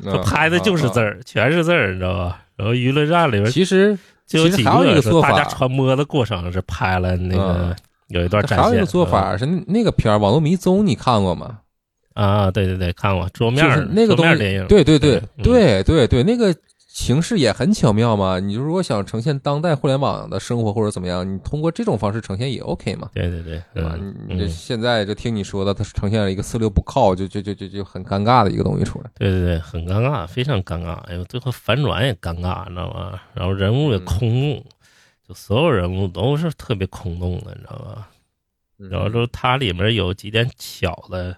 [0.03, 2.41] 他嗯拍的就是字啊儿，全是字儿，你知道吧？
[2.55, 3.97] 然后娱乐站里啊边其实
[4.27, 7.75] 就有几其实还有一个是做法大家传播的过程是拍了那个嗯
[8.09, 8.63] 有一段展现。
[8.63, 11.59] 还有一个做法是那那个片儿《网络迷踪》，你看过吗？
[12.13, 16.53] 啊，对对对，看过桌面就是儿那个东西电影，对对对嗯对对对，那个
[16.87, 18.37] 形式也很巧妙嘛。
[18.39, 23.95] 你如果想呈现当代互联网的生活或者怎么样，你通过这种方式呈现也 OK 嘛，对对对，对吧？
[23.97, 29.09] 嗯你现在就听你说的，它呈现了一个四六不靠，就就就就就很尴尬的一个东西出来。
[29.15, 30.95] 对对对，很尴尬，非常尴尬。
[31.05, 33.19] 哎呦，最后反转也尴尬，你知道吗？
[33.33, 34.65] 然后人物也嗯空洞，
[35.27, 38.05] 就所有人物都是特别空洞的，你知道吗？
[38.89, 41.37] 然后就它里面有几点巧的，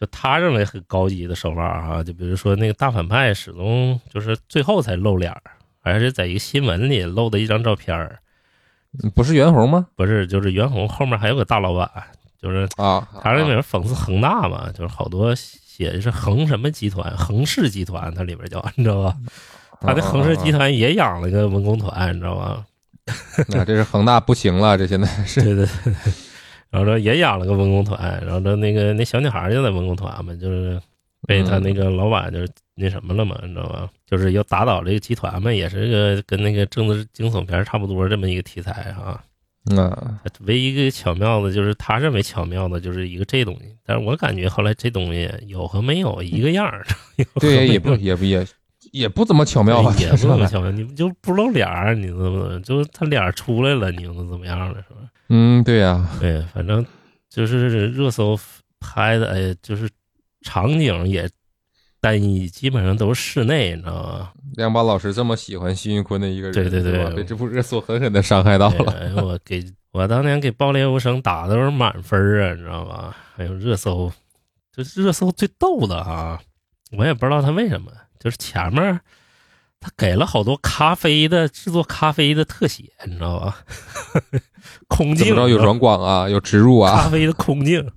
[0.00, 5.42] 就他认为很高级的手法哈、就比如说那个大反派始终就是最后才露脸儿，
[5.82, 8.16] 而且在一个新闻里露的一张照片
[9.14, 9.86] 不是袁弘吗？
[9.96, 11.90] 不是，就是袁弘后面还有个大老板，
[12.40, 19.16] 就是啊，他那里面讽刺恒大嘛，就是好多写的是恒什么集团，恒氏集团，它里边叫，你知道吧？
[19.80, 22.64] 他那恒氏集团，也养了个文工团，你知道吧？
[23.48, 25.94] 那这是恒大不行了，这现在是对对对。
[26.70, 30.80] 然后说也养了个文工团，然后说那个那小女孩就在文工团嘛，就是
[31.26, 33.88] 被他那个老板就是那什么了嘛，你知道吧？
[34.06, 39.22] 就是要打倒这个集团嘛，也是个跟那个政治惊悚片差不多这么一个题材啊。
[39.70, 46.86] 那，唯一一个巧妙的就是他认为巧妙的就是一个这东西，但是我感觉后来这东西有和没有一个样儿，
[47.38, 48.46] 对，也不也不也
[48.92, 49.94] 也不怎么巧妙吧？
[49.98, 50.16] 也不？
[50.16, 55.00] 怎么 巧妙，你就不露脸儿，你怎么就是他脸儿出来了，你又能怎么样了，是吧？
[55.28, 56.84] 嗯，对呀，对，反正
[57.28, 58.38] 就是热搜
[58.80, 59.88] 拍的，哎，就是
[60.42, 61.28] 场景也
[62.00, 64.32] 单一，基本上都是室内，你知道吗？
[64.54, 68.92] 亮宝老师这么喜欢辛云坤的一个人，对对对被这部热搜狠狠的伤害到了。
[68.92, 73.16] 哎我给我当年给《爆裂无声》打的都是满分啊，你知道吧？
[73.34, 74.10] 还有热搜，
[74.72, 76.40] 就是热搜最逗的啊，
[76.92, 79.00] 我也不知道他为什么，就是前面
[79.88, 83.58] 他给了好多咖啡的制作咖啡的特写，你知道吧？
[84.88, 87.90] 空镜怎么着有软广啊，有植入啊，咖啡的空镜，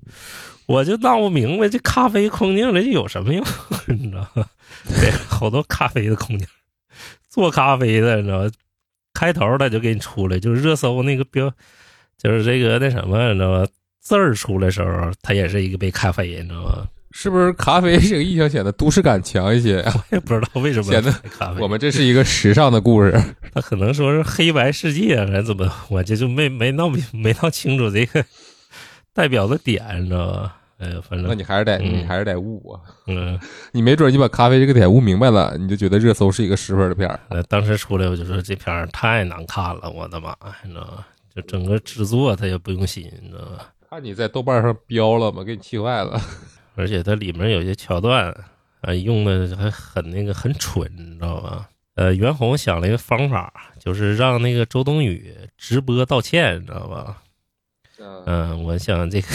[0.68, 3.43] 我就闹不明白这咖啡空镜这有什么用，
[3.88, 4.45] 你知道吗？
[4.88, 6.47] 对，好多咖啡的空镜，
[7.30, 8.51] 做咖啡的，你知道吗？
[9.13, 11.51] 开头他就给你出来，就是热搜那个标，
[12.18, 13.68] 就是这个那什么，你知道吗？
[13.99, 16.88] 字儿出来的时候，它也是一个杯咖啡，你知道吗？
[17.12, 19.78] 是不是咖啡这个印象显得都市感强一些？
[19.86, 23.12] 我也不知道为什么显得咖啡，我们这是一个时尚的故事。
[23.54, 28.24] 他可能说是黑白世界还是怎么，我这就没没闹明没闹清楚这个
[29.14, 30.58] 代表的点，你知道吧？
[30.80, 32.82] 哎呀，反正那你还是得，嗯你还是得悟啊！
[33.06, 33.40] 嗯。
[33.72, 37.20] 你没准你把咖啡这个点悟明白了，你就觉得热搜是一个十分的片儿。
[37.30, 41.06] 呃，当时出来我就说这片儿太难看了，我的妈呀，你知道吗？
[41.36, 43.60] 就整个制作他也不用心，你知道吗？
[43.92, 45.44] 看你在豆瓣上标了吗？
[45.44, 46.20] 给你气坏了。
[46.76, 48.34] 而且它里面有些桥段，
[48.81, 51.68] 呃，用的还很那个很蠢，你知道吧？
[51.95, 57.22] 呃，袁弘想了一个方法，就是让那个周冬雨直播道歉，你知道吧？
[58.26, 59.27] 嗯，我想这个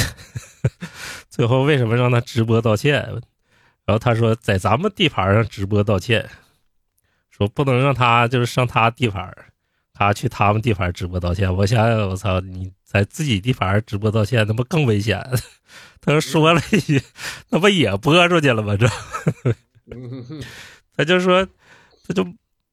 [1.30, 2.94] 最后为什么让他直播道歉？
[3.84, 6.28] 然后他说在咱们地盘上直播道歉，
[7.30, 9.32] 说不能让他就是上他地盘，
[9.92, 11.54] 他去他们地盘直播道歉。
[11.54, 15.18] 我想想，我操，你在自己地盘直播道歉，那不更危险？
[16.00, 17.02] 他说说了一句，
[17.50, 18.76] 那不也播出去了吗？
[18.76, 18.86] 这
[20.96, 21.44] 他就说，
[22.06, 22.24] 他就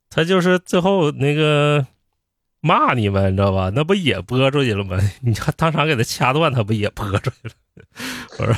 [0.09, 1.85] 他就是最后那个
[2.61, 3.71] 骂你们，你知道吧？
[3.73, 4.97] 那不也播出去了吗？
[5.21, 7.55] 你看当场给他掐断，他不也播出去了？
[8.37, 8.55] 我说，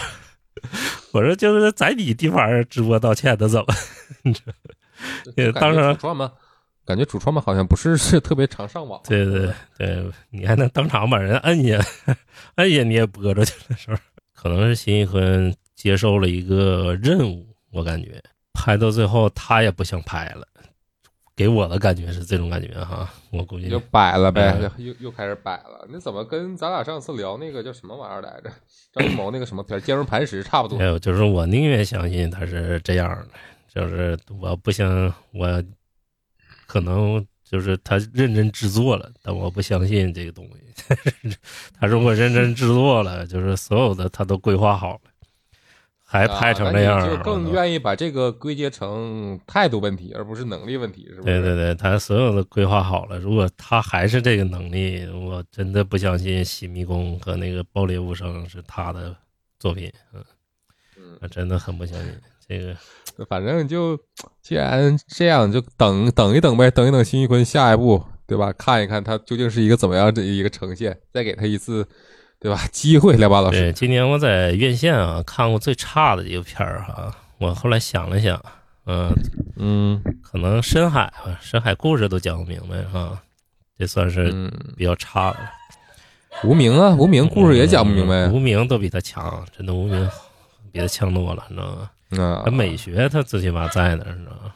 [1.14, 3.74] 我说就是在你地方上直播道歉他怎么？
[5.38, 6.30] 也当时时主创们，
[6.86, 9.02] 感觉主创们好像不是 是特别常上网。
[9.08, 11.80] 对对对，你还能当场把人摁下，
[12.56, 14.00] 摁下你也播出去了，是吧？
[14.34, 18.22] 可能是辛一坤接受了一个任务，我感觉
[18.54, 20.46] 拍到最后他也不想拍了，
[21.36, 23.10] 给我的感觉是这种感觉哈。
[23.32, 25.86] 我估计就摆了呗嗯，又又开始摆了。
[25.90, 28.52] 那怎么跟咱俩上次聊那个叫什么玩意儿来着？
[28.94, 30.86] 张艺谋那个什么片《坚如磐石》差不多还。
[30.86, 33.28] 有就是我宁愿相信他是这样的，
[33.74, 35.62] 就是我不想我
[36.66, 41.34] 可能就是他认真制作了，但我不相信这个东西。
[41.80, 45.02] 他如果认真制作了，就是所有的他都规划好了，
[46.04, 51.24] 还拍成这样，就更愿意把这个归结成态度问题，而不是能力问题，是吧？
[51.24, 59.16] 对对对，他所有的规划好了，如果他还是这个能力，我真的不相信《洗迷宫》和那个《爆裂无声》是他的
[59.60, 59.92] 作品。
[60.14, 60.24] 嗯，
[61.22, 62.14] 我真的很不相信
[62.48, 62.76] 这个。
[63.30, 63.98] 反正就
[64.42, 68.52] 既然这样，就等等一等呗，等一等辛玉坤下一步，对吧？
[68.54, 71.88] 看一看他究竟是一个怎么样的一个呈现，再给他一次，
[72.40, 72.60] 对吧？
[72.74, 73.60] 机会，来吧老师。
[73.62, 78.42] 对，今年我在院线啊看过最差的一个片儿哈，我后来想了想，
[78.86, 79.10] 嗯
[79.58, 83.22] 嗯可能深海吧，深海故事都讲不明白哈，
[83.78, 85.50] 这算是嗯，比较差的了。
[86.44, 90.10] 无名啊，无名故事也讲不明白嗯无名都比他强，真的无名
[90.72, 91.90] 比他强多了，你知道吗？
[92.12, 92.52] 啊他。
[92.52, 94.56] 美学他最起码在那儿，你知道吗？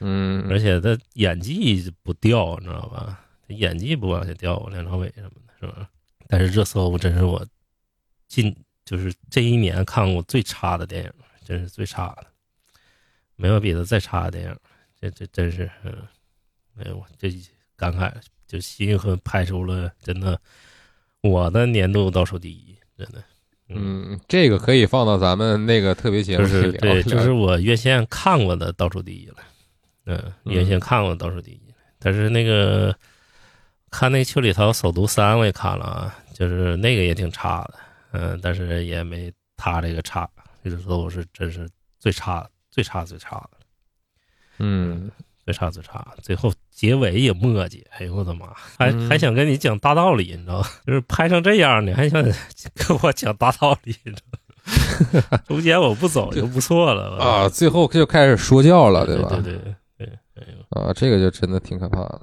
[0.00, 3.24] 嗯，而且他演技不掉，你知道吧？
[3.48, 5.88] 他演技不往下掉，梁朝伟什么的，是吧？
[6.28, 7.44] 但是热搜真是我
[8.28, 8.54] 近
[8.84, 11.12] 就是这一年看过最差的电影，
[11.44, 12.26] 真是最差的，
[13.36, 14.56] 没有比他再差的电影。
[15.00, 15.92] 这这真是，嗯，
[16.78, 17.30] 哎呦，我这
[17.76, 18.12] 感慨，
[18.46, 20.40] 就辛玉坤拍出了真的
[21.20, 23.22] 我的年度倒数第一，真的。
[23.68, 27.18] 嗯，这个可以放到咱们那个特别节目就是对，里聊。
[27.18, 29.36] 这是我原先看过的倒数第一了。
[30.06, 31.60] 嗯，原先看过倒数第一。
[31.98, 32.96] 但是那个
[33.90, 37.74] 看那个《邱礼涛首都三》我也看了啊，就是那个也挺差的。
[38.12, 40.28] 嗯，但是也没他这个差，
[40.64, 41.68] 就是说我是真是
[41.98, 43.58] 最差、最差、最差的，
[44.58, 45.10] 嗯，
[45.46, 46.04] 最差、最差。
[46.20, 48.46] 最后结尾也磨叽，哎呦我的妈！
[48.76, 50.68] 还嗯还想跟你讲大道理，你知道吧？
[50.84, 54.26] 就是拍成这样，你还想跟我讲大道理，你知道
[55.30, 55.38] 吗？
[55.46, 59.28] 中间我不走就不错了啊，最后就开始说教了，对吧？
[59.28, 62.20] 对对对对，哎呦，啊，这个就真的挺可怕的。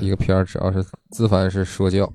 [0.00, 2.08] 一嗯，个片儿只要是自凡是说教，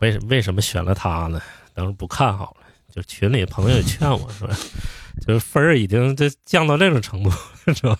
[0.00, 1.40] 为什为什么选了他呢？
[1.72, 4.48] 当时不看好了，就群里朋友也劝我说，
[5.24, 7.30] 就是分儿已经就降到这种程度，
[7.72, 7.96] 是吧？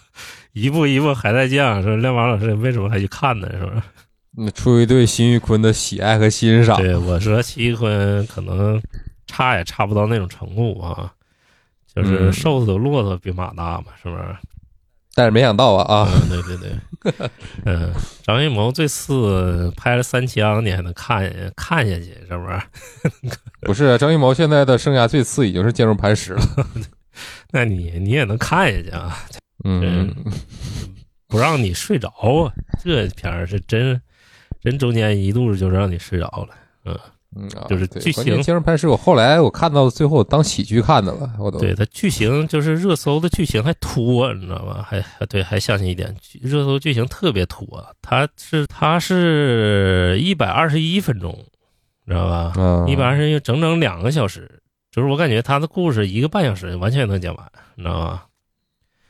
[0.52, 3.48] 一步一步还在降，说亮马老师为什么还去看呢？
[3.52, 3.84] 是吧？
[4.36, 8.82] 那出于对辛玉坤的喜爱和欣赏，对，我说辛玉坤可能
[9.26, 11.12] 差也差不到那种程度啊，
[11.94, 14.36] 就是嗯瘦子的骆驼比马大嘛，是不是？
[15.16, 17.30] 但是没想到啊啊，嗯，对对对，
[17.64, 17.92] 嗯，
[18.24, 23.30] 张艺谋这次拍了三枪，你还能看看下去，是不是？
[23.62, 26.42] 不是张艺谋现在的生涯最次已经是坚如磐石了。
[27.52, 29.16] 那你你也能看下去啊，
[29.64, 30.14] 嗯，
[31.26, 34.00] 不让你睡着啊，这片儿是真
[34.60, 36.48] 真中间一度就让你睡着了，
[36.84, 36.98] 嗯，
[37.36, 44.86] 嗯啊，就是剧情关键情坚如磐石，我后来我看到最后当喜剧看的了，我都对它剧情就是热搜的剧情还拖，你知道吧？
[44.88, 47.66] 还还对，还相信一点，热搜剧情特别拖，
[48.00, 51.36] 它是它是一百二十一分钟，
[52.06, 52.52] 知道吧？
[52.62, 54.60] 啊，一百二十一整整两个小时，
[54.92, 58.26] 就是我感觉它的故事一个半小时完全能讲完，你知道吧？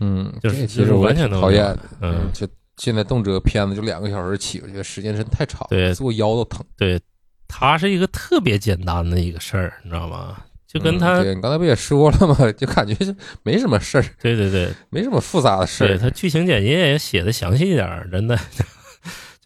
[0.00, 2.46] 嗯，就是这其实我也挺讨厌的，嗯，就
[2.76, 6.64] 现在动辄片子就两个小时起，我觉得时间真太长，对坐腰都疼。
[6.76, 7.00] 对，
[7.46, 10.36] 它是一个特别简单的一个事儿，你知道吗？
[10.66, 12.50] 就跟嗯他，对你刚才不也说了吗？
[12.52, 13.14] 就感觉就
[13.44, 15.86] 没什么事儿，对对对没什么复杂的事儿。
[15.86, 18.36] 对，他剧情简介也写的详细一点儿，真的，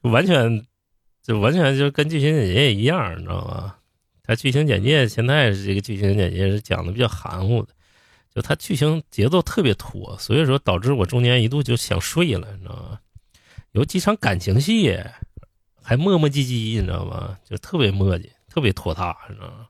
[0.03, 0.65] 就完全
[1.23, 3.75] 就完全就跟剧情简介一样，你知道吗？
[4.25, 7.69] 他剧情简介现在这个剧情简介是讲的比较含糊的，
[8.39, 13.01] 就他剧情节奏特别拖，所以说导致我中间一度就想睡了，你知道吗？
[13.73, 14.97] 有几场感情戏
[15.83, 17.37] 还磨磨唧唧，你知道吗？
[17.45, 19.67] 就特别磨叽，特别拖沓，你知道吗？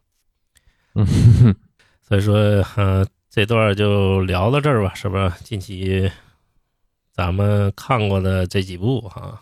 [0.96, 1.54] 嗯，
[2.06, 2.36] 所以说，
[2.76, 5.32] 嗯、这段就聊到这儿吧，是不是？
[5.42, 6.10] 近期
[7.10, 9.40] 咱们看过的这几部哈，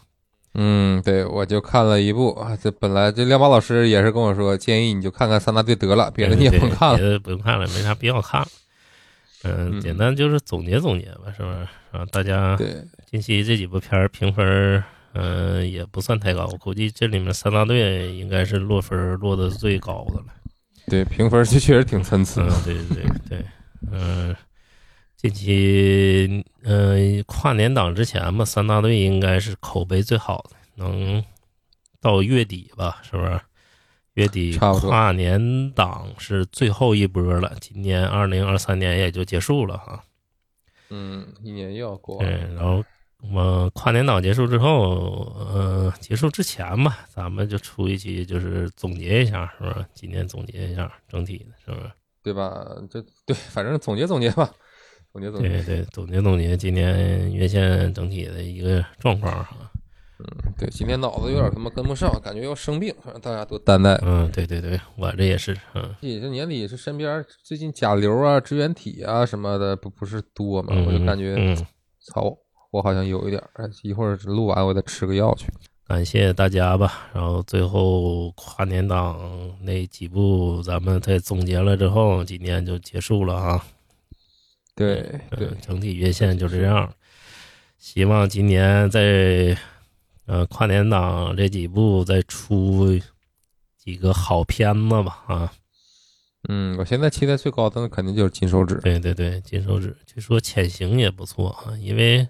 [0.54, 6.96] 嗯，对，我就看了一部啊，这本来这亮马老师也是跟我说，建议你就看看三大队得了，别的你也对甭看了。
[6.96, 8.46] 别的不用看了，没啥必要看了。
[9.46, 11.66] 嗯，嗯简单就是总结总结吧，是不是？
[11.92, 20.26] 啊，大家对，近期这几部片儿评分儿，嗯、也不算太高，我估计这里面三大队应该是落分儿落的最高的了。
[20.88, 23.44] 对，评分就确实挺参差嗯。，对对对对，
[23.90, 24.34] 嗯、
[25.16, 31.24] 近期嗯、跨年档之前吧，三大队应该是口碑最好的，能
[32.00, 33.40] 到月底吧，是不是？
[34.16, 40.02] 月底差不多跨年档是最后一波了，今年二零二三年也就结束了哈。
[40.88, 42.82] 嗯，一年又要过对了。，然后
[43.22, 49.86] 我们跨年档结束之后，呃，结束之前吧，咱们就出一期，就是总结一下，是不是？
[49.92, 51.92] 今年总结一下整体的，是不是？
[52.22, 52.66] 对吧？
[52.90, 54.50] 这对，反正总结总结吧，
[55.12, 55.48] 总结总结。
[55.48, 59.65] 对对，总结总结今年院线整体的一个状况哈。
[60.58, 63.94] 对，今天脑子有点他妈跟不上，感觉要生病，反正大家都担待。
[64.02, 71.54] 嗯，对对对，我这也是，嗯也是年底是身边最近甲流啊、支原体啊什么的不不是多嘛，嗯，我就感觉嗯，
[72.00, 72.34] 操，
[72.70, 75.46] 我好像有一点儿，一会儿录完我再吃个药去。
[75.86, 77.08] 感谢大家吧。
[77.12, 79.20] 然后最后跨年档
[79.60, 83.64] 那几部咱们再总结了之后，今天就结束了啊。
[84.74, 86.92] 对对嗯，整体月线就这样。
[87.78, 89.56] 希望今年在
[90.26, 93.00] 呃跨年档这几部再出
[93.76, 95.52] 几个好片子吧啊！
[96.48, 98.76] 嗯，我现在期待最高的肯定就是金手指。
[98.76, 102.28] 对对对，金手指据说《潜行》也不错啊，因为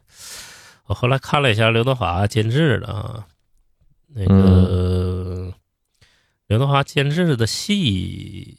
[0.86, 3.26] 我后来看了一下刘德华监制的啊，
[4.08, 5.52] 那个、
[6.46, 8.58] 刘德华监制的戏，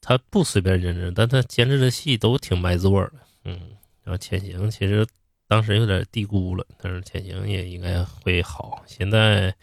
[0.00, 3.12] 他不随便认真，但他监制的戏都挺卖座的，
[3.44, 3.58] 嗯。
[4.04, 5.06] 然后《潜行》其实
[5.52, 8.82] 当时有点低估了，但是《潜行》也应该会好。
[8.86, 9.54] 现在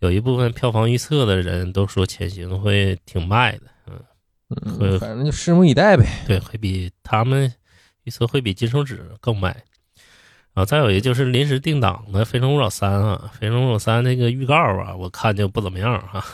[0.00, 4.76] 有一部分票房预测的人都说《潜行》会挺卖的，嗯。
[4.76, 6.04] 会嗯，反正就拭目以待呗。
[6.26, 7.54] 对，会比他们
[8.02, 9.50] 预测会比金手指更卖。
[10.52, 16.24] 然后再有一个就是临时定档的《非诚勿扰三》啊，《非诚勿扰三》那个预告啊，我看就不怎么样啊。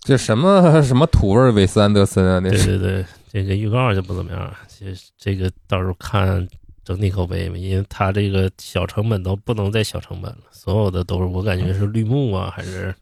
[0.00, 2.40] 这什么什么土味韦斯安德森啊？
[2.40, 4.52] 那对是对对，这个预告就不怎么样。
[4.66, 6.48] 其实这个到时候看
[6.84, 12.94] 整体口碑吧，因为它这个小成本都不能再小成本了，所有的都是我感觉是绿幕啊，还是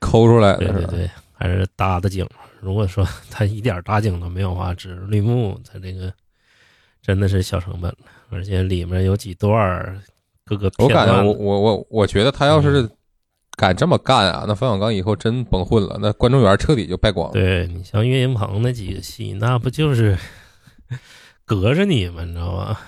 [0.00, 0.58] 抠出来的？
[0.58, 2.26] 对对对，还是搭的景。
[2.60, 6.12] 如果说它一点搭景都没有的话，只是绿幕，它这个
[7.02, 7.98] 真的是小成本了，
[8.30, 9.98] 而且里面有几段儿
[10.44, 12.88] 各个片段我感觉我我我我觉得他要是
[13.56, 17.32] 敢这么干啊，那冯小刚以后真崩混了，那观众缘彻底就败光了。
[17.32, 20.18] 对你像岳云鹏那几个戏，那不就是
[21.48, 22.28] 隔着你们？
[22.28, 22.80] 你知道吧？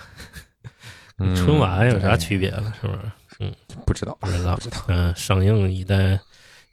[1.18, 2.72] 嗯 春晚有啥区别了？
[2.80, 3.00] 是不是？
[3.86, 4.76] 不知道，不知道不知道。
[4.88, 6.20] 嗯、上映一待，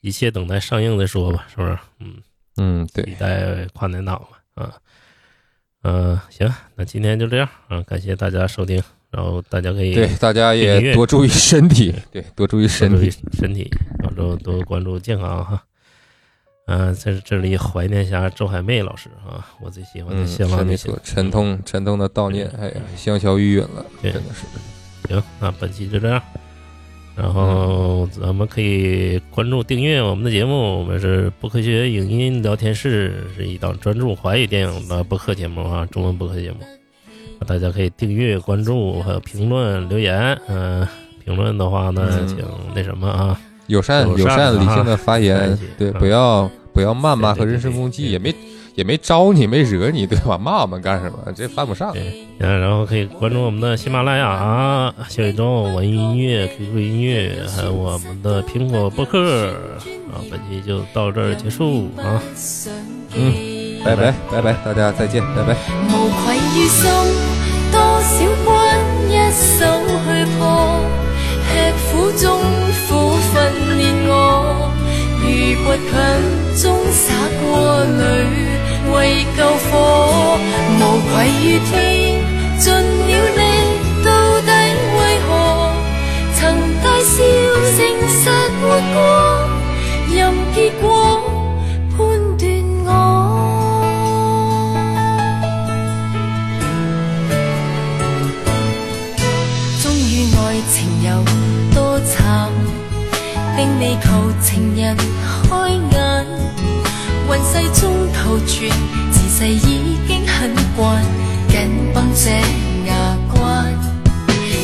[0.02, 1.78] 一切等待上映再说吧，是不是？
[2.00, 2.16] 嗯，
[2.58, 4.74] 嗯，对一对，待跨年档吧，啊，
[5.84, 13.12] 嗯、行，那今天就这样啊，感谢大家收听，然后大家可以对，大家也多注意身体，对，多注意多注意身体。
[13.40, 13.70] 身体，
[14.04, 15.64] 然后多关注健康哈。
[16.68, 21.00] 嗯、在这里怀念一下周海媚老师啊，我最喜欢的嗯，谢望女性是没错，。
[21.04, 24.46] 沉痛沉痛的悼念，哎呀，香消玉殒了，对真的是。
[25.08, 26.22] 行，那本期就这样。
[27.16, 36.58] 然后咱们可以关注订阅我们的节目，我们是不科学影音聊天室，是一档专注华语电影的播客节目啊，中文播客节目。
[37.48, 40.38] 大家可以订阅、关注，还有评论、留言。
[40.48, 40.88] 嗯、
[41.24, 42.38] 评论的话呢，嗯请
[42.76, 48.34] 那什么啊，友善友友善理性的发言，对，嗯不要不要谩骂和人身攻击，也没
[48.76, 50.38] 也没招你，没惹你，对吧？
[50.38, 51.18] 骂我们干什么？
[51.36, 51.92] 这犯不上。
[51.94, 59.54] 对，嗯，然后可以关注我们的喜马拉雅、啊、小宇宙、网易音乐、QQ 音乐，还有我们的苹果播客。
[60.08, 62.22] 啊，本期就到这儿结束啊。
[63.14, 63.34] 嗯，
[63.84, 65.54] 拜拜拜拜，大家再见，拜拜。
[65.90, 66.90] 无愧于心，
[67.72, 69.66] 多少手
[70.06, 70.80] 去破，
[71.50, 71.52] 吃
[71.92, 72.40] 苦中
[75.66, 75.94] 倔强
[76.62, 77.04] 中洒
[77.42, 77.46] 过
[77.84, 78.02] 泪，
[78.94, 78.96] 为
[79.36, 79.40] 救
[79.70, 79.74] 火，
[80.80, 81.14] 无愧
[81.44, 81.76] 于天，
[82.58, 83.40] 尽了力，
[84.04, 84.08] 到
[84.42, 84.50] 底
[84.98, 85.30] 为何？
[86.36, 86.40] 曾
[86.84, 87.14] 大笑
[87.76, 87.78] 誠
[88.14, 88.24] 實
[88.62, 88.64] 活
[88.94, 88.98] 过，
[90.14, 90.16] 任
[90.54, 90.86] 结果
[91.98, 91.98] 判
[92.38, 92.44] 断
[92.86, 92.88] 我。
[99.82, 100.38] 終於愛
[100.72, 101.06] 情有
[101.74, 102.16] 多慘，
[103.56, 104.06] 並未求
[104.42, 104.96] 情人
[105.58, 106.26] 开眼，
[107.28, 107.52] 运势
[107.82, 108.70] 中求全，
[109.12, 111.04] 自细已经很惯，
[111.50, 111.56] 紧
[111.94, 112.30] 绷这
[112.88, 112.92] 牙
[113.34, 113.36] 关。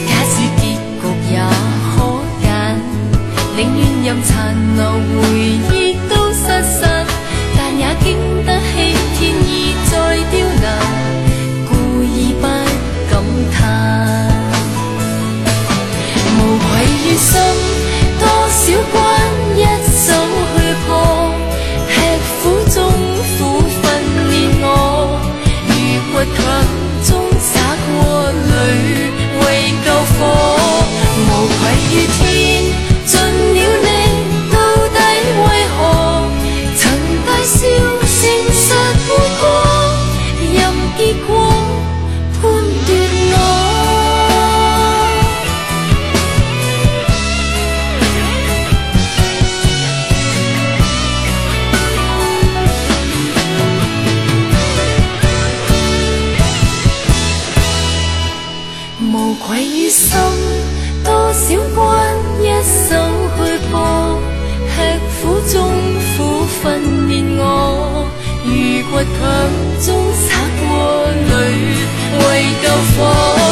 [0.08, 0.62] 假使结
[1.02, 1.34] 局也
[1.96, 1.98] 可
[2.42, 2.46] 拣，
[3.58, 4.32] 宁愿任残
[4.76, 4.80] 留
[5.20, 5.22] 回
[5.72, 5.74] 忆
[6.10, 7.06] 都失散，
[7.58, 8.08] 但也经
[8.46, 8.74] 得起
[9.18, 9.50] 天意
[9.90, 9.94] 再
[10.32, 10.34] 刁
[26.26, 26.36] 群
[27.04, 30.58] 中洒过泪为救火
[31.18, 32.33] 无愧于天。
[72.84, 73.43] 洒